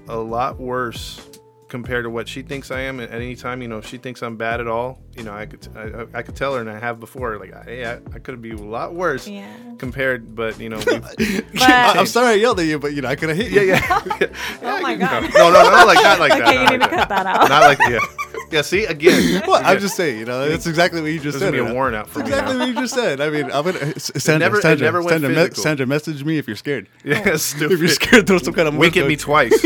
a, 0.07 0.13
a 0.13 0.17
lot 0.17 0.59
worse 0.59 1.27
compared 1.71 2.03
to 2.03 2.09
what 2.09 2.27
she 2.27 2.41
thinks 2.41 2.69
I 2.69 2.81
am 2.81 2.99
at 2.99 3.11
any 3.11 3.33
time. 3.35 3.61
You 3.61 3.69
know, 3.69 3.77
if 3.77 3.87
she 3.87 3.97
thinks 3.97 4.21
I'm 4.21 4.35
bad 4.35 4.59
at 4.59 4.67
all, 4.67 4.99
you 5.15 5.23
know, 5.23 5.33
I 5.33 5.45
could 5.45 5.65
I, 5.75 5.81
I- 6.01 6.19
I 6.19 6.21
could 6.21 6.35
tell 6.35 6.53
her, 6.53 6.59
and 6.59 6.69
I 6.69 6.77
have 6.77 6.99
before, 6.99 7.39
like, 7.39 7.53
hey, 7.65 7.85
I, 7.85 7.93
I 8.13 8.19
could 8.19 8.41
be 8.41 8.51
a 8.51 8.57
lot 8.57 8.93
worse 8.93 9.25
Yeah. 9.27 9.47
compared, 9.79 10.35
but 10.35 10.59
you 10.59 10.67
know, 10.69 10.77
we've- 11.17 11.41
I- 11.61 11.93
I'm 11.97 12.05
sorry 12.05 12.31
I 12.31 12.33
yelled 12.33 12.59
at 12.59 12.65
you, 12.65 12.77
but 12.77 12.93
you 12.93 13.01
know 13.01 13.07
I 13.07 13.15
could 13.15 13.29
have 13.29 13.37
hit 13.37 13.51
you. 13.53 13.61
yeah, 13.61 14.01
yeah. 14.19 14.27
Oh 14.61 14.81
my 14.81 14.95
god. 14.95 15.23
No, 15.33 15.49
no, 15.49 15.63
no, 15.63 15.69
not 15.71 15.87
like 15.87 16.01
that, 16.03 16.19
like 16.19 16.31
that. 16.37 16.41
okay, 16.41 16.61
you 16.61 16.69
need 16.69 16.81
to 16.81 16.87
like 16.87 16.91
cut 16.91 17.09
that 17.09 17.23
that. 17.23 17.41
out. 17.41 17.49
Not 17.49 17.61
like 17.63 17.79
yeah, 17.89 17.99
yeah. 18.51 18.61
See 18.61 18.85
again. 18.85 19.41
Well, 19.47 19.61
I'm 19.63 19.79
just 19.79 19.95
saying, 19.95 20.19
you 20.19 20.25
know, 20.25 20.47
that's 20.47 20.67
exactly 20.67 21.01
what 21.01 21.07
you 21.11 21.19
just 21.19 21.39
There's 21.39 21.51
said. 21.51 21.51
gonna 21.51 21.51
be 21.51 21.59
a 21.59 21.63
right 21.65 21.73
warrant 21.73 21.95
out 21.95 22.07
for 22.09 22.19
That's 22.19 22.29
me 22.29 22.33
exactly 22.35 22.53
now. 22.53 22.59
what 22.59 22.67
you 22.69 22.73
just 22.81 22.93
said. 22.93 23.21
I 23.21 23.29
mean, 23.29 23.45
I'm 23.45 23.63
gonna 23.65 23.79
S- 23.95 24.11
Sandra, 24.17 24.39
never- 24.47 24.57
it 24.59 24.61
Sandra, 24.61 24.85
never 24.85 25.00
went 25.01 25.09
Sandra, 25.11 25.29
me- 25.29 25.35
physical. 25.35 25.63
Sandra, 25.63 25.85
message 25.88 26.23
me 26.23 26.38
if 26.38 26.47
you're 26.47 26.55
scared. 26.55 26.88
Yeah, 27.03 27.35
stupid. 27.38 27.71
If 27.73 27.79
you're 27.79 27.88
scared, 27.89 28.27
throw 28.27 28.38
some 28.38 28.53
kind 28.53 28.67
of 28.67 28.75
Wink 28.75 28.95
at 28.97 29.07
me 29.07 29.15
coat. 29.15 29.21
twice. 29.23 29.63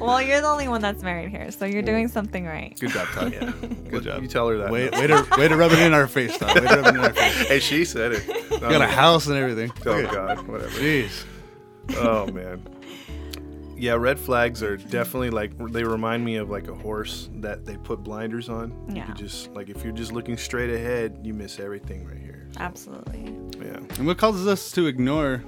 Well, 0.00 0.22
you're 0.22 0.40
the 0.40 0.46
only 0.48 0.66
one 0.68 0.80
that's 0.80 1.02
married 1.02 1.28
here, 1.30 1.50
so 1.50 1.66
you're 1.66 1.82
doing 1.82 2.08
something 2.08 2.46
right. 2.46 2.78
Good 2.80 2.90
job, 2.90 3.06
Todd. 3.08 3.32
Yeah. 3.32 3.52
Good 3.90 4.04
job. 4.04 4.22
You 4.22 4.28
tell 4.28 4.48
her 4.48 4.56
that. 4.58 4.70
Way, 4.70 4.88
way 4.90 5.06
to 5.08 5.26
way 5.36 5.46
to 5.48 5.56
rub 5.56 5.72
it 5.72 5.78
in 5.78 5.92
our 5.92 6.06
face, 6.06 6.36
Todd. 6.38 6.54
Way 6.54 6.66
to 6.66 6.76
rub 6.76 6.86
it 6.86 6.94
in 6.94 7.00
our 7.00 7.12
face. 7.12 7.48
hey, 7.48 7.60
she 7.60 7.84
said 7.84 8.12
it. 8.12 8.26
You 8.50 8.60
got 8.60 8.72
a 8.80 8.84
um, 8.84 8.90
house 8.90 9.26
and 9.26 9.36
everything. 9.36 9.70
Oh 9.86 9.90
Okay. 9.92 10.14
God, 10.14 10.46
whatever. 10.48 10.70
Jeez. 10.78 11.24
Oh 11.96 12.26
man. 12.28 12.62
Yeah, 13.80 13.94
red 13.94 14.18
flags 14.18 14.62
are 14.62 14.76
definitely 14.76 15.30
like 15.30 15.52
they 15.72 15.84
remind 15.84 16.22
me 16.22 16.36
of 16.36 16.50
like 16.50 16.68
a 16.68 16.74
horse 16.74 17.30
that 17.36 17.64
they 17.64 17.76
put 17.78 18.04
blinders 18.04 18.48
on. 18.50 18.72
You 18.90 18.96
Yeah. 18.96 19.06
could 19.06 19.16
just 19.16 19.50
like 19.52 19.70
if 19.70 19.82
you're 19.82 19.94
just 19.94 20.12
looking 20.12 20.36
straight 20.36 20.68
ahead, 20.70 21.18
you 21.22 21.32
miss 21.32 21.58
everything 21.58 22.06
right 22.06 22.18
here. 22.18 22.46
Absolutely. 22.58 23.34
Yeah. 23.58 23.78
And 23.98 24.06
what 24.06 24.18
causes 24.18 24.46
us 24.46 24.70
to 24.72 24.86
ignore? 24.86 25.42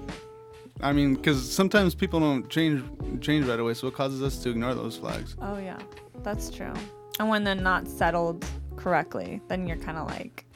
I 0.81 0.93
mean, 0.95 1.15
because 1.15 1.53
sometimes 1.53 1.95
people 1.95 2.21
don't 2.21 2.49
change 2.49 2.83
change 3.21 3.47
right 3.47 3.61
away. 3.61 3.75
So 3.75 3.87
what 3.89 3.95
causes 3.95 4.23
us 4.23 4.39
to 4.45 4.51
ignore 4.51 4.75
those 4.75 4.97
flags? 4.97 5.37
Oh 5.43 5.59
yeah, 5.59 5.79
that's 6.23 6.49
true. 6.49 6.73
And 7.21 7.29
when 7.29 7.45
they're 7.45 7.55
not 7.55 7.87
settled 7.87 8.47
correctly, 8.77 9.43
then 9.49 9.67
you're 9.67 9.77
kind 9.77 9.99
of 9.99 10.09
like, 10.09 10.47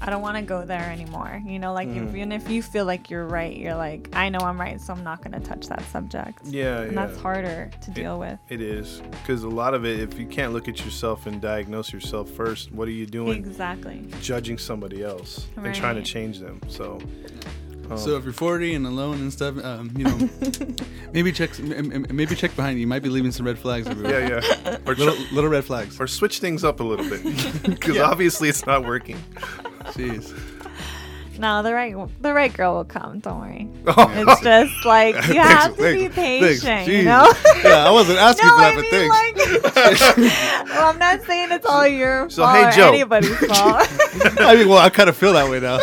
I 0.00 0.10
don't 0.10 0.22
want 0.22 0.36
to 0.36 0.42
go 0.42 0.64
there 0.64 0.82
anymore. 0.90 1.40
You 1.44 1.58
know, 1.58 1.72
like 1.72 1.88
Mm-hmm. 1.88 2.08
if, 2.08 2.14
even 2.16 2.32
if 2.32 2.50
you 2.50 2.62
feel 2.62 2.84
like 2.84 3.10
you're 3.10 3.26
right, 3.26 3.56
you're 3.56 3.74
like, 3.76 4.08
I 4.14 4.28
know 4.28 4.38
I'm 4.40 4.60
right, 4.60 4.80
so 4.80 4.92
I'm 4.92 5.02
not 5.04 5.22
gonna 5.22 5.40
touch 5.40 5.66
that 5.68 5.82
subject. 5.90 6.40
Yeah, 6.44 6.80
And 6.82 6.92
yeah. 6.92 7.06
that's 7.06 7.18
harder 7.20 7.70
to 7.82 7.90
deal 7.90 8.18
with. 8.18 8.38
It 8.48 8.60
is 8.60 9.00
because 9.10 9.42
a 9.44 9.48
lot 9.48 9.74
of 9.74 9.84
it, 9.84 10.00
if 10.00 10.18
you 10.18 10.26
can't 10.26 10.52
look 10.52 10.68
at 10.68 10.84
yourself 10.84 11.26
and 11.26 11.40
diagnose 11.40 11.92
yourself 11.92 12.28
first, 12.30 12.72
what 12.72 12.88
are 12.88 12.92
you 12.92 13.06
doing? 13.06 13.38
Exactly. 13.38 14.04
Judging 14.20 14.58
somebody 14.58 15.02
else 15.02 15.46
and 15.56 15.74
trying 15.74 15.96
to 15.96 16.02
change 16.02 16.38
them. 16.40 16.60
So, 16.68 16.98
um, 17.90 17.96
So 17.98 18.16
if 18.16 18.24
you're 18.24 18.32
40 18.32 18.74
and 18.74 18.86
alone 18.86 19.18
and 19.20 19.32
stuff, 19.32 19.62
um, 19.64 19.92
you 19.96 20.04
know, 20.04 20.28
maybe 21.12 21.30
check 21.32 21.58
m- 21.60 21.92
m- 21.92 22.06
maybe 22.10 22.34
check 22.34 22.54
behind 22.56 22.76
you. 22.76 22.80
You 22.82 22.86
might 22.88 23.02
be 23.02 23.08
leaving 23.08 23.30
some 23.32 23.46
red 23.46 23.58
flags 23.58 23.86
everywhere. 23.86 24.28
yeah, 24.28 24.40
yeah, 24.64 24.78
or 24.86 24.94
Little, 24.94 25.14
tr- 25.14 25.34
little 25.34 25.50
red 25.50 25.64
flags. 25.64 26.00
or 26.00 26.06
switch 26.06 26.40
things 26.40 26.64
up 26.64 26.80
a 26.80 26.84
little 26.84 27.08
bit 27.08 27.22
because 27.62 27.98
obviously 27.98 28.48
it's 28.48 28.66
not 28.66 28.84
working. 28.84 29.18
Jeez. 29.94 30.32
No, 31.38 31.62
the 31.62 31.74
right 31.74 31.94
the 32.22 32.32
right 32.32 32.50
girl 32.52 32.76
will 32.76 32.84
come. 32.84 33.18
Don't 33.20 33.40
worry. 33.40 33.68
Oh, 33.86 34.10
It's 34.16 34.40
just 34.40 34.84
like 34.86 35.14
you 35.16 35.20
Thanks, 35.34 35.36
have 35.48 35.76
to 35.76 35.82
thanks, 35.82 36.02
be 36.02 36.08
patient. 36.22 36.88
Jeez. 36.88 36.98
You 36.98 37.04
know. 37.04 37.30
Yeah, 37.62 37.86
I 37.86 37.90
wasn't 37.90 38.18
asking 38.18 38.46
no, 38.48 38.54
for 38.54 38.60
that, 38.62 38.72
I 38.72 38.74
but 38.74 38.82
mean 38.82 39.74
thanks. 39.84 40.16
like. 40.16 40.66
well, 40.70 40.88
I'm 40.88 40.98
not 40.98 41.22
saying 41.24 41.52
it's 41.52 41.66
all 41.66 41.86
your 41.86 42.30
So, 42.30 42.42
fault 42.42 42.56
hey, 42.56 42.68
or 42.68 42.72
Joe. 42.72 42.88
anybody's 42.88 43.36
fault. 43.36 43.86
I 44.40 44.54
mean, 44.56 44.68
well, 44.68 44.78
I 44.78 44.88
kind 44.88 45.10
of 45.10 45.16
feel 45.16 45.34
that 45.34 45.50
way 45.50 45.60
now. 45.60 45.78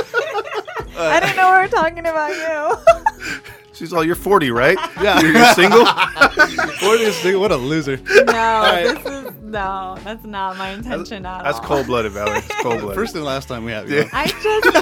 I 0.98 1.19
didn't 1.19 1.36
know 1.36 1.51
we 1.53 1.57
were 1.60 1.67
talking 1.67 2.00
about 2.00 2.31
you. 2.36 3.43
She's 3.74 3.94
all, 3.94 4.03
you're 4.03 4.15
40, 4.15 4.51
right? 4.51 4.77
Yeah. 5.01 5.20
You're, 5.22 5.34
you're 5.34 5.53
single? 5.53 5.86
40 6.80 7.03
is 7.03 7.15
single, 7.18 7.42
what 7.42 7.51
a 7.51 7.58
loser. 7.58 7.98
No, 7.98 8.24
right. 8.34 8.84
this 8.84 9.06
is 9.06 9.34
no. 9.53 9.98
That's 10.03 10.25
not 10.25 10.58
my 10.58 10.72
intention 10.72 11.25
at 11.25 11.44
That's 11.44 11.58
all. 11.58 11.62
That's 11.62 11.68
cold 11.68 11.88
blooded, 11.88 12.12
Valerie. 12.12 12.39
It's 12.39 12.48
cold 12.62 12.82
blooded. 12.82 12.96
First 12.96 13.15
and 13.15 13.24
last 13.24 13.48
time 13.48 13.63
we 13.63 13.72
have 13.72 13.89
you. 13.89 13.98
Yeah. 13.98 14.10
I 14.12 14.27
just 14.27 14.74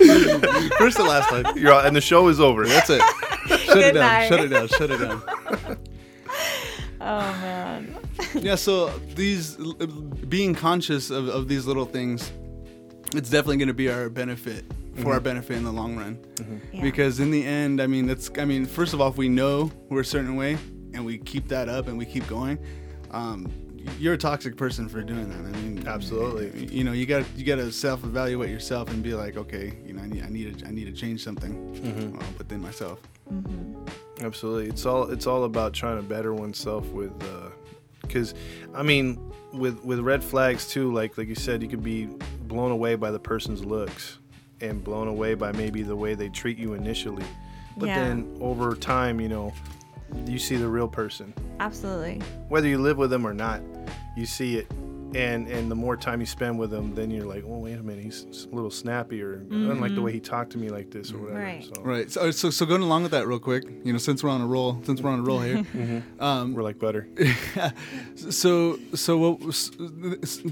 met 0.00 0.62
you. 0.62 0.70
First 0.78 0.98
and 0.98 1.06
last 1.06 1.28
time. 1.28 1.56
You're 1.56 1.72
all, 1.72 1.80
and 1.80 1.94
the 1.94 2.00
show 2.00 2.28
is 2.28 2.40
over. 2.40 2.66
That's 2.66 2.90
it. 2.90 3.02
Shut 3.46 3.78
it 3.78 3.92
down. 3.92 3.94
night. 3.94 4.28
Shut 4.28 4.40
it 4.40 4.48
down. 4.48 4.68
Shut 4.68 4.90
it 4.90 4.98
down. 4.98 5.22
Oh 7.00 7.20
man. 7.40 7.96
Yeah, 8.34 8.54
so 8.54 8.88
these 9.14 9.56
being 10.28 10.54
conscious 10.54 11.10
of, 11.10 11.28
of 11.28 11.48
these 11.48 11.66
little 11.66 11.84
things, 11.84 12.32
it's 13.14 13.28
definitely 13.28 13.58
going 13.58 13.68
to 13.68 13.74
be 13.74 13.90
our 13.90 14.08
benefit 14.08 14.64
for 14.96 15.08
our 15.08 15.16
mm-hmm. 15.16 15.24
benefit 15.24 15.56
in 15.56 15.64
the 15.64 15.72
long 15.72 15.96
run. 15.96 16.16
Mm-hmm. 16.36 16.76
Yeah. 16.76 16.82
Because 16.82 17.20
in 17.20 17.30
the 17.30 17.44
end, 17.44 17.80
I 17.80 17.86
mean, 17.86 18.06
that's 18.06 18.30
I 18.38 18.44
mean, 18.44 18.66
first 18.66 18.94
of 18.94 19.00
all, 19.00 19.08
if 19.08 19.16
we 19.16 19.28
know 19.28 19.70
we're 19.88 20.00
a 20.00 20.04
certain 20.04 20.36
way 20.36 20.58
and 20.92 21.04
we 21.04 21.18
keep 21.18 21.48
that 21.48 21.68
up 21.68 21.88
and 21.88 21.98
we 21.98 22.06
keep 22.06 22.26
going, 22.28 22.58
um, 23.10 23.52
you're 23.98 24.14
a 24.14 24.18
toxic 24.18 24.56
person 24.56 24.88
for 24.88 25.02
doing 25.02 25.28
that. 25.28 25.38
I 25.38 25.60
mean, 25.60 25.86
Absolutely. 25.86 26.66
You 26.66 26.84
know, 26.84 26.92
you 26.92 27.06
got 27.06 27.24
you 27.36 27.44
got 27.44 27.56
to 27.56 27.70
self 27.70 28.04
evaluate 28.04 28.50
yourself 28.50 28.90
and 28.90 29.02
be 29.02 29.14
like, 29.14 29.36
okay, 29.36 29.78
you 29.84 29.92
know, 29.92 30.02
I 30.02 30.06
need 30.06 30.24
I 30.24 30.28
need 30.28 30.58
to, 30.58 30.66
I 30.66 30.70
need 30.70 30.86
to 30.86 30.92
change 30.92 31.22
something 31.22 31.54
mm-hmm. 31.74 32.18
uh, 32.18 32.24
within 32.38 32.60
myself. 32.60 33.00
Absolutely. 34.20 34.68
It's 34.68 34.86
all 34.86 35.10
it's 35.10 35.26
all 35.26 35.44
about 35.44 35.72
trying 35.72 35.96
to 35.96 36.02
better 36.02 36.34
oneself 36.34 36.86
with 36.88 37.12
uh, 37.22 37.50
because 38.02 38.34
I 38.74 38.82
mean 38.82 39.32
with 39.52 39.82
with 39.84 40.00
red 40.00 40.22
flags 40.22 40.68
too 40.68 40.92
like 40.92 41.16
like 41.16 41.28
you 41.28 41.34
said 41.34 41.62
you 41.62 41.68
could 41.68 41.82
be 41.82 42.06
blown 42.42 42.70
away 42.70 42.96
by 42.96 43.10
the 43.10 43.18
person's 43.18 43.64
looks 43.64 44.18
and 44.60 44.82
blown 44.82 45.08
away 45.08 45.34
by 45.34 45.52
maybe 45.52 45.82
the 45.82 45.96
way 45.96 46.14
they 46.14 46.28
treat 46.28 46.58
you 46.58 46.74
initially. 46.74 47.24
But 47.76 47.86
Yeah. 47.86 48.00
then 48.00 48.36
over 48.40 48.74
time, 48.74 49.20
you 49.20 49.28
know, 49.28 49.52
you 50.26 50.38
see 50.38 50.56
the 50.56 50.68
real 50.68 50.88
person. 50.88 51.32
Absolutely. 51.60 52.20
Whether 52.48 52.68
you 52.68 52.78
live 52.78 52.98
with 52.98 53.10
them 53.10 53.26
or 53.26 53.34
not, 53.34 53.60
you 54.16 54.26
see 54.26 54.56
it. 54.56 54.70
And 55.14 55.48
and 55.48 55.70
the 55.70 55.74
more 55.74 55.96
time 55.96 56.20
you 56.20 56.26
spend 56.26 56.58
with 56.58 56.72
him, 56.72 56.94
then 56.94 57.10
you're 57.10 57.26
like, 57.26 57.44
oh 57.46 57.58
wait 57.58 57.78
a 57.78 57.82
minute, 57.82 58.04
he's 58.04 58.46
a 58.50 58.54
little 58.54 58.70
snappy, 58.70 59.22
or 59.22 59.44
I 59.50 59.54
don't 59.54 59.80
like 59.80 59.94
the 59.94 60.02
way 60.02 60.12
he 60.12 60.20
talked 60.20 60.50
to 60.52 60.58
me 60.58 60.68
like 60.70 60.90
this, 60.90 61.12
or 61.12 61.18
whatever. 61.18 61.40
Right. 61.40 61.64
So 61.74 61.82
Right. 61.82 62.10
So, 62.10 62.30
so 62.30 62.50
so 62.50 62.66
going 62.66 62.82
along 62.82 63.02
with 63.04 63.12
that 63.12 63.26
real 63.26 63.38
quick, 63.38 63.64
you 63.84 63.92
know, 63.92 63.98
since 63.98 64.22
we're 64.22 64.30
on 64.30 64.40
a 64.40 64.46
roll, 64.46 64.80
since 64.84 65.00
we're 65.00 65.10
on 65.10 65.20
a 65.20 65.22
roll 65.22 65.40
here, 65.40 65.64
um, 66.20 66.54
we're 66.54 66.62
like 66.62 66.78
butter. 66.78 67.06
so 68.16 68.78
so 68.94 69.18
what, 69.18 69.54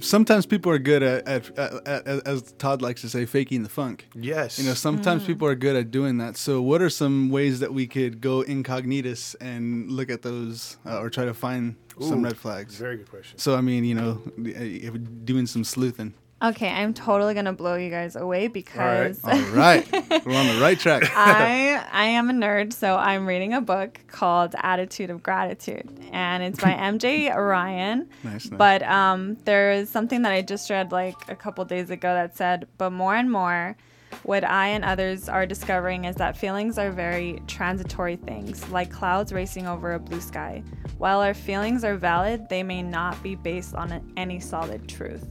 sometimes 0.03 0.47
people 0.47 0.71
are 0.73 0.79
good 0.79 1.03
at, 1.03 1.27
at, 1.27 1.59
at, 1.59 1.87
at 1.87 2.27
as 2.27 2.53
Todd 2.59 2.83
likes 2.83 3.01
to 3.03 3.09
say 3.09 3.27
faking 3.27 3.63
the 3.63 3.69
funk 3.69 4.07
Yes. 4.15 4.59
you 4.59 4.65
know 4.67 4.75
sometimes 4.75 5.25
people 5.25 5.47
are 5.49 5.55
good 5.55 5.77
at 5.77 5.91
doing 5.91 6.19
that 6.19 6.37
so 6.37 6.61
what 6.63 6.83
are 6.83 6.91
some 6.91 7.31
ways 7.31 7.61
that 7.61 7.73
we 7.73 7.87
could 7.87 8.21
go 8.21 8.43
incognitus 8.43 9.35
and 9.41 9.91
look 9.91 10.11
at 10.11 10.23
those 10.23 10.77
uh, 10.87 10.99
or 10.99 11.11
try 11.11 11.25
to 11.25 11.35
find 11.35 11.77
some 12.01 12.23
red 12.23 12.37
flags 12.37 12.77
Very 12.77 12.97
good 12.97 13.11
question. 13.11 13.39
so 13.39 13.55
i 13.57 13.61
mean 13.61 13.85
you 13.85 13.95
know 13.95 14.23
uh, 14.39 14.99
doing 15.25 15.47
some 15.47 15.65
sleuthing 15.65 16.15
Okay, 16.45 16.71
I'm 16.71 16.93
totally 16.93 17.35
gonna 17.35 17.53
blow 17.53 17.77
you 17.77 17.89
guys 17.89 18.17
away 18.17 18.49
because 18.49 19.23
all 19.23 19.39
right 19.55 19.87
we're 20.27 20.35
on 20.35 20.49
the 20.49 20.59
right 20.61 20.77
track 20.77 21.05
I 21.17 21.87
I 21.93 22.07
am 22.07 22.29
a 22.31 22.33
nerd, 22.33 22.73
so 22.73 22.97
I'm 22.97 23.27
reading 23.29 23.55
a 23.55 23.61
book 23.61 24.01
called 24.09 24.57
Attitude 24.61 25.11
of 25.11 25.23
Gratitude, 25.23 25.89
and 26.11 26.43
it's 26.43 26.61
by 26.61 26.73
MJ 26.93 27.33
Ryan. 27.33 28.09
Nice, 28.25 28.51
nice. 28.51 28.59
But 28.59 28.83
um, 28.83 29.37
there 29.45 29.71
is 29.71 29.89
something 29.89 30.23
that 30.23 30.33
I 30.33 30.43
just 30.43 30.69
read 30.69 30.91
like 30.91 31.15
a 31.29 31.37
couple 31.37 31.65
days 31.65 31.91
ago 31.91 32.13
that 32.13 32.37
said, 32.37 32.67
"But 32.77 32.91
more 32.91 33.15
and 33.15 33.31
more, 33.31 33.77
what 34.25 34.45
I 34.45 34.69
and 34.69 34.85
others 34.85 35.29
are 35.29 35.47
discovering 35.47 36.05
is 36.05 36.17
that 36.17 36.37
feelings 36.37 36.79
are 36.79 36.91
very 36.91 37.43
transitory 37.47 38.17
things, 38.17 38.69
like 38.69 38.91
clouds 38.91 39.33
racing 39.33 39.67
over 39.67 39.93
a 39.93 39.99
blue 39.99 40.21
sky. 40.21 40.63
While 40.99 41.21
our 41.21 41.35
feelings 41.35 41.85
are 41.85 41.97
valid, 41.97 42.49
they 42.49 42.63
may 42.63 42.83
not 42.83 43.21
be 43.23 43.35
based 43.35 43.75
on 43.75 44.13
any 44.17 44.39
solid 44.39 44.89
truth." 44.89 45.27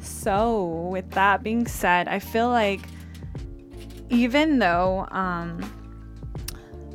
So, 0.00 0.88
with 0.90 1.10
that 1.12 1.42
being 1.42 1.66
said, 1.66 2.08
I 2.08 2.18
feel 2.18 2.48
like 2.48 2.80
even 4.10 4.58
though 4.58 5.06
um, 5.10 5.62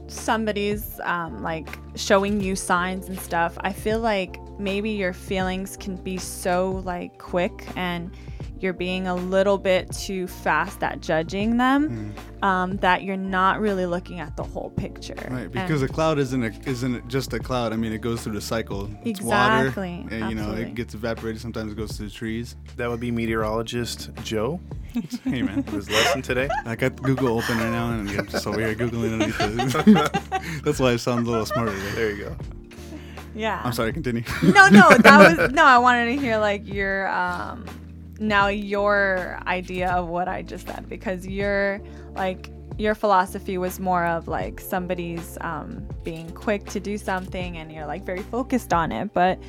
somebody's 0.07 0.99
um, 1.03 1.41
like 1.41 1.67
showing 1.95 2.41
you 2.41 2.55
signs 2.55 3.07
and 3.07 3.19
stuff, 3.19 3.57
I 3.61 3.73
feel 3.73 3.99
like 3.99 4.37
maybe 4.59 4.91
your 4.91 5.13
feelings 5.13 5.77
can 5.77 5.95
be 5.97 6.17
so 6.17 6.81
like 6.85 7.17
quick 7.17 7.67
and 7.75 8.11
you're 8.59 8.73
being 8.73 9.05
a 9.07 9.13
little 9.13 9.59
bit 9.59 9.91
too 9.91 10.25
fast 10.25 10.81
at 10.81 10.99
judging 10.99 11.57
them 11.57 12.11
um, 12.41 12.77
that 12.77 13.03
you're 13.03 13.15
not 13.15 13.59
really 13.59 13.85
looking 13.85 14.19
at 14.19 14.35
the 14.35 14.41
whole 14.41 14.71
picture. 14.71 15.13
Right, 15.29 15.41
And- 15.43 15.53
because 15.53 15.83
a 15.83 15.87
cloud 15.87 16.17
isn't 16.17 16.43
a, 16.43 16.51
isn't 16.67 17.07
just 17.07 17.33
a 17.33 17.39
cloud. 17.39 17.71
I 17.71 17.75
mean, 17.75 17.93
it 17.93 18.01
goes 18.01 18.23
through 18.23 18.33
the 18.33 18.41
cycle. 18.41 18.89
It's 19.03 19.19
Exactly, 19.19 19.97
water, 20.03 20.15
and 20.15 20.29
you 20.31 20.35
know 20.35 20.41
absolutely. 20.41 20.63
it 20.63 20.75
gets 20.75 20.95
evaporated. 20.95 21.39
Sometimes 21.39 21.71
it 21.71 21.75
goes 21.75 21.97
to 21.97 22.03
the 22.03 22.09
trees. 22.09 22.55
That 22.77 22.89
would 22.89 22.99
be 22.99 23.11
meteorologist 23.11 24.09
Joe. 24.23 24.59
Hey 25.23 25.43
man, 25.43 25.61
His 25.65 25.87
lesson 25.91 26.23
today. 26.23 26.49
I 26.65 26.75
got 26.75 26.99
Google 27.03 27.37
open 27.37 27.59
right 27.59 27.69
now, 27.69 27.91
and 27.91 28.09
I'm 28.09 28.27
just 28.27 28.47
over 28.47 28.59
here 28.59 28.73
googling 28.73 29.13
underneath. 29.13 29.75
The, 29.85 30.61
that's 30.63 30.79
why 30.79 30.93
I 30.93 30.95
sound 30.95 31.27
a 31.27 31.29
little 31.29 31.45
smarter. 31.45 31.71
Today. 31.73 31.91
There 31.93 32.11
you 32.11 32.23
go. 32.25 32.35
Yeah. 33.38 33.62
I'm 33.63 33.73
sorry. 33.73 33.93
Continue. 33.93 34.23
no, 34.43 34.67
no, 34.67 34.89
that 34.89 35.39
was 35.39 35.52
no. 35.54 35.63
I 35.63 35.78
wanted 35.78 36.06
to 36.06 36.17
hear 36.17 36.38
like 36.38 36.67
your 36.67 37.08
um 37.10 37.65
now 38.19 38.47
your 38.47 39.39
idea 39.45 39.91
of 39.91 40.08
what 40.08 40.28
I 40.28 40.41
just 40.41 40.67
said 40.67 40.89
because 40.89 41.28
you're 41.28 41.82
like 42.15 42.50
your 42.78 42.93
philosophy 42.93 43.58
was 43.58 43.80
more 43.80 44.06
of 44.06 44.28
like 44.28 44.60
somebody's 44.60 45.38
um, 45.41 45.88
being 46.04 46.30
quick 46.32 46.65
to 46.65 46.80
do 46.80 46.97
something 46.97 47.58
and 47.58 47.71
you're 47.71 47.88
like 47.88 48.06
very 48.06 48.21
focused 48.21 48.71
on 48.71 48.91
it, 48.91 49.12
but 49.13 49.39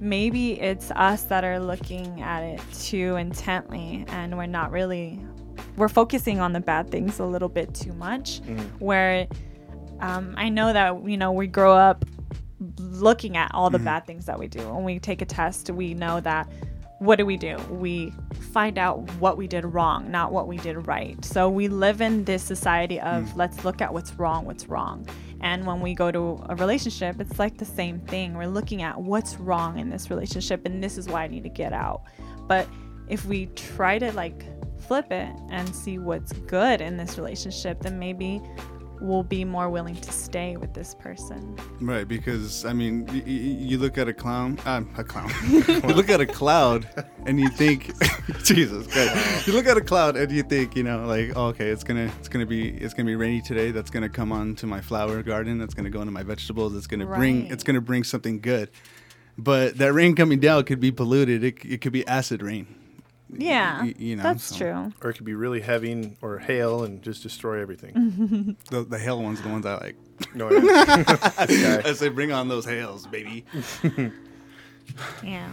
maybe 0.00 0.60
it's 0.60 0.90
us 0.92 1.24
that 1.24 1.44
are 1.44 1.58
looking 1.58 2.20
at 2.20 2.42
it 2.42 2.60
too 2.74 3.16
intently 3.16 4.04
and 4.08 4.36
we're 4.36 4.46
not 4.46 4.70
really 4.70 5.20
we're 5.76 5.88
focusing 5.88 6.40
on 6.40 6.52
the 6.52 6.60
bad 6.60 6.90
things 6.90 7.18
a 7.18 7.24
little 7.24 7.48
bit 7.48 7.74
too 7.74 7.92
much 7.94 8.40
where 8.78 9.26
um, 9.98 10.34
i 10.36 10.48
know 10.48 10.72
that 10.72 11.04
you 11.04 11.16
know 11.16 11.32
we 11.32 11.48
grow 11.48 11.74
up 11.74 12.04
looking 13.00 13.36
at 13.36 13.50
all 13.54 13.70
the 13.70 13.78
mm-hmm. 13.78 13.84
bad 13.84 14.06
things 14.06 14.26
that 14.26 14.38
we 14.38 14.48
do. 14.48 14.60
When 14.72 14.84
we 14.84 14.98
take 14.98 15.22
a 15.22 15.26
test 15.26 15.70
we 15.70 15.94
know 15.94 16.20
that 16.20 16.48
what 16.98 17.16
do 17.16 17.24
we 17.24 17.36
do? 17.36 17.56
We 17.70 18.12
find 18.52 18.76
out 18.76 19.08
what 19.20 19.36
we 19.36 19.46
did 19.46 19.64
wrong 19.64 20.10
not 20.10 20.32
what 20.32 20.48
we 20.48 20.56
did 20.58 20.86
right. 20.86 21.22
So 21.24 21.48
we 21.48 21.68
live 21.68 22.00
in 22.00 22.24
this 22.24 22.42
society 22.42 23.00
of 23.00 23.24
mm. 23.24 23.36
let's 23.36 23.64
look 23.64 23.80
at 23.80 23.92
what's 23.92 24.12
wrong 24.14 24.44
what's 24.44 24.68
wrong. 24.68 25.06
And 25.40 25.64
when 25.64 25.80
we 25.80 25.94
go 25.94 26.10
to 26.10 26.44
a 26.48 26.56
relationship, 26.56 27.20
it's 27.20 27.38
like 27.38 27.58
the 27.58 27.64
same 27.64 28.00
thing. 28.00 28.34
We're 28.34 28.48
looking 28.48 28.82
at 28.82 29.00
what's 29.00 29.36
wrong 29.36 29.78
in 29.78 29.88
this 29.88 30.10
relationship 30.10 30.66
and 30.66 30.82
this 30.82 30.98
is 30.98 31.08
why 31.08 31.24
I 31.24 31.28
need 31.28 31.44
to 31.44 31.48
get 31.48 31.72
out. 31.72 32.02
But 32.48 32.66
if 33.08 33.24
we 33.24 33.46
try 33.46 33.98
to 33.98 34.12
like 34.12 34.44
flip 34.80 35.12
it 35.12 35.28
and 35.50 35.74
see 35.74 35.98
what's 35.98 36.32
good 36.32 36.80
in 36.80 36.96
this 36.96 37.18
relationship, 37.18 37.80
then 37.80 37.98
maybe 37.98 38.42
we'll 39.00 39.22
be 39.22 39.44
more 39.44 39.68
willing 39.70 39.96
to 39.96 40.12
stay 40.12 40.56
with 40.56 40.74
this 40.74 40.94
person. 40.94 41.56
Right, 41.80 42.06
because 42.06 42.64
I 42.64 42.72
mean, 42.72 43.06
y- 43.06 43.14
y- 43.14 43.22
you 43.26 43.78
look 43.78 43.98
at 43.98 44.08
a 44.08 44.12
clown, 44.12 44.58
um, 44.66 44.88
a 44.96 45.04
clown. 45.04 45.30
you 45.50 45.94
look 45.94 46.08
at 46.10 46.20
a 46.20 46.26
cloud, 46.26 46.88
and 47.26 47.40
you 47.40 47.48
think, 47.48 47.92
Jesus 48.44 48.86
Christ. 48.86 49.46
You 49.46 49.52
look 49.52 49.66
at 49.66 49.76
a 49.76 49.80
cloud, 49.80 50.16
and 50.16 50.30
you 50.32 50.42
think, 50.42 50.76
you 50.76 50.82
know, 50.82 51.04
like, 51.06 51.32
oh, 51.36 51.46
okay, 51.46 51.68
it's 51.68 51.84
gonna, 51.84 52.10
it's 52.18 52.28
gonna 52.28 52.46
be, 52.46 52.68
it's 52.70 52.94
gonna 52.94 53.06
be 53.06 53.16
rainy 53.16 53.40
today. 53.40 53.70
That's 53.70 53.90
gonna 53.90 54.08
come 54.08 54.32
onto 54.32 54.66
my 54.66 54.80
flower 54.80 55.22
garden. 55.22 55.58
That's 55.58 55.74
gonna 55.74 55.90
go 55.90 56.00
into 56.00 56.12
my 56.12 56.22
vegetables. 56.22 56.74
It's 56.76 56.86
gonna 56.86 57.06
bring, 57.06 57.46
it's 57.46 57.64
gonna 57.64 57.80
bring 57.80 58.04
something 58.04 58.40
good. 58.40 58.70
But 59.36 59.78
that 59.78 59.92
rain 59.92 60.16
coming 60.16 60.40
down 60.40 60.64
could 60.64 60.80
be 60.80 60.90
polluted. 60.90 61.44
It, 61.44 61.64
it 61.64 61.80
could 61.80 61.92
be 61.92 62.06
acid 62.08 62.42
rain. 62.42 62.66
Yeah, 63.30 63.82
y- 63.82 63.94
you 63.98 64.16
know, 64.16 64.22
that's 64.22 64.44
so- 64.44 64.56
true. 64.56 64.92
Or 65.02 65.10
it 65.10 65.14
could 65.14 65.26
be 65.26 65.34
really 65.34 65.60
heavy 65.60 66.16
or 66.22 66.38
hail 66.38 66.84
and 66.84 67.02
just 67.02 67.22
destroy 67.22 67.60
everything. 67.60 68.56
The, 68.70 68.84
the 68.84 68.98
hail 68.98 69.22
ones 69.22 69.40
are 69.40 69.44
the 69.44 69.48
ones 69.48 69.66
I 69.66 69.74
like. 69.78 69.96
no, 70.34 70.50
yeah. 71.48 71.82
I 71.84 71.92
say, 71.94 72.08
bring 72.08 72.32
on 72.32 72.48
those 72.48 72.64
hails, 72.64 73.06
baby. 73.06 73.44
Yeah. 75.22 75.48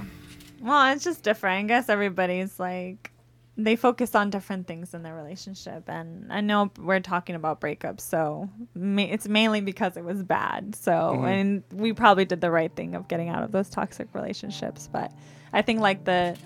Well, 0.61 0.93
it's 0.93 1.03
just 1.03 1.23
different. 1.23 1.65
I 1.65 1.67
guess 1.67 1.89
everybody's 1.89 2.59
like 2.59 3.11
they 3.57 3.75
focus 3.77 4.15
on 4.15 4.29
different 4.29 4.67
things 4.67 4.93
in 4.93 5.01
their 5.03 5.15
relationship, 5.15 5.83
and 5.87 6.31
I 6.31 6.41
know 6.41 6.71
we're 6.77 6.99
talking 6.99 7.35
about 7.35 7.61
breakups, 7.61 8.01
so 8.01 8.49
ma- 8.73 9.03
it's 9.03 9.27
mainly 9.29 9.61
because 9.61 9.95
it 9.95 10.03
was 10.03 10.23
bad. 10.23 10.75
So, 10.75 10.91
mm-hmm. 10.91 11.25
and 11.25 11.63
we 11.71 11.93
probably 11.93 12.25
did 12.25 12.41
the 12.41 12.51
right 12.51 12.73
thing 12.75 12.95
of 12.95 13.07
getting 13.07 13.29
out 13.29 13.43
of 13.43 13.51
those 13.53 13.69
toxic 13.69 14.09
relationships, 14.13 14.89
but 14.91 15.11
I 15.53 15.61
think 15.61 15.79
like 15.79 16.03
the 16.03 16.37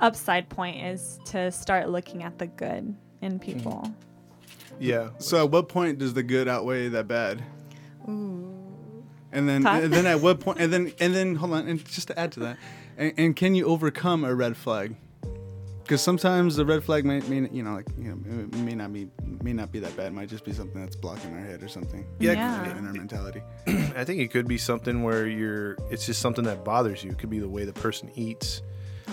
upside 0.00 0.48
point 0.48 0.82
is 0.84 1.18
to 1.26 1.50
start 1.50 1.88
looking 1.90 2.22
at 2.22 2.38
the 2.38 2.46
good 2.46 2.94
in 3.22 3.38
people. 3.38 3.86
Hmm. 3.86 4.74
yeah. 4.78 5.10
So 5.18 5.44
at 5.44 5.50
what 5.50 5.68
point 5.68 5.98
does 5.98 6.14
the 6.14 6.22
good 6.22 6.48
outweigh 6.48 6.88
that 6.88 7.06
bad? 7.08 7.42
And 9.32 9.48
then, 9.48 9.62
Tough. 9.62 9.84
and 9.84 9.92
then 9.92 10.06
at 10.06 10.20
what 10.20 10.40
point? 10.40 10.58
And 10.58 10.72
then, 10.72 10.92
and 10.98 11.14
then, 11.14 11.36
hold 11.36 11.52
on. 11.52 11.68
And 11.68 11.84
just 11.86 12.08
to 12.08 12.18
add 12.18 12.32
to 12.32 12.40
that, 12.40 12.56
and, 12.98 13.12
and 13.16 13.36
can 13.36 13.54
you 13.54 13.66
overcome 13.66 14.24
a 14.24 14.34
red 14.34 14.56
flag? 14.56 14.96
Because 15.82 16.02
sometimes 16.02 16.56
the 16.56 16.64
red 16.64 16.82
flag 16.84 17.04
may, 17.04 17.20
may, 17.20 17.48
you 17.50 17.62
know, 17.62 17.74
like 17.74 17.86
you 17.98 18.10
know, 18.10 18.42
it 18.42 18.52
may 18.54 18.74
not 18.74 18.92
be, 18.92 19.08
may 19.42 19.52
not 19.52 19.70
be 19.72 19.78
that 19.80 19.96
bad. 19.96 20.06
It 20.08 20.12
might 20.14 20.28
just 20.28 20.44
be 20.44 20.52
something 20.52 20.80
that's 20.80 20.96
blocking 20.96 21.32
our 21.34 21.40
head 21.40 21.62
or 21.62 21.68
something. 21.68 22.04
Yeah, 22.18 22.32
Yeah. 22.32 22.76
in 22.78 22.86
our 22.86 22.92
mentality. 22.92 23.42
I 23.66 24.04
think 24.04 24.20
it 24.20 24.32
could 24.32 24.48
be 24.48 24.58
something 24.58 25.02
where 25.02 25.26
you're. 25.28 25.76
It's 25.90 26.06
just 26.06 26.20
something 26.20 26.44
that 26.44 26.64
bothers 26.64 27.04
you. 27.04 27.10
It 27.10 27.18
could 27.18 27.30
be 27.30 27.38
the 27.38 27.48
way 27.48 27.64
the 27.64 27.72
person 27.72 28.10
eats. 28.16 28.62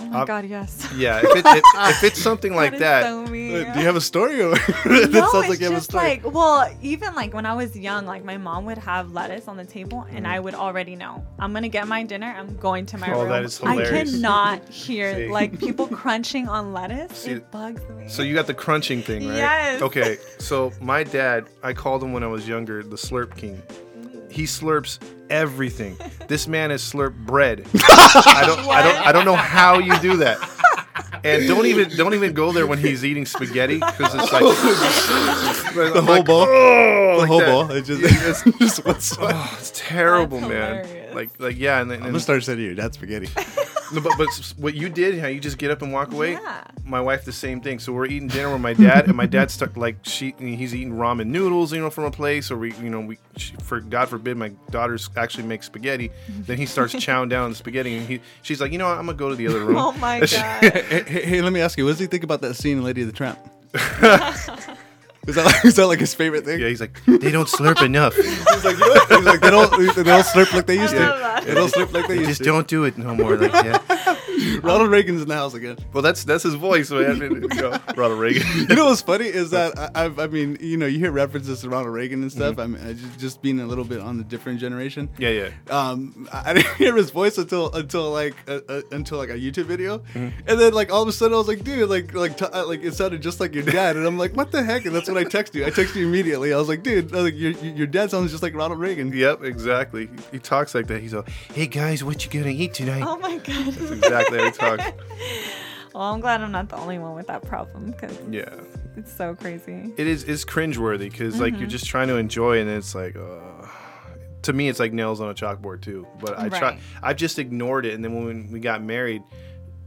Oh 0.00 0.04
my 0.06 0.20
Uh, 0.20 0.24
god, 0.24 0.44
yes. 0.46 0.86
Yeah, 0.96 1.18
if, 1.22 1.36
it, 1.36 1.44
if, 1.46 1.64
if 1.74 2.04
it's 2.04 2.20
something 2.22 2.54
like 2.54 2.78
that, 2.78 3.02
so. 3.04 3.22
Uh, 3.24 3.26
Do 3.28 3.34
you 3.80 3.86
have 3.86 3.96
a 3.96 4.00
story? 4.00 4.40
Or 4.42 4.50
no, 4.50 4.56
sounds 4.56 4.66
it's 4.86 5.48
like 5.48 5.58
you 5.60 5.64
have 5.66 5.72
a 5.72 5.76
just 5.76 5.90
story. 5.90 6.04
like 6.04 6.32
well, 6.32 6.70
even 6.82 7.14
like 7.14 7.34
when 7.34 7.46
I 7.46 7.54
was 7.54 7.76
young, 7.76 8.06
like 8.06 8.24
my 8.24 8.36
mom 8.36 8.64
would 8.66 8.78
have 8.78 9.12
lettuce 9.12 9.48
on 9.48 9.56
the 9.56 9.64
table, 9.64 10.06
and 10.10 10.24
Mm. 10.26 10.30
I 10.30 10.40
would 10.40 10.54
already 10.54 10.96
know 10.96 11.24
I'm 11.38 11.52
gonna 11.52 11.68
get 11.68 11.86
my 11.88 12.02
dinner. 12.04 12.34
I'm 12.38 12.56
going 12.56 12.86
to 12.86 12.98
my 12.98 13.12
Oh, 13.12 13.20
room. 13.22 13.28
that 13.30 13.42
is 13.44 13.60
I 13.62 13.76
cannot 13.84 14.68
hear 14.84 15.30
like 15.30 15.58
people 15.58 15.86
crunching 15.88 16.48
on 16.48 16.72
lettuce. 16.72 17.18
See, 17.18 17.32
it 17.32 17.50
bugs 17.50 17.82
me. 17.96 18.08
So 18.08 18.22
you 18.22 18.34
got 18.34 18.46
the 18.46 18.54
crunching 18.54 19.02
thing, 19.02 19.26
right? 19.28 19.36
Yes. 19.36 19.82
Okay. 19.82 20.18
So 20.38 20.72
my 20.80 21.02
dad, 21.04 21.46
I 21.62 21.72
called 21.72 22.02
him 22.02 22.12
when 22.12 22.22
I 22.22 22.28
was 22.28 22.46
younger, 22.48 22.82
the 22.82 22.96
Slurp 22.96 23.36
King. 23.36 23.60
He 24.30 24.44
slurps 24.44 24.98
everything. 25.30 25.96
This 26.28 26.46
man 26.46 26.68
has 26.68 26.82
slurped 26.82 27.16
bread. 27.24 27.66
I 27.74 28.44
don't, 28.46 28.58
I 28.68 28.82
don't, 28.82 29.06
I 29.06 29.12
don't 29.12 29.24
know 29.24 29.34
how 29.34 29.78
you 29.78 29.98
do 30.00 30.18
that. 30.18 30.38
And 31.24 31.48
don't 31.48 31.66
even, 31.66 31.96
don't 31.96 32.14
even 32.14 32.32
go 32.32 32.52
there 32.52 32.66
when 32.66 32.78
he's 32.78 33.04
eating 33.04 33.26
spaghetti 33.26 33.78
because 33.78 34.14
it's 34.14 34.32
like 34.32 34.42
the 35.94 36.02
whole 36.04 36.22
bowl. 36.22 36.46
oh, 36.48 37.12
the 37.12 37.18
like 37.18 37.28
whole 37.28 37.40
that. 37.40 37.46
bowl. 37.46 37.70
It 37.72 37.84
just, 37.86 38.44
it's 38.44 38.58
just 38.58 38.84
what's. 38.84 39.18
I'm 39.18 39.34
Oh, 39.34 39.56
it's 39.58 39.72
terrible, 39.74 40.38
That's 40.40 40.86
man. 40.86 40.86
Hilarious. 41.08 41.30
Like, 41.38 41.40
like 41.40 41.58
yeah, 41.58 41.80
and, 41.80 41.90
then 41.90 42.00
gonna 42.00 42.20
start 42.20 42.42
sending 42.44 42.66
your 42.66 42.74
dad 42.74 42.94
spaghetti. 42.94 43.28
No, 43.90 44.02
but, 44.02 44.12
but 44.18 44.28
s- 44.28 44.54
what 44.58 44.74
you 44.74 44.90
did, 44.90 45.18
how 45.18 45.28
you 45.28 45.40
just 45.40 45.56
get 45.56 45.70
up 45.70 45.80
and 45.80 45.92
walk 45.92 46.12
away. 46.12 46.32
Yeah. 46.32 46.64
My 46.84 47.00
wife, 47.00 47.24
the 47.24 47.32
same 47.32 47.62
thing. 47.62 47.78
So 47.78 47.92
we're 47.92 48.04
eating 48.04 48.28
dinner 48.28 48.52
with 48.52 48.60
my 48.60 48.74
dad, 48.74 49.06
and 49.06 49.16
my 49.16 49.24
dad's 49.24 49.54
stuck 49.54 49.78
like 49.78 49.96
she, 50.02 50.34
he's 50.38 50.74
eating 50.74 50.92
ramen 50.92 51.28
noodles, 51.28 51.72
you 51.72 51.80
know, 51.80 51.88
from 51.88 52.04
a 52.04 52.10
place, 52.10 52.50
or 52.50 52.58
we, 52.58 52.74
you 52.74 52.90
know, 52.90 53.00
we, 53.00 53.18
she, 53.38 53.54
for 53.62 53.80
God 53.80 54.10
forbid, 54.10 54.36
my 54.36 54.50
daughters 54.70 55.08
actually 55.16 55.44
make 55.44 55.62
spaghetti. 55.62 56.10
then 56.28 56.58
he 56.58 56.66
starts 56.66 56.94
chowing 56.96 57.30
down 57.30 57.44
on 57.44 57.50
the 57.52 57.56
spaghetti, 57.56 57.96
and 57.96 58.06
he, 58.06 58.20
she's 58.42 58.60
like, 58.60 58.72
you 58.72 58.78
know, 58.78 58.88
what, 58.88 58.98
I'm 58.98 59.06
gonna 59.06 59.16
go 59.16 59.30
to 59.30 59.36
the 59.36 59.46
other 59.48 59.64
room. 59.64 59.78
oh 59.78 59.92
my 59.92 60.20
god. 60.20 60.28
hey, 60.28 61.02
hey, 61.06 61.22
hey, 61.24 61.40
let 61.40 61.54
me 61.54 61.62
ask 61.62 61.78
you, 61.78 61.84
what 61.86 61.92
does 61.92 61.98
he 62.00 62.06
think 62.06 62.24
about 62.24 62.42
that 62.42 62.56
scene 62.56 62.76
in 62.76 62.84
Lady 62.84 63.00
of 63.00 63.06
the 63.06 63.14
Tramp? 63.14 63.38
Is 65.28 65.34
that 65.36 65.44
like, 65.46 65.64
is 65.64 65.76
that 65.76 65.86
like 65.86 66.00
his 66.00 66.14
favorite 66.14 66.44
thing? 66.44 66.58
yeah, 66.60 66.68
he's 66.68 66.80
like, 66.80 66.98
they 67.06 67.30
don't 67.30 67.48
slurp 67.48 67.82
enough. 67.82 68.14
He's 68.16 68.64
like, 68.64 68.76
you 68.78 68.88
know? 68.88 68.94
He's 69.08 69.24
like, 69.26 69.40
they 69.40 69.50
don't, 69.50 69.70
they 69.94 70.02
don't 70.02 70.24
slurp 70.26 70.52
like 70.52 70.66
they 70.66 70.78
used 70.80 70.94
I 70.94 70.98
love 70.98 71.16
to. 71.16 71.22
that. 71.22 71.44
They 71.44 71.54
don't 71.54 71.72
slurp 71.72 71.92
like 71.92 72.06
they 72.08 72.14
They 72.14 72.20
used 72.20 72.28
just 72.30 72.38
to. 72.38 72.44
don't 72.44 72.66
do 72.66 72.84
it 72.84 72.98
no 72.98 73.14
more. 73.14 73.36
Like, 73.36 73.52
yeah. 73.52 73.78
Ronald 74.62 74.90
Reagan's 74.90 75.22
in 75.22 75.28
the 75.28 75.34
house 75.34 75.54
again. 75.54 75.76
Well, 75.92 76.02
that's 76.02 76.24
that's 76.24 76.42
his 76.44 76.54
voice, 76.54 76.90
man. 76.90 77.18
You 77.48 77.62
know, 77.62 77.78
Ronald 77.96 78.20
Reagan. 78.20 78.42
You 78.68 78.74
know 78.76 78.86
what's 78.86 79.00
funny 79.02 79.26
is 79.26 79.50
that 79.50 79.78
I, 79.94 80.04
I've, 80.06 80.18
I 80.18 80.26
mean, 80.26 80.56
you 80.60 80.76
know, 80.76 80.86
you 80.86 80.98
hear 80.98 81.10
references 81.10 81.60
to 81.62 81.68
Ronald 81.68 81.92
Reagan 81.94 82.22
and 82.22 82.30
stuff. 82.30 82.58
I 82.58 82.66
mean, 82.66 82.82
I 82.84 82.92
just, 82.92 83.18
just 83.18 83.42
being 83.42 83.60
a 83.60 83.66
little 83.66 83.84
bit 83.84 84.00
on 84.00 84.18
the 84.18 84.24
different 84.24 84.60
generation. 84.60 85.08
yeah, 85.18 85.30
yeah. 85.30 85.50
Um, 85.70 86.28
I 86.32 86.50
I 86.50 86.54
didn't 86.54 86.74
hear 86.76 86.94
his 86.96 87.10
voice 87.10 87.38
until 87.38 87.72
until 87.72 88.10
like 88.10 88.34
uh, 88.48 88.60
uh, 88.68 88.82
until 88.92 89.18
like 89.18 89.30
a 89.30 89.38
YouTube 89.38 89.64
video, 89.66 89.98
Mm-hmm. 89.98 90.28
and 90.48 90.60
then 90.60 90.72
like 90.72 90.92
all 90.92 91.02
of 91.02 91.08
a 91.08 91.12
sudden 91.12 91.34
I 91.34 91.38
was 91.38 91.48
like, 91.48 91.64
dude, 91.64 91.88
like 91.88 92.14
like 92.14 92.36
t- 92.38 92.44
uh, 92.44 92.66
like 92.66 92.82
it 92.82 92.94
sounded 92.94 93.22
just 93.22 93.40
like 93.40 93.54
your 93.54 93.64
dad, 93.64 93.96
and 93.96 94.06
I'm 94.06 94.18
like, 94.18 94.34
what 94.36 94.50
the 94.52 94.62
heck? 94.62 94.84
And 94.86 94.94
that's 94.94 95.08
when 95.08 95.18
I 95.18 95.24
text 95.24 95.54
you. 95.54 95.64
I 95.66 95.70
text 95.70 95.94
you 95.96 96.06
immediately. 96.06 96.52
I 96.52 96.56
was 96.58 96.68
like, 96.68 96.82
dude, 96.82 97.10
was 97.10 97.24
like 97.24 97.36
your 97.36 97.52
your 97.52 97.86
dad 97.86 98.10
sounds 98.10 98.30
just 98.30 98.42
like 98.42 98.54
Ronald 98.54 98.80
Reagan. 98.80 99.12
Yep, 99.12 99.42
exactly. 99.44 100.06
He, 100.06 100.22
he 100.32 100.38
talks 100.38 100.74
like 100.74 100.86
that. 100.88 101.00
He's 101.00 101.14
like, 101.14 101.28
"Hey 101.54 101.66
guys, 101.66 102.02
what 102.04 102.24
you 102.24 102.30
gonna 102.30 102.52
eat 102.54 102.74
tonight?" 102.74 103.02
Oh 103.06 103.16
my 103.18 103.36
god. 103.38 103.72
That's 103.72 103.90
exactly 103.90 104.27
talks. 104.30 104.84
Well, 105.94 106.12
I'm 106.14 106.20
glad 106.20 106.42
I'm 106.42 106.52
not 106.52 106.68
the 106.68 106.76
only 106.76 106.98
one 106.98 107.14
with 107.16 107.26
that 107.28 107.42
problem 107.44 107.90
because 107.90 108.16
Yeah. 108.30 108.50
it's 108.96 109.10
so 109.12 109.34
crazy. 109.34 109.92
it 109.96 110.06
is 110.06 110.22
it's 110.24 110.44
cringeworthy 110.44 111.10
because 111.10 111.40
like 111.40 111.58
you're 111.58 111.66
just 111.66 111.86
trying 111.86 112.08
to 112.08 112.16
enjoy 112.16 112.60
and 112.60 112.68
then 112.68 112.76
it's 112.76 112.94
like 112.94 113.16
uh, 113.16 113.66
to 114.42 114.52
me 114.52 114.68
it's 114.68 114.78
like 114.78 114.92
nails 114.92 115.20
on 115.20 115.30
a 115.30 115.34
chalkboard 115.34 115.80
too 115.80 116.06
but 116.20 116.38
i 116.38 116.48
try 116.48 116.78
i've 117.02 117.16
just 117.16 117.38
ignored 117.40 117.84
it 117.86 117.94
and 117.94 118.04
then 118.04 118.14
when 118.24 118.48
we 118.52 118.60
got 118.60 118.80
married 118.82 119.22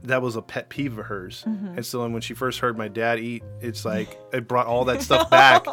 that 0.04 0.22
was 0.22 0.36
a 0.36 0.42
pet 0.42 0.70
peeve 0.70 0.98
of 0.98 1.06
hers. 1.06 1.44
Mm-hmm. 1.48 1.76
and 1.78 1.86
so 1.86 2.02
then 2.02 2.12
when 2.14 2.22
she 2.22 2.34
first 2.34 2.60
heard 2.60 2.78
my 2.78 2.88
dad 2.88 3.20
eat 3.20 3.44
it's 3.60 3.86
like 3.86 4.20
it 4.34 4.48
brought 4.48 4.66
all 4.68 4.86
that 4.86 5.02
stuff 5.02 5.30
back. 5.30 5.66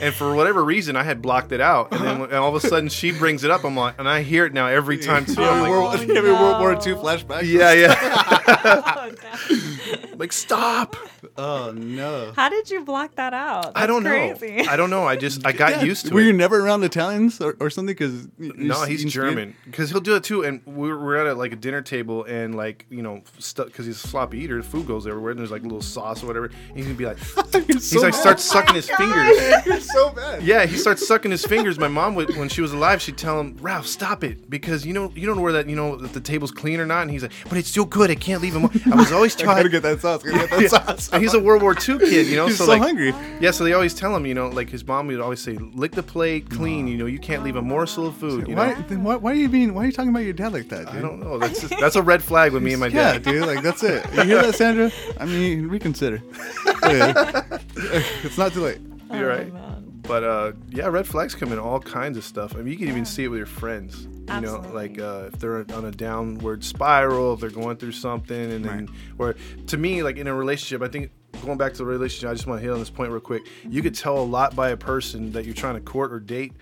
And 0.00 0.14
for 0.14 0.34
whatever 0.34 0.64
reason 0.64 0.96
i 0.96 1.02
had 1.02 1.22
blocked 1.22 1.52
it 1.52 1.60
out. 1.60 1.92
And 1.92 2.00
then 2.04 2.20
and 2.22 2.34
all 2.42 2.54
of 2.54 2.62
a 2.62 2.66
sudden 2.66 2.88
she 2.88 3.12
brings 3.12 3.44
it 3.44 3.50
up 3.50 3.64
i'm 3.64 3.76
like 3.76 3.98
and 3.98 4.08
i 4.08 4.22
hear 4.22 4.44
it 4.46 4.52
now 4.52 4.66
every 4.66 4.98
time 4.98 5.24
too. 5.24 5.42
I'm 5.42 5.62
like 5.62 5.70
World, 5.70 5.94
Oh, 5.98 6.02
you 6.02 6.14
having 6.14 6.32
World 6.32 6.60
War. 6.60 6.72
II 6.72 6.78
flashbacks. 6.94 7.42
yeah 7.44 7.72
yeah. 7.72 7.94
Oh, 8.64 9.10
like 10.16 10.32
stop 10.32 10.96
Oh 11.42 11.72
no. 11.72 12.32
How 12.36 12.48
did 12.50 12.68
you 12.70 12.84
block 12.84 13.14
that 13.16 13.32
out? 13.32 13.72
i 13.74 13.86
don't 13.86 14.02
That's 14.02 14.38
crazy. 14.38 14.62
know 14.66 14.70
i 14.72 14.76
don't 14.76 14.90
know 14.90 15.04
i 15.04 15.16
just 15.16 15.46
i 15.46 15.52
got 15.52 15.70
Yeah. 15.76 15.84
used 15.84 16.02
to 16.06 16.10
it. 16.12 16.14
Were 16.14 16.20
it 16.20 16.26
you 16.26 16.32
never 16.34 16.60
around 16.60 16.82
Italians 16.84 17.40
or, 17.40 17.56
or 17.60 17.70
something? 17.70 17.94
Because 17.94 18.28
No, 18.38 18.84
he's 18.84 19.04
German. 19.04 19.54
Because 19.64 19.90
he'll 19.90 20.00
do 20.00 20.16
it 20.16 20.24
too. 20.24 20.42
And 20.44 20.60
we're, 20.66 20.98
we're 21.02 21.16
at 21.16 21.26
a, 21.28 21.34
like 21.34 21.52
a 21.52 21.56
dinner 21.56 21.80
table, 21.80 22.24
and 22.24 22.54
like 22.54 22.84
you 22.90 23.02
know, 23.02 23.22
because 23.36 23.86
he's 23.86 24.04
a 24.04 24.08
sloppy 24.08 24.38
eater, 24.40 24.62
food 24.62 24.86
goes 24.86 25.06
everywhere, 25.06 25.30
and 25.30 25.40
there's 25.40 25.50
like 25.50 25.62
a 25.62 25.64
little 25.64 25.80
sauce 25.80 26.22
or 26.22 26.26
whatever. 26.26 26.46
And 26.46 26.76
he's 26.76 26.84
gonna 26.86 26.96
be 26.98 27.06
like, 27.06 27.18
he's 27.68 27.94
like 27.94 28.14
starts 28.14 28.44
sucking 28.44 28.74
his 28.74 28.90
oh 28.90 28.96
fingers. 28.96 29.66
You're 29.66 29.80
so 29.80 30.10
bad. 30.10 30.42
Yeah, 30.42 30.66
he 30.66 30.76
starts 30.76 31.06
sucking 31.06 31.30
his 31.30 31.44
fingers. 31.44 31.78
My 31.78 31.88
mom 31.88 32.14
would, 32.16 32.36
when 32.36 32.48
she 32.48 32.60
was 32.60 32.72
alive, 32.72 33.00
she'd 33.00 33.16
tell 33.16 33.38
him, 33.40 33.56
Ralph, 33.60 33.86
stop 33.86 34.24
it, 34.24 34.50
because 34.50 34.84
you 34.84 34.92
know 34.92 35.12
you 35.14 35.26
don't 35.26 35.36
know 35.36 35.42
where 35.42 35.52
that 35.52 35.68
you 35.68 35.76
know 35.76 35.94
if 36.02 36.12
the 36.12 36.20
table's 36.20 36.50
clean 36.50 36.80
or 36.80 36.86
not. 36.86 37.02
And 37.02 37.10
he's 37.10 37.22
like, 37.22 37.32
but 37.48 37.56
it's 37.58 37.68
still 37.68 37.84
good. 37.86 38.10
I 38.10 38.16
can't 38.16 38.42
leave 38.42 38.54
him. 38.54 38.64
I 38.92 38.96
was 38.96 39.12
always 39.12 39.40
I 39.40 39.44
gotta 39.44 39.68
get 39.68 39.82
that 39.84 40.00
sauce. 40.00 40.22
Gotta 40.22 40.48
get 40.48 40.70
that 40.70 40.70
sauce. 41.00 41.08
And 41.34 41.36
he's 41.36 41.40
he's 41.40 41.40
a 41.42 41.44
World 41.44 41.62
War 41.62 41.72
II 41.74 41.98
kid, 41.98 42.26
you 42.26 42.36
know. 42.36 42.46
He's 42.50 42.58
so, 42.58 42.66
like, 42.66 42.80
hungry. 42.82 43.14
Yeah, 43.40 43.50
so 43.50 43.64
they 43.64 43.72
always 43.72 43.94
tell 43.94 44.14
him, 44.14 44.26
you 44.26 44.34
know, 44.34 44.48
like 44.48 44.68
his 44.70 44.86
mom 44.86 45.06
would 45.08 45.20
always 45.20 45.40
say, 45.40 45.52
"Lick 45.56 45.92
the 45.92 46.02
plate 46.02 46.50
clean." 46.50 46.86
You 46.88 46.96
know, 46.98 47.06
you 47.06 47.18
can't 47.18 47.42
leave 47.44 47.56
a 47.56 47.62
morsel 47.62 48.06
of 48.06 48.16
food. 48.16 48.48
You 48.48 48.56
Why, 48.56 48.74
know, 48.74 48.84
then 48.88 49.02
why? 49.04 49.16
Why 49.16 49.32
are 49.32 49.34
you 49.34 49.48
being? 49.48 49.74
Why 49.74 49.82
are 49.84 49.86
you 49.86 49.92
talking 49.92 50.10
about 50.10 50.20
your 50.24 50.32
dad 50.32 50.52
like 50.52 50.68
that? 50.70 50.86
Dude? 50.86 50.96
I 50.96 51.00
don't 51.00 51.20
know. 51.20 51.38
That's 51.38 51.60
just, 51.60 51.78
that's 51.80 51.96
a 51.96 52.02
red 52.02 52.22
flag 52.22 52.52
with 52.52 52.62
me 52.62 52.72
and 52.72 52.80
my 52.80 52.86
Yeah, 52.88 53.14
dad. 53.18 53.22
dude. 53.24 53.46
Like 53.46 53.62
that's 53.62 53.82
it. 53.82 54.04
You 54.14 54.22
hear 54.24 54.42
that, 54.42 54.54
Sandra? 54.54 54.90
I 55.18 55.24
mean, 55.26 55.68
reconsider. 55.68 56.22
It's 58.24 58.38
not 58.38 58.52
too 58.52 58.60
late. 58.62 58.78
You're 59.12 59.30
Oh, 59.32 59.36
right. 59.36 59.52
man. 59.52 59.76
But 60.02 60.24
uh, 60.24 60.52
yeah, 60.70 60.86
red 60.88 61.06
flags 61.06 61.34
come 61.34 61.52
in 61.52 61.58
all 61.58 61.78
kinds 61.80 62.16
of 62.18 62.24
stuff. 62.24 62.54
I 62.54 62.58
mean, 62.58 62.68
you 62.68 62.76
can 62.78 62.88
even 62.88 63.04
see 63.04 63.24
it 63.24 63.28
with 63.28 63.38
your 63.38 63.46
friends. 63.46 64.02
You 64.02 64.40
know, 64.40 64.56
Absolutely. 64.56 64.72
like 64.72 64.98
uh, 65.00 65.28
if 65.32 65.38
they're 65.40 65.64
on 65.74 65.84
a 65.84 65.90
downward 65.90 66.64
spiral, 66.64 67.34
if 67.34 67.40
they're 67.40 67.50
going 67.50 67.76
through 67.76 67.92
something, 67.92 68.52
and 68.52 68.64
then, 68.64 68.88
or 69.18 69.36
to 69.68 69.76
me, 69.76 70.02
like 70.02 70.16
in 70.16 70.26
a 70.26 70.34
relationship, 70.34 70.82
I 70.82 70.90
think 70.90 71.10
going 71.44 71.58
back 71.58 71.72
to 71.72 71.78
the 71.78 71.84
relationship, 71.84 72.30
I 72.30 72.34
just 72.34 72.46
want 72.46 72.60
to 72.60 72.64
hit 72.64 72.72
on 72.72 72.78
this 72.78 72.90
point 72.90 73.10
real 73.10 73.20
quick. 73.20 73.46
You 73.68 73.82
could 73.82 73.94
tell 73.94 74.18
a 74.18 74.24
lot 74.24 74.54
by 74.54 74.70
a 74.70 74.76
person 74.76 75.32
that 75.32 75.44
you're 75.44 75.54
trying 75.54 75.74
to 75.74 75.80
court 75.80 76.12
or 76.12 76.20
date 76.20 76.52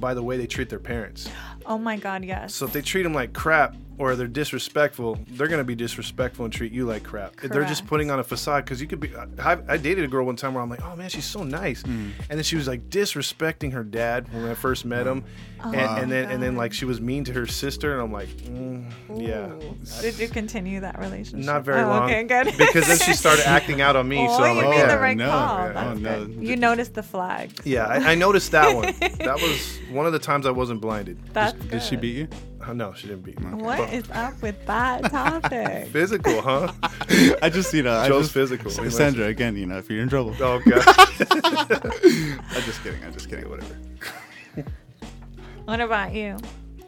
by 0.00 0.14
the 0.14 0.22
way 0.22 0.36
they 0.36 0.46
treat 0.46 0.68
their 0.68 0.80
parents. 0.80 1.28
Oh 1.64 1.78
my 1.78 1.96
God, 1.96 2.24
yes. 2.24 2.54
So 2.54 2.66
if 2.66 2.72
they 2.72 2.82
treat 2.82 3.02
them 3.02 3.14
like 3.14 3.32
crap 3.32 3.76
or 3.98 4.14
they're 4.16 4.26
disrespectful, 4.26 5.18
they're 5.28 5.48
gonna 5.48 5.64
be 5.64 5.74
disrespectful 5.74 6.44
and 6.44 6.52
treat 6.52 6.72
you 6.72 6.86
like 6.86 7.02
crap. 7.02 7.34
If 7.42 7.50
They're 7.50 7.64
just 7.64 7.86
putting 7.86 8.10
on 8.10 8.18
a 8.18 8.24
facade 8.24 8.64
because 8.64 8.80
you 8.80 8.86
could 8.86 9.00
be. 9.00 9.10
I, 9.16 9.58
I 9.68 9.76
dated 9.76 10.04
a 10.04 10.08
girl 10.08 10.24
one 10.26 10.36
time 10.36 10.54
where 10.54 10.62
I'm 10.62 10.70
like, 10.70 10.82
oh 10.84 10.96
man, 10.96 11.08
she's 11.08 11.24
so 11.24 11.42
nice, 11.42 11.82
and 11.84 12.14
then 12.28 12.42
she 12.42 12.56
was 12.56 12.66
like 12.68 12.88
disrespecting 12.90 13.72
her 13.72 13.84
dad 13.84 14.32
when 14.32 14.44
I 14.44 14.54
first 14.54 14.84
met 14.84 15.06
him, 15.06 15.24
and, 15.62 15.74
and 15.76 16.10
then 16.12 16.30
and 16.30 16.42
then 16.42 16.56
like 16.56 16.72
she 16.72 16.84
was 16.84 17.00
mean 17.00 17.24
to 17.24 17.32
her 17.32 17.46
sister, 17.46 17.92
and 17.92 18.02
I'm 18.02 18.12
like, 18.12 18.28
mm, 18.28 18.90
yeah, 19.16 19.50
Did 20.00 20.18
you 20.18 20.28
continue 20.28 20.80
that 20.80 20.98
relationship? 20.98 21.46
not 21.46 21.64
very 21.64 21.82
oh, 21.82 21.88
long. 21.88 22.04
Okay, 22.04 22.24
good. 22.24 22.56
because 22.58 22.86
then 22.86 22.98
she 22.98 23.12
started 23.14 23.46
acting 23.46 23.80
out 23.80 23.96
on 23.96 24.08
me, 24.08 24.26
Oh, 24.28 24.36
so 24.38 24.44
I'm 24.44 24.56
you 24.56 24.62
like, 24.62 24.70
made 24.70 24.76
yeah, 24.78 24.94
the 24.94 25.00
right 25.00 25.16
no, 25.16 25.30
call. 25.30 25.58
yeah, 25.58 25.72
That's 25.72 25.86
oh, 25.86 25.94
no. 26.02 26.26
good. 26.26 26.34
You 26.46 26.56
noticed 26.56 26.94
the 26.94 27.02
flags. 27.02 27.54
yeah, 27.64 27.86
I, 27.86 28.12
I 28.12 28.14
noticed 28.14 28.50
that 28.52 28.74
one. 28.74 28.94
That 29.26 29.40
was 29.40 29.78
one 29.90 30.06
of 30.06 30.12
the 30.12 30.18
times 30.20 30.46
I 30.46 30.50
wasn't 30.50 30.80
blinded. 30.80 31.18
That's 31.32 31.52
Did 31.64 31.82
she 31.82 31.96
beat 31.96 32.16
you? 32.16 32.28
Uh, 32.66 32.72
no, 32.72 32.92
she 32.94 33.06
didn't 33.06 33.22
beat 33.22 33.38
me. 33.40 33.46
What 33.62 33.78
But- 33.78 33.92
is 33.94 34.10
up 34.10 34.40
with 34.42 34.64
that 34.66 35.04
topic? 35.10 35.88
Physical, 35.88 36.40
huh? 36.42 36.72
I 37.42 37.48
just 37.48 37.72
you 37.72 37.82
know. 37.82 37.94
I 37.96 38.08
Joe's 38.08 38.24
just, 38.24 38.34
physical. 38.34 38.70
What 38.70 38.76
do 38.78 38.84
you 38.84 38.90
Sandra, 38.90 39.26
again, 39.26 39.56
you 39.56 39.66
know, 39.66 39.78
if 39.78 39.88
you're 39.90 40.02
in 40.02 40.08
trouble. 40.08 40.34
Oh 40.40 40.60
god. 40.66 40.84
I'm 40.88 42.62
just 42.62 42.82
kidding. 42.82 43.02
I'm 43.04 43.12
just 43.12 43.28
kidding. 43.30 43.48
Whatever. 43.48 43.76
what 45.64 45.80
about 45.80 46.12
you, 46.14 46.36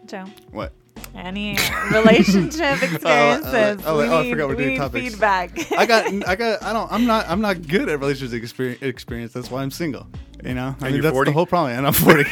Joe? 0.07 0.25
What? 0.51 0.73
Any 1.15 1.57
relationship 1.93 2.83
experiences? 2.83 3.83
oh, 3.87 3.99
we 3.99 4.05
oh, 4.05 4.19
I 4.19 4.23
need, 4.25 4.31
forgot 4.31 4.49
we're 4.49 4.55
doing 4.57 4.69
need 4.71 4.77
topics. 4.79 5.11
feedback. 5.11 5.73
I 5.73 5.87
got, 5.87 6.07
I 6.29 6.37
got, 6.37 6.63
I 6.63 6.73
don't, 6.73 6.93
I'm 6.93 7.07
not, 7.07 7.29
I'm 7.29 7.41
not 7.41 7.67
good 7.67 7.89
at 7.89 7.99
relationship 7.99 8.43
experience. 8.43 8.83
experience. 8.83 9.33
That's 9.33 9.51
why 9.51 9.63
I'm 9.63 9.71
single. 9.71 10.07
You 10.45 10.55
know, 10.55 10.67
I 10.67 10.67
And 10.69 10.81
mean, 10.83 10.95
you're 10.95 11.03
that's 11.03 11.15
40? 11.15 11.31
the 11.31 11.35
whole 11.35 11.47
problem. 11.47 11.77
And 11.79 11.87
I'm 11.87 11.93
40. 11.95 12.25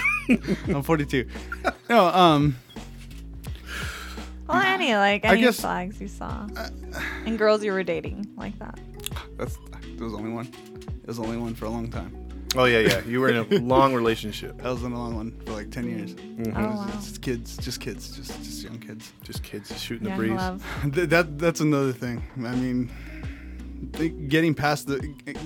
I'm 0.75 0.83
42. 0.83 1.27
No, 1.89 2.07
um, 2.09 2.57
well, 4.49 4.63
any 4.63 4.95
like 4.95 5.25
I 5.25 5.33
any 5.33 5.41
guess- 5.43 5.61
flags 5.61 6.01
you 6.01 6.09
saw, 6.09 6.47
and 7.25 7.39
girls 7.39 7.63
you 7.65 7.73
were 7.73 7.83
dating 7.83 8.27
like 8.37 8.59
that. 8.59 8.79
that's 9.39 9.57
there 9.97 10.05
was 10.05 10.15
only 10.15 10.31
one. 10.31 10.47
It 11.03 11.07
was 11.09 11.19
only 11.19 11.37
one 11.37 11.55
for 11.55 11.67
a 11.67 11.71
long 11.71 11.91
time. 11.91 12.13
Oh 12.57 12.65
yeah, 12.65 12.79
yeah. 12.81 13.05
You 13.05 13.21
were 13.21 13.29
in 13.29 13.37
a 13.37 13.59
long 13.61 13.95
relationship. 13.95 14.61
I 14.65 14.71
was 14.71 14.83
in 14.83 14.93
a 14.93 14.99
long 14.99 15.15
one 15.15 15.39
for 15.45 15.53
like 15.53 15.71
10 15.71 15.89
years. 15.89 16.15
Mm-hmm. 16.15 16.57
Oh 16.57 16.61
wow, 16.77 16.89
It's 16.95 17.19
kids, 17.19 17.57
just 17.59 17.81
kids, 17.81 18.17
just 18.17 18.31
just 18.43 18.63
young 18.63 18.79
kids. 18.79 19.13
Just 19.23 19.43
kids 19.43 19.69
just 19.69 19.85
shooting 19.85 20.09
young 20.09 20.17
the 20.19 20.25
breeze. 20.27 20.37
love. 20.37 20.65
That 21.11 21.39
that's 21.39 21.61
another 21.61 21.93
thing. 21.93 22.23
I 22.39 22.55
mean, 22.55 22.91
getting 24.29 24.55
past 24.55 24.87
the 24.87 24.99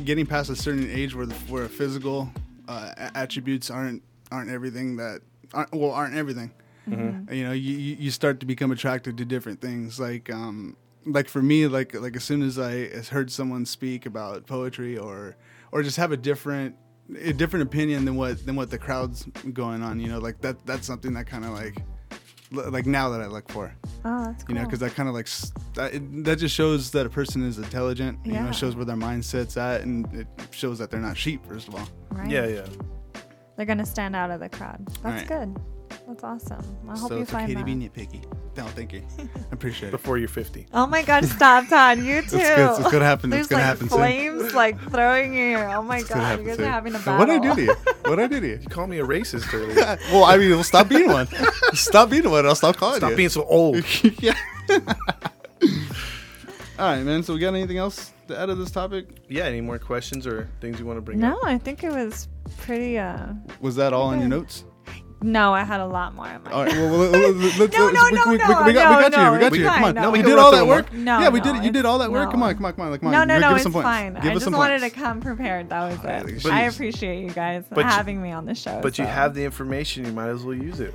getting 0.05 0.27
past 0.27 0.51
a 0.51 0.57
certain 0.57 0.89
age 0.91 1.15
where 1.15 1.27
the 1.27 1.35
where 1.49 1.69
physical 1.69 2.31
uh, 2.69 2.93
attributes 3.15 3.71
aren't 3.71 4.03
aren't 4.31 4.51
everything 4.51 4.97
that 4.97 5.21
aren't 5.53 5.73
well 5.75 5.91
aren't 5.91 6.15
everything. 6.15 6.51
You 6.87 7.45
know, 7.45 7.53
you, 7.53 7.77
you 7.77 7.97
you 8.01 8.11
start 8.11 8.41
to 8.41 8.47
become 8.47 8.71
attracted 8.73 9.17
to 9.19 9.25
different 9.25 9.61
things. 9.61 10.01
Like 10.01 10.31
um 10.33 10.77
like 11.07 11.29
for 11.29 11.43
me, 11.43 11.67
like 11.67 11.95
like 11.95 12.17
as 12.17 12.25
soon 12.25 12.43
as 12.43 12.59
I 12.59 12.87
heard 13.11 13.31
someone 13.31 13.65
speak 13.67 14.07
about 14.07 14.47
poetry 14.47 14.99
or 14.99 15.37
or 15.73 15.83
just 15.83 15.97
have 15.99 16.13
a 16.13 16.17
different 16.17 16.75
a 17.23 17.33
different 17.33 17.65
opinion 17.65 18.05
than 18.05 18.17
what 18.17 18.45
than 18.45 18.57
what 18.57 18.71
the 18.71 18.79
crowd's 18.79 19.25
going 19.53 19.83
on. 19.83 20.01
You 20.01 20.09
know, 20.09 20.19
like 20.19 20.41
that 20.41 20.65
that's 20.67 20.87
something 20.87 21.13
that 21.15 21.27
kind 21.27 21.45
of 21.45 21.53
like 21.53 21.77
like 22.53 22.85
now 22.87 23.09
that 23.11 23.21
I 23.21 23.27
look 23.29 23.49
for 23.49 23.73
Oh, 24.05 24.25
that's 24.25 24.43
cool. 24.43 24.57
you 24.57 24.61
know 24.61 24.67
because 24.67 24.81
that 24.81 24.97
kind 24.97 25.09
of 25.09 25.15
like 25.15 25.29
that, 25.75 25.95
it, 25.95 26.25
that 26.25 26.37
just 26.41 26.53
shows 26.53 26.91
that 26.91 27.07
a 27.07 27.09
person 27.09 27.47
is 27.47 27.59
intelligent 27.59 28.19
you 28.27 28.33
know 28.33 28.41
Yeah. 28.41 28.49
it 28.49 28.55
shows 28.57 28.75
where 28.75 28.85
their 28.85 28.97
mindset's 28.97 29.57
at 29.57 29.83
and 29.83 30.13
it 30.13 30.27
shows 30.51 30.77
that 30.81 30.91
they're 30.91 30.99
not 31.01 31.17
sheep 31.17 31.47
first 31.47 31.69
of 31.69 31.77
all 31.77 31.89
right? 32.11 32.29
Yeah, 32.29 32.47
yeah. 32.47 32.67
They're 33.57 33.67
gonna 33.67 33.87
stand 33.87 34.17
out 34.17 34.33
of 34.33 34.41
the 34.41 34.49
crowd. 34.49 34.85
That's 35.01 35.05
Right. 35.05 35.29
good. 35.29 35.61
That's 36.11 36.25
awesome. 36.25 36.65
I 36.89 36.99
hope 36.99 37.09
so 37.09 37.15
you 37.17 37.23
it's 37.23 37.31
find 37.31 37.45
okay 37.45 37.55
that. 37.55 37.61
to 37.61 37.65
be 37.65 37.75
nitpicky 37.77 38.25
no 38.57 38.65
thank 38.67 38.93
you 38.93 39.03
i 39.21 39.29
appreciate 39.53 39.89
it 39.91 39.93
Before 39.93 40.19
you're 40.19 40.27
50. 40.29 40.67
Oh 40.75 40.85
my 40.87 41.03
God! 41.03 41.25
Stop, 41.25 41.69
Todd. 41.69 41.99
You 42.01 42.21
too. 42.23 42.31
good. 42.39 42.81
It's 42.81 42.91
gonna 42.91 43.05
happen. 43.05 43.31
There's 43.31 43.43
It's 43.43 43.49
gonna 43.49 43.63
like 43.63 43.69
happen 43.69 43.89
soon. 43.89 43.99
flames 43.99 44.55
like 44.55 44.77
throwing 44.91 45.35
you. 45.37 45.57
Oh 45.57 45.83
my 45.83 45.99
It's 45.99 46.09
gonna 46.09 46.21
God! 46.23 46.41
You 46.41 46.47
guys 46.47 46.57
soon. 46.57 46.65
are 46.67 46.69
having 46.69 46.95
a 46.97 46.99
So 46.99 47.05
battle. 47.05 47.19
what 47.27 47.31
I 47.31 47.39
do 47.39 47.55
to 47.55 47.63
you 47.63 47.75
what 48.11 48.19
I 48.19 48.27
do 48.27 48.41
to 48.41 48.47
you 48.49 48.59
You 48.61 48.67
call 48.69 48.89
me 48.89 48.99
a 48.99 49.07
racist 49.07 49.55
earlier. 49.55 49.77
well 50.13 50.25
i 50.25 50.37
mean 50.37 50.51
well, 50.51 50.65
stop 50.65 50.89
being 50.89 51.07
one 51.13 51.29
stop 51.75 52.11
being 52.11 52.29
one 52.29 52.45
i'll 52.45 52.57
stop 52.57 52.77
calling 52.77 52.97
Stop 52.97 53.11
you 53.11 53.17
being 53.17 53.29
so 53.29 53.45
old. 53.45 53.77
yeah 54.21 54.35
all 56.79 56.87
right 56.87 57.03
man 57.05 57.23
so 57.23 57.35
we 57.35 57.41
got 57.41 57.55
anything 57.55 57.77
else 57.79 58.13
to 58.29 58.39
add 58.39 58.47
to 58.47 58.55
this 58.55 58.71
topic 58.71 59.07
Yeah, 59.29 59.45
any 59.45 59.61
more 59.61 59.79
questions 59.79 60.27
or 60.27 60.49
things 60.61 60.79
you 60.81 60.87
want 60.87 60.97
to 60.97 61.03
bring 61.03 61.23
up? 61.23 61.35
No, 61.35 61.39
up? 61.41 61.45
I 61.47 61.59
think 61.59 61.85
it 61.85 61.93
was 61.93 62.27
pretty. 62.59 62.99
uh 62.99 63.35
was 63.61 63.77
that 63.77 63.93
all 63.93 64.11
in 64.13 64.19
your 64.21 64.27
Okay. 64.29 64.37
notes 64.37 64.65
No, 65.23 65.53
I 65.53 65.65
had 65.65 65.81
a 65.81 65.87
lot 65.87 66.15
more 66.15 66.29
in 66.29 66.43
my. 66.45 66.51
all 66.51 66.65
right 66.65 66.73
well, 66.73 66.91
well, 66.99 67.13
well, 67.13 67.33
let's, 67.33 67.59
let's, 67.59 67.73
No, 67.77 67.91
no, 67.91 68.05
we, 68.05 68.11
no, 68.13 68.23
we, 68.27 68.31
we, 68.33 68.39
no, 68.39 68.39
we 68.39 68.39
got, 68.39 68.67
we 68.67 68.73
no, 68.73 69.27
you 69.27 69.33
we 69.33 69.39
got 69.39 69.43
it's 69.43 69.57
you 69.59 69.65
come 69.67 69.85
on 69.85 69.95
no. 69.95 70.03
you 70.07 70.11
We 70.13 70.19
did 70.23 70.27
can 70.29 70.39
all 70.39 70.51
that 70.53 70.67
work 70.67 70.93
No, 70.95 71.19
yeah 71.21 71.29
we 71.29 71.41
no, 71.41 71.53
did 71.53 71.65
you 71.65 71.71
did 71.71 71.85
all 71.85 71.99
that 71.99 72.11
work 72.11 72.31
come 72.31 72.43
on 72.43 72.55
come 72.55 72.65
on 72.65 72.73
come 72.73 72.85
on 72.87 72.91
like 72.91 73.01
come 73.01 73.09
on 73.09 73.13
no, 73.13 73.25
no, 73.25 73.35
Give 73.35 73.41
no, 73.43 73.55
us 73.57 73.67
it's 73.67 73.73
points. 73.73 73.85
fine. 73.85 74.15
Give 74.15 74.25
I 74.25 74.33
just 74.35 74.51
wanted 74.51 74.81
points. 74.81 74.95
to 74.95 75.01
come 75.01 75.21
prepared. 75.21 75.69
That 75.69 75.91
was 75.91 75.99
Alright, 75.99 76.27
it. 76.29 76.37
jeez. 76.37 76.51
I 76.51 76.63
appreciate 76.63 77.23
you 77.23 77.31
guys 77.31 77.65
But 77.71 77.85
you- 77.85 77.91
having 77.91 78.23
me 78.23 78.33
on 78.33 78.47
the 78.47 78.55
show. 78.55 78.81
But 78.83 78.97
you 78.99 79.05
have 79.05 79.35
the 79.35 79.45
information, 79.45 80.07
you 80.07 80.13
might 80.13 80.29
as 80.29 80.43
well 80.43 80.55
use 80.57 80.81
it. 80.81 80.95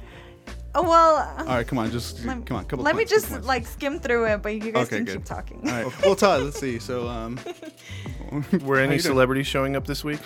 Oh 0.74 0.82
well. 0.82 1.18
All 1.40 1.46
right, 1.46 1.66
come 1.68 1.78
on, 1.78 1.92
just 1.92 2.26
Let, 2.26 2.46
come 2.48 2.58
on, 2.58 2.66
couple. 2.66 2.84
let 2.84 2.96
me 2.96 3.04
points, 3.04 3.12
couple 3.14 3.22
just 3.22 3.32
points. 3.32 3.48
like 3.48 3.68
skim 3.68 4.00
through 4.00 4.26
it, 4.26 4.42
but 4.42 4.56
you 4.56 4.72
guys 4.72 4.88
Okay, 4.88 4.98
can 4.98 5.06
good. 5.06 5.16
keep 5.18 5.26
talking. 5.26 5.62
All 5.70 5.84
right. 5.84 6.02
Well, 6.02 6.16
Todd, 6.16 6.42
let's 6.42 6.60
see. 6.60 6.80
So, 6.80 7.08
um, 7.08 7.40
Were 8.64 8.80
any 8.80 8.98
celebrities 9.00 9.46
showing 9.48 9.76
up 9.76 9.86
this 9.88 10.04
week? 10.04 10.20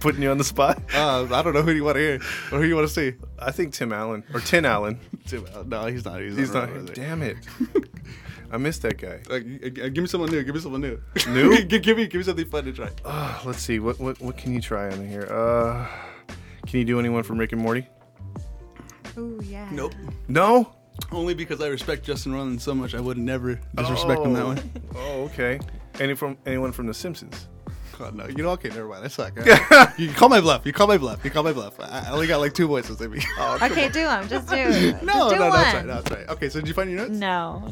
Putting 0.00 0.22
you 0.22 0.30
on 0.30 0.38
the 0.38 0.44
spot? 0.44 0.80
uh, 0.94 1.26
I 1.32 1.42
don't 1.42 1.54
know 1.54 1.62
who 1.62 1.72
you 1.72 1.82
want 1.84 1.96
to 1.96 2.00
hear 2.00 2.14
or 2.52 2.60
who 2.60 2.64
you 2.64 2.76
want 2.76 2.86
to 2.86 2.92
see. 2.94 3.14
I 3.38 3.50
think 3.50 3.72
Tim 3.74 3.92
Allen 3.92 4.22
or 4.32 4.40
Tin 4.40 4.64
Allen. 4.64 5.00
Tim- 5.26 5.44
uh, 5.54 5.64
No, 5.66 5.86
he's 5.86 6.04
not. 6.04 6.20
He's, 6.20 6.36
He's 6.36 6.52
not. 6.54 6.68
over 6.70 6.82
there. 6.82 6.94
Damn 6.94 7.22
it! 7.22 7.36
I 8.52 8.56
missed 8.56 8.82
that 8.82 8.96
guy. 8.96 9.20
Like, 9.28 9.44
g- 9.44 9.58
g- 9.70 9.90
give 9.90 9.96
me 10.02 10.06
someone 10.06 10.30
new. 10.30 10.42
Give 10.42 10.54
me 10.54 10.60
someone 10.60 10.80
new. 10.80 10.98
New? 11.28 11.62
G- 11.64 11.78
give 11.80 11.96
me, 11.98 12.06
give 12.06 12.20
me 12.20 12.22
something 12.22 12.46
fun 12.46 12.64
to 12.64 12.72
try. 12.72 12.88
Uh, 13.04 13.38
let's 13.44 13.60
see. 13.60 13.78
What 13.78 13.98
what 14.00 14.20
what 14.20 14.36
can 14.38 14.54
you 14.54 14.60
try 14.60 14.90
on 14.90 15.06
here? 15.06 15.24
Uh, 15.30 15.86
can 16.66 16.78
you 16.78 16.84
do 16.84 16.98
anyone 16.98 17.22
from 17.24 17.36
Rick 17.38 17.52
and 17.52 17.60
Morty? 17.60 17.86
Oh 19.16 19.40
yeah. 19.42 19.68
Nope. 19.72 19.94
No. 20.28 20.74
Only 21.12 21.34
because 21.34 21.60
I 21.60 21.68
respect 21.68 22.04
Justin 22.04 22.32
Roiland 22.32 22.60
so 22.60 22.74
much, 22.74 22.94
I 22.94 23.00
would 23.00 23.18
never 23.18 23.60
disrespect 23.74 24.20
him 24.20 24.32
that 24.34 24.46
way. 24.46 24.56
Oh, 24.96 25.22
okay. 25.24 25.60
Any 26.00 26.14
from 26.14 26.36
anyone 26.46 26.72
from 26.72 26.86
The 26.86 26.94
Simpsons? 26.94 27.48
God, 27.98 28.14
no. 28.14 28.26
You 28.26 28.42
know, 28.42 28.50
okay, 28.50 28.68
never 28.68 28.86
mind. 28.86 29.04
I 29.04 29.08
suck. 29.08 29.34
you 29.98 30.12
call 30.12 30.28
my 30.28 30.40
bluff. 30.40 30.64
You 30.64 30.72
call 30.72 30.86
my 30.86 30.98
bluff. 30.98 31.24
You 31.24 31.30
call 31.30 31.42
my 31.42 31.52
bluff. 31.52 31.78
I 31.80 32.06
I 32.06 32.10
only 32.10 32.26
got 32.26 32.40
like 32.40 32.54
two 32.54 32.66
voices 32.66 33.00
in 33.00 33.10
me. 33.10 33.20
Okay, 33.38 33.88
do 33.88 34.04
them. 34.04 34.28
Just 34.28 34.48
do. 34.48 34.56
no, 34.56 34.68
just 34.68 35.00
do 35.00 35.06
no, 35.06 35.26
one. 35.26 35.38
no, 35.38 35.52
that's 35.52 35.74
right. 35.74 35.86
No, 35.86 35.94
that's 36.00 36.10
right. 36.10 36.28
Okay, 36.28 36.48
so 36.48 36.60
did 36.60 36.68
you 36.68 36.74
find 36.74 36.90
your 36.90 37.00
notes? 37.00 37.18
No. 37.18 37.70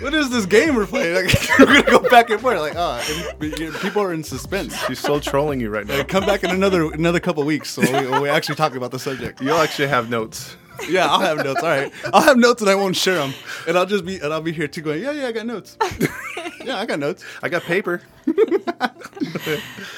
What 0.00 0.12
is 0.12 0.28
this 0.28 0.44
game 0.44 0.74
we're 0.74 0.86
playing? 0.86 1.14
Like, 1.14 1.58
we're 1.58 1.82
gonna 1.82 2.02
go 2.02 2.10
back 2.10 2.28
and 2.28 2.40
forth. 2.40 2.58
Like, 2.58 2.74
oh, 2.76 3.34
and, 3.40 3.58
you 3.58 3.70
know, 3.70 3.78
people 3.78 4.02
are 4.02 4.12
in 4.12 4.24
suspense. 4.24 4.76
She's 4.86 4.98
so 4.98 5.20
trolling 5.20 5.60
you 5.60 5.70
right 5.70 5.86
now. 5.86 5.98
Like, 5.98 6.08
come 6.08 6.26
back 6.26 6.42
in 6.44 6.50
another 6.50 6.92
another 6.92 7.20
couple 7.20 7.42
weeks 7.44 7.70
so 7.70 7.80
we, 7.80 8.10
when 8.10 8.20
we 8.20 8.28
actually 8.28 8.56
talk 8.56 8.74
about 8.74 8.90
the 8.90 8.98
subject. 8.98 9.40
You'll 9.40 9.56
actually 9.56 9.88
have 9.88 10.10
notes. 10.10 10.56
Yeah, 10.88 11.06
I'll 11.06 11.20
have 11.20 11.38
notes. 11.38 11.62
All 11.62 11.68
right, 11.68 11.92
I'll 12.12 12.22
have 12.22 12.36
notes 12.36 12.60
and 12.60 12.68
I 12.68 12.74
won't 12.74 12.96
share 12.96 13.14
them, 13.14 13.32
and 13.68 13.78
I'll 13.78 13.86
just 13.86 14.04
be 14.04 14.18
and 14.18 14.32
I'll 14.32 14.42
be 14.42 14.52
here 14.52 14.66
too 14.66 14.82
going. 14.82 15.00
Yeah, 15.00 15.12
yeah, 15.12 15.28
I 15.28 15.32
got 15.32 15.46
notes. 15.46 15.78
Yeah, 16.64 16.76
I 16.78 16.86
got 16.86 16.98
notes. 16.98 17.24
I 17.42 17.48
got 17.48 17.62
paper. 17.62 18.00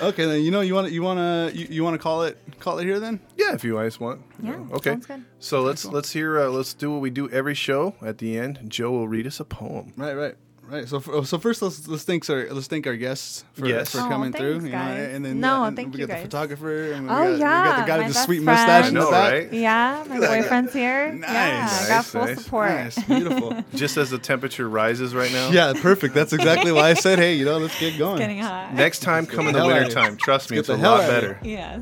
Okay, 0.03 0.27
then 0.27 0.43
you 0.43 0.51
know 0.51 0.61
you 0.61 0.75
want 0.75 0.91
you 0.93 1.03
want 1.03 1.19
to 1.19 1.57
you, 1.59 1.67
you 1.71 1.85
want 1.85 1.95
to 1.95 1.99
call 1.99 2.23
it 2.23 2.37
call 2.61 2.79
it 2.79 2.85
here 2.85 3.01
then. 3.01 3.21
Yeah, 3.37 3.55
if 3.55 3.65
you 3.65 3.75
guys 3.75 3.99
want. 4.01 4.21
Yeah, 4.43 4.59
Okay. 4.73 4.91
sounds 4.91 5.07
good. 5.07 5.25
So 5.39 5.63
let's 5.63 5.85
let's 5.85 6.13
hear 6.13 6.41
uh, 6.41 6.49
let's 6.49 6.75
do 6.75 6.91
what 6.91 7.01
we 7.01 7.11
do 7.11 7.29
every 7.31 7.55
show. 7.55 7.95
At 8.03 8.19
the 8.19 8.39
end, 8.39 8.61
Joe 8.69 8.91
will 8.91 9.09
read 9.09 9.27
us 9.27 9.41
a 9.41 9.45
poem. 9.45 9.93
Right, 9.97 10.15
right, 10.15 10.37
Right. 10.69 10.89
So, 10.89 10.99
for, 10.99 11.25
so 11.25 11.39
first, 11.39 11.63
let's 11.63 11.87
let's 11.87 12.03
thank 12.03 12.29
our 12.29 12.49
let's 12.51 12.67
thank 12.67 12.87
our 12.89 12.97
guests 12.97 13.45
for, 13.53 13.67
Yes. 13.69 13.93
for 13.93 14.01
Oh, 14.01 14.09
coming 14.09 14.33
through. 14.33 14.61
thanks, 14.61 14.65
You 14.67 14.73
know, 14.73 14.79
and 14.79 15.25
then 15.25 15.39
No, 15.39 15.63
yeah, 15.63 15.67
and 15.69 15.77
thank 15.77 15.95
we 15.95 16.01
you 16.01 16.07
got 16.07 16.13
the 16.15 16.17
guys. 16.19 16.25
photographer. 16.25 16.93
And 16.93 17.05
we 17.05 17.09
Oh, 17.09 17.15
got, 17.15 17.31
we 17.31 17.39
got 17.39 17.77
the 17.81 17.87
guy 17.87 17.97
my 17.99 18.05
with 18.07 18.15
the 18.15 18.21
sweet 18.21 18.43
friend. 18.43 18.47
mustache 18.47 18.85
I 18.85 18.89
in 18.89 18.95
know, 18.95 19.05
the 19.07 19.11
back. 19.13 19.33
right? 19.33 19.53
Yeah, 19.53 20.05
my 20.09 20.15
Look 20.15 20.15
at 20.15 20.21
that 20.21 20.21
guy. 20.37 20.41
boyfriend's 20.43 20.73
here. 20.73 21.13
Nice. 21.13 21.31
Yeah, 21.31 21.69
I 21.85 21.89
got 21.89 21.97
Nice, 21.97 22.11
full 22.11 22.25
nice. 22.25 22.43
support. 22.45 22.71
Nice, 22.71 23.05
beautiful. 23.05 23.65
Just 23.77 23.97
as 23.97 24.11
the 24.11 24.19
temperature 24.19 24.69
rises 24.69 25.15
right 25.15 25.33
now. 25.33 25.51
yeah, 25.51 25.73
perfect. 25.81 26.15
That's 26.15 26.33
exactly 26.33 26.73
why 26.73 26.89
I 26.91 26.95
said, 26.95 27.19
hey, 27.21 27.35
you 27.35 27.45
know, 27.45 27.59
let's 27.59 27.79
get 27.79 27.97
going. 27.97 28.19
Getting 28.19 28.39
hot. 28.41 28.75
Next 28.75 29.01
time, 29.03 29.27
come 29.27 29.47
in 29.47 29.53
the 29.53 29.61
hell 29.61 29.71
outta 29.71 29.81
winter 29.83 29.95
time. 29.95 30.17
Trust 30.17 30.51
me, 30.51 30.59
it's 30.59 30.69
a 30.69 30.77
hell 30.77 30.93
lot 30.93 31.01
outta 31.05 31.13
better. 31.13 31.39
Yeah. 31.45 31.79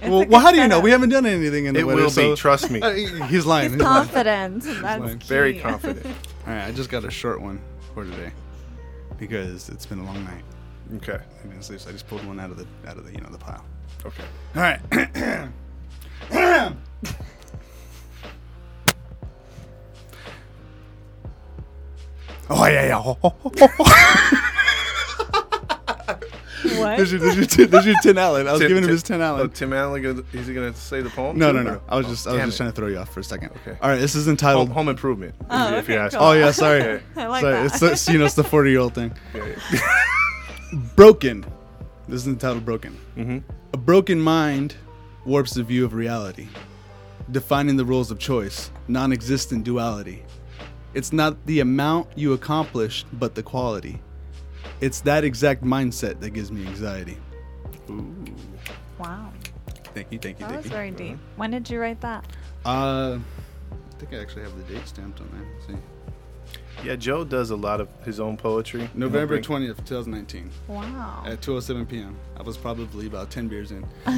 It's 0.00 0.10
Well, 0.10 0.24
well, 0.28 0.40
how 0.40 0.50
do 0.50 0.56
you 0.56 0.62
know? 0.64 0.68
setup. 0.76 0.84
We 0.84 0.90
haven't 0.90 1.10
done 1.10 1.26
anything 1.26 1.66
in 1.66 1.74
the 1.74 1.80
It 1.80 1.86
winter. 1.86 2.02
will 2.04 2.10
so- 2.10 2.30
be. 2.30 2.36
Trust 2.36 2.70
me. 2.70 2.80
He's 2.94 3.10
lying. 3.12 3.28
He's 3.28 3.28
He's 3.30 3.46
lying. 3.46 3.78
confident. 3.78 4.62
That's 4.64 5.00
lying. 5.02 5.18
Very 5.18 5.58
confident. 5.60 6.06
All 6.06 6.52
right, 6.54 6.64
I 6.68 6.72
just 6.72 6.88
got 6.90 7.04
a 7.04 7.10
short 7.10 7.40
one 7.42 7.60
for 7.94 8.04
today 8.04 8.32
because 9.18 9.68
it's 9.68 9.86
been 9.86 10.00
a 10.00 10.04
long 10.04 10.24
night. 10.24 10.44
Okay. 10.96 11.18
I 11.18 11.46
didn't 11.46 11.62
sleep, 11.62 11.80
so 11.80 11.88
I 11.88 11.92
just 11.92 12.08
pulled 12.08 12.26
one 12.26 12.40
out 12.40 12.50
of 12.50 12.58
the 12.58 12.66
out 12.86 12.98
of 12.98 13.06
the 13.06 13.12
you 13.12 13.18
know 13.18 13.30
the 13.30 13.38
pile. 13.38 13.64
Okay. 14.04 14.24
All 14.56 14.62
right. 14.62 14.80
oh 22.50 22.66
yeah, 22.66 23.04
yeah. 23.56 24.40
What? 26.84 26.96
There's 26.96 27.10
your, 27.12 27.20
there's 27.20 27.36
your, 27.36 27.46
tin, 27.46 27.70
there's 27.70 27.86
your 27.86 27.96
tin 28.02 28.18
Allen. 28.18 28.46
I 28.48 28.52
was 28.52 28.60
Tim- 28.60 28.68
giving 28.68 28.82
him 28.84 28.88
Tim- 28.88 28.94
his 28.94 29.02
tin 29.02 29.20
Oh, 29.20 29.24
Allen. 29.24 29.50
Tim 29.50 29.72
Allen, 29.72 30.02
gonna- 30.02 30.22
is 30.32 30.46
he 30.46 30.54
gonna 30.54 30.74
say 30.74 31.00
the 31.02 31.10
poem? 31.10 31.38
No, 31.38 31.52
too, 31.52 31.62
no, 31.62 31.70
or 31.70 31.72
no. 31.74 31.80
I 31.88 31.96
was 31.96 32.06
Oh, 32.06 32.10
just 32.10 32.26
I 32.26 32.32
was 32.32 32.42
just 32.42 32.54
it. 32.54 32.56
trying 32.58 32.70
to 32.70 32.76
throw 32.76 32.86
you 32.88 32.98
off 32.98 33.12
for 33.12 33.20
a 33.20 33.24
second. 33.24 33.50
Okay. 33.66 33.76
All 33.82 33.90
right. 33.90 34.00
This 34.00 34.14
is 34.14 34.28
entitled. 34.28 34.68
home 34.70 34.88
improvement. 34.88 35.34
Oh, 35.50 35.74
if 35.76 35.88
you 35.88 35.94
ask. 35.96 36.16
cool. 36.16 36.26
Oh 36.26 36.32
yeah, 36.32 36.50
sorry. 36.50 37.00
I 37.16 37.26
like 37.26 37.40
sorry. 37.42 37.54
that. 37.54 37.66
It's, 37.66 37.82
it's 37.82 38.08
you 38.08 38.18
know 38.18 38.24
it's 38.26 38.34
the 38.34 38.44
forty 38.44 38.70
year 38.70 38.80
old 38.80 38.94
thing. 38.94 39.12
Yeah, 39.34 39.46
yeah. 39.72 40.80
Broken. 40.96 41.44
This 42.08 42.20
is 42.22 42.26
entitled 42.28 42.64
Broken. 42.64 42.96
Mhm. 43.16 43.42
A 43.72 43.76
broken 43.76 44.20
mind 44.20 44.74
warps 45.24 45.54
the 45.54 45.62
view 45.62 45.84
of 45.84 45.94
reality, 45.94 46.48
defining 47.30 47.76
the 47.76 47.84
rules 47.84 48.10
of 48.10 48.18
choice, 48.18 48.70
non 48.88 49.12
existent 49.12 49.64
duality. 49.64 50.22
It's 50.92 51.12
not 51.12 51.44
the 51.46 51.60
amount 51.60 52.08
you 52.14 52.34
accomplish, 52.34 53.04
but 53.14 53.34
the 53.34 53.42
quality. 53.42 54.00
It's 54.80 55.00
that 55.02 55.24
exact 55.24 55.62
mindset 55.64 56.20
that 56.20 56.30
gives 56.30 56.50
me 56.52 56.66
anxiety. 56.66 57.16
Wow. 58.98 59.30
Thank 59.94 60.10
you, 60.10 60.18
thank 60.18 60.38
you, 60.40 60.46
That 60.46 60.50
thank 60.50 60.56
was 60.56 60.64
you. 60.66 60.70
very 60.70 60.90
deep. 60.90 61.18
When 61.36 61.50
did 61.50 61.68
you 61.70 61.80
write 61.80 62.00
that? 62.00 62.24
Uh, 62.64 63.18
I 63.70 63.98
think 63.98 64.12
I 64.12 64.16
actually 64.20 64.42
have 64.42 64.56
the 64.56 64.74
date 64.74 64.86
stamped 64.88 65.20
on 65.20 65.28
there. 65.32 65.46
Let's 65.54 65.66
see. 65.66 66.84
Yeah, 66.84 66.96
Joe 66.96 67.24
does 67.24 67.50
a 67.50 67.56
lot 67.56 67.80
of 67.80 67.88
his 68.04 68.18
own 68.20 68.36
poetry. 68.36 68.90
November 68.94 69.40
20th, 69.40 69.76
2019, 69.86 70.50
Wow. 70.68 71.22
at 71.26 71.40
2:07 71.40 71.88
p.m. 71.88 72.16
I 72.36 72.42
was 72.42 72.56
probably 72.56 73.06
about 73.06 73.30
10 73.30 73.48
beers 73.48 73.70
in. 73.70 73.86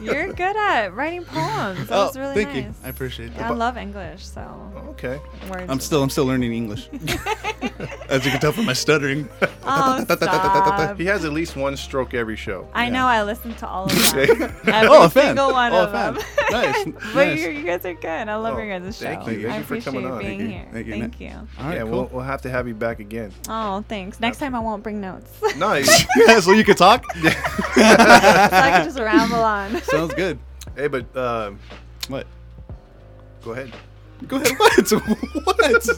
You're 0.00 0.32
good 0.32 0.56
at 0.56 0.94
writing 0.94 1.24
poems. 1.24 1.88
That 1.88 1.96
oh, 1.96 2.06
was 2.06 2.16
really 2.16 2.30
Oh, 2.30 2.34
thank 2.34 2.48
nice. 2.54 2.64
you. 2.64 2.74
I 2.84 2.88
appreciate 2.88 3.32
Yeah, 3.36 3.50
I 3.50 3.52
love 3.54 3.76
English, 3.76 4.24
so 4.26 4.72
Okay. 4.90 5.20
words. 5.50 5.64
I'm 5.68 5.80
still 5.80 6.02
I'm 6.02 6.10
still 6.10 6.26
learning 6.26 6.52
English. 6.52 6.88
As 8.08 8.24
you 8.24 8.30
can 8.30 8.40
tell 8.40 8.52
from 8.52 8.66
my 8.66 8.72
stuttering. 8.72 9.28
Oh, 9.64 10.04
stop. 10.04 10.98
He 10.98 11.06
has 11.06 11.24
at 11.24 11.32
least 11.32 11.56
one 11.56 11.76
stroke 11.76 12.14
every 12.14 12.34
show. 12.36 12.68
I 12.74 12.84
Yeah. 12.86 12.90
know. 12.90 13.06
I 13.06 13.22
listen 13.22 13.54
to 13.54 13.66
all 13.68 13.84
of 13.86 13.92
them. 14.12 14.52
Every 14.66 14.88
Oh, 14.88 15.04
a 15.04 15.08
fan. 15.10 15.28
single 15.36 15.52
one 15.52 15.72
Oh, 15.72 15.76
a 15.76 15.82
of 15.84 15.92
fan. 15.92 16.14
them. 16.14 16.24
Nice, 16.52 16.84
but 16.84 17.14
nice. 17.14 17.40
You, 17.40 17.50
you 17.50 17.64
guys 17.64 17.84
are 17.84 17.94
good. 17.94 18.06
I 18.28 18.36
love 18.36 18.56
Oh, 18.56 18.62
your 18.62 18.78
guys' 18.78 18.96
show. 18.98 19.04
thank 19.06 19.26
you. 19.26 19.42
Thank 19.42 19.54
I 19.54 19.58
you 19.58 19.62
for 19.64 19.74
appreciate 19.74 19.92
coming 19.92 20.06
on. 20.10 20.18
being 20.18 20.38
Thank 20.38 20.50
you. 20.50 20.56
here. 20.56 20.68
Thank 20.72 20.86
you. 20.86 20.92
Thank 21.00 21.20
you. 21.20 21.48
All 21.58 21.64
right, 21.66 21.74
yeah, 21.76 21.82
cool. 21.82 21.90
we'll, 21.90 22.04
we'll 22.06 22.20
have 22.24 22.42
to 22.42 22.50
have 22.50 22.68
you 22.68 22.74
back 22.74 23.00
again. 23.00 23.32
Oh, 23.48 23.84
thanks. 23.88 24.20
Next 24.20 24.38
time 24.38 24.54
I 24.54 24.60
won't 24.60 24.82
bring 24.82 25.00
notes. 25.00 25.30
Nice. 25.56 25.86
So 26.02 26.06
you- 26.16 26.26
yeah, 26.28 26.40
so 26.40 26.52
you 26.52 26.64
could 26.64 26.76
talk. 26.76 27.04
I 27.16 28.70
can 28.76 28.84
just 28.84 28.98
ramble 28.98 29.36
on. 29.42 29.80
Sounds 29.82 30.14
good. 30.14 30.38
hey, 30.76 30.88
but 30.88 31.14
um, 31.16 31.58
What? 32.08 32.26
go 33.44 33.52
ahead. 33.52 33.72
Go 34.28 34.36
ahead. 34.36 34.56
What? 34.58 35.58
what? 35.58 35.88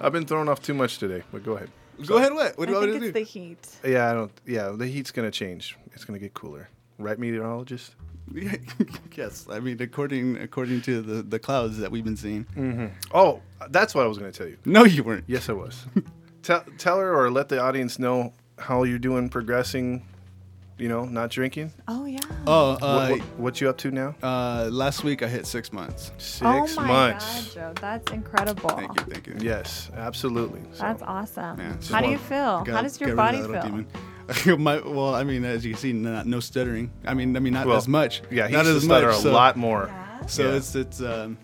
I've 0.00 0.12
been 0.12 0.24
thrown 0.26 0.48
off 0.48 0.62
too 0.62 0.74
much 0.74 0.98
today, 0.98 1.22
but 1.32 1.44
go 1.44 1.52
ahead. 1.52 1.70
Go 2.06 2.16
ahead. 2.16 2.32
What? 2.32 2.56
What 2.58 2.66
do 2.66 2.72
you 2.72 2.78
want 2.78 2.90
think 2.90 3.02
me 3.02 3.08
it's 3.08 3.14
to 3.18 3.24
the 3.34 3.40
do? 3.40 3.46
heat. 3.84 3.92
Yeah, 3.94 4.10
I 4.10 4.14
don't. 4.14 4.32
Yeah, 4.46 4.68
the 4.76 4.86
heat's 4.86 5.10
gonna 5.10 5.30
change. 5.30 5.76
It's 5.92 6.04
gonna 6.04 6.18
get 6.18 6.34
cooler, 6.34 6.68
right, 6.98 7.18
meteorologist? 7.18 7.94
yes, 9.16 9.46
I 9.50 9.60
mean 9.60 9.80
according 9.80 10.36
according 10.38 10.82
to 10.82 11.00
the 11.00 11.22
the 11.22 11.38
clouds 11.38 11.78
that 11.78 11.90
we've 11.90 12.04
been 12.04 12.16
seeing. 12.16 12.44
Mm-hmm. 12.56 12.86
Oh, 13.14 13.40
that's 13.70 13.94
what 13.94 14.04
I 14.04 14.06
was 14.08 14.18
gonna 14.18 14.32
tell 14.32 14.48
you. 14.48 14.58
No, 14.64 14.84
you 14.84 15.02
weren't. 15.04 15.24
Yes, 15.26 15.48
I 15.48 15.52
was. 15.52 15.84
tell 16.42 16.64
tell 16.78 16.98
her 16.98 17.14
or 17.14 17.30
let 17.30 17.48
the 17.48 17.60
audience 17.60 17.98
know 17.98 18.32
how 18.58 18.82
you're 18.84 18.98
doing, 18.98 19.28
progressing. 19.28 20.04
You 20.78 20.90
know, 20.90 21.06
not 21.06 21.30
drinking. 21.30 21.72
Oh 21.88 22.04
yeah. 22.04 22.18
Oh, 22.46 22.72
what, 22.72 22.82
uh, 22.82 23.08
what, 23.08 23.20
what 23.38 23.60
you 23.62 23.70
up 23.70 23.78
to 23.78 23.90
now? 23.90 24.14
uh, 24.22 24.68
last 24.70 25.04
week 25.04 25.22
I 25.22 25.26
hit 25.28 25.46
six 25.46 25.72
months. 25.72 26.12
Six 26.18 26.42
oh 26.44 26.66
my 26.76 26.86
months. 26.86 27.54
God, 27.54 27.54
Joe, 27.54 27.80
that's 27.80 28.12
incredible. 28.12 28.68
Thank 28.68 29.00
you, 29.00 29.06
thank 29.06 29.26
you. 29.26 29.36
Yes, 29.40 29.90
absolutely. 29.96 30.60
So, 30.72 30.82
That's 30.82 31.02
awesome. 31.02 31.58
Yeah, 31.58 31.76
How 31.88 32.02
do 32.02 32.10
you 32.10 32.18
feel? 32.18 32.62
Got- 32.62 32.68
How 32.68 32.82
does 32.82 33.00
your 33.00 33.14
get 33.14 33.16
rid 33.16 33.40
of 33.40 33.46
body 33.48 33.52
feel? 33.54 33.62
demon. 33.62 33.86
My, 34.58 34.78
well, 34.80 35.14
I 35.14 35.22
mean, 35.24 35.44
as 35.44 35.64
you 35.64 35.72
can 35.72 35.80
see, 35.80 35.92
not, 35.92 36.26
no 36.26 36.40
stuttering. 36.40 36.90
I 37.04 37.14
mean, 37.14 37.36
I 37.36 37.40
mean, 37.40 37.52
not 37.52 37.66
Well, 37.66 37.76
as 37.76 37.86
much. 37.88 38.22
Yeah, 38.30 38.46
he 38.48 38.54
not 38.54 38.64
used 38.66 38.80
to 38.80 38.84
stutter 38.86 39.08
much. 39.08 39.16
a 39.18 39.20
so, 39.22 39.32
lot 39.32 39.56
more. 39.56 39.86
Yeah. 39.88 40.26
So 40.26 40.50
Yeah. 40.50 40.56
it's 40.56 40.74
it's 40.74 41.00
um, 41.00 41.38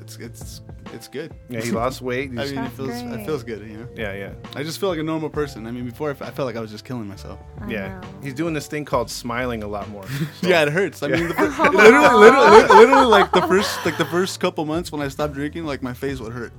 it's 0.00 0.16
it's 0.16 0.60
it's 0.92 1.08
good. 1.08 1.32
Yeah, 1.48 1.60
he 1.62 1.70
lost 1.72 2.02
weight. 2.02 2.30
I 2.32 2.34
mean, 2.34 2.38
it 2.44 2.54
That's 2.54 2.76
feels 2.76 2.90
it 2.90 3.24
feels 3.26 3.42
good. 3.42 3.66
You 3.68 3.78
know, 3.78 3.88
yeah, 3.96 4.12
yeah, 4.14 4.34
I 4.54 4.62
just 4.62 4.78
feel 4.78 4.88
like 4.90 4.98
a 4.98 5.02
normal 5.02 5.30
person. 5.30 5.66
I 5.66 5.70
mean, 5.72 5.84
before 5.86 6.08
I, 6.08 6.12
f- 6.12 6.22
I 6.22 6.30
felt 6.30 6.46
like 6.46 6.54
I 6.56 6.60
was 6.60 6.70
just 6.70 6.84
killing 6.84 7.08
myself. 7.08 7.40
I 7.60 7.68
yeah. 7.70 8.00
know. 8.00 8.08
He's 8.22 8.34
doing 8.34 8.54
this 8.54 8.66
thing 8.68 8.84
called 8.84 9.10
smiling 9.10 9.62
a 9.62 9.68
lot 9.68 9.88
more. 9.88 10.04
so- 10.06 10.26
Yeah, 10.48 10.62
it 10.62 10.68
hurts. 10.68 11.02
I 11.02 11.08
Yeah. 11.08 11.16
mean, 11.16 11.28
the 11.28 11.34
fir- 11.34 11.48
literally, 11.70 12.16
literally, 12.18 12.68
literally, 12.68 13.06
like 13.06 13.32
the 13.32 13.42
first, 13.42 13.84
like 13.84 13.96
the 13.98 14.04
first 14.06 14.38
couple 14.38 14.64
months 14.66 14.92
when 14.92 15.00
I 15.02 15.08
stopped 15.08 15.32
drinking, 15.34 15.64
like 15.66 15.82
my 15.82 15.94
face 15.94 16.20
would 16.20 16.32
hurt. 16.32 16.52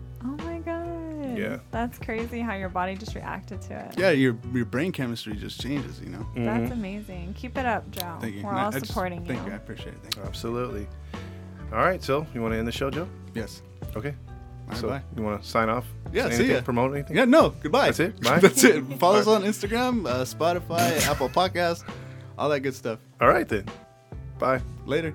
My 1.44 1.50
god. 1.50 1.54
Yeah. 1.56 1.60
That's 1.72 2.00
crazy 2.00 2.40
how 2.42 2.56
your 2.56 2.70
body 2.70 2.96
just 2.96 3.16
reacted 3.16 3.62
to 3.64 3.80
it. 3.80 3.96
Yeah, 3.98 4.12
your 4.12 4.36
your 4.54 4.66
brain 4.66 4.92
chemistry 4.92 5.34
just 5.36 5.62
changes. 5.62 6.00
You 6.02 6.10
know. 6.10 6.26
That's 6.36 6.70
Mhm. 6.70 6.74
amazing. 6.74 7.34
Keep 7.38 7.58
it 7.58 7.66
up, 7.66 7.90
Joe. 7.92 8.18
Thank 8.20 8.36
you. 8.36 8.44
We're 8.44 8.50
And 8.50 8.60
I- 8.60 8.64
all 8.64 8.68
I 8.70 8.80
just- 8.80 8.88
supporting 8.88 9.26
Thank 9.26 9.40
you. 9.42 9.46
you. 9.48 9.52
I 9.54 9.56
appreciate 9.56 9.90
it. 9.94 10.00
Thank 10.04 10.16
you. 10.18 10.24
Absolutely. 10.24 10.88
All 11.72 11.80
right, 11.80 12.04
so 12.04 12.26
you 12.34 12.42
want 12.42 12.54
to 12.54 12.58
end 12.60 12.68
the 12.68 12.72
show, 12.72 12.90
Joe? 12.92 13.08
Yes. 13.34 13.62
Okay. 13.96 14.14
All 14.66 14.70
right, 14.70 14.78
so 14.78 14.88
bye. 14.90 15.02
you 15.18 15.24
want 15.24 15.42
to 15.42 15.48
sign 15.48 15.70
off? 15.70 15.86
Yeah, 16.12 16.24
Say 16.26 16.30
see 16.30 16.36
anything? 16.44 16.56
ya. 16.58 16.62
Promote 16.62 16.94
anything? 16.94 17.18
Yeah, 17.18 17.26
no. 17.26 17.50
Goodbye. 17.50 17.86
That's 17.88 18.00
it? 18.00 18.22
Bye? 18.22 18.40
That's 18.40 18.64
it. 18.64 18.82
Follow 19.00 19.18
us 19.20 19.28
on 19.28 19.42
Instagram, 19.44 20.08
uh, 20.08 20.24
Spotify, 20.24 21.06
Apple 21.10 21.30
Podcasts, 21.30 21.84
all 22.38 22.50
that 22.50 22.60
good 22.62 22.76
stuff. 22.76 23.00
All 23.20 23.28
right 23.28 23.48
then. 23.48 23.66
Bye. 24.40 24.62
Later. 24.86 25.14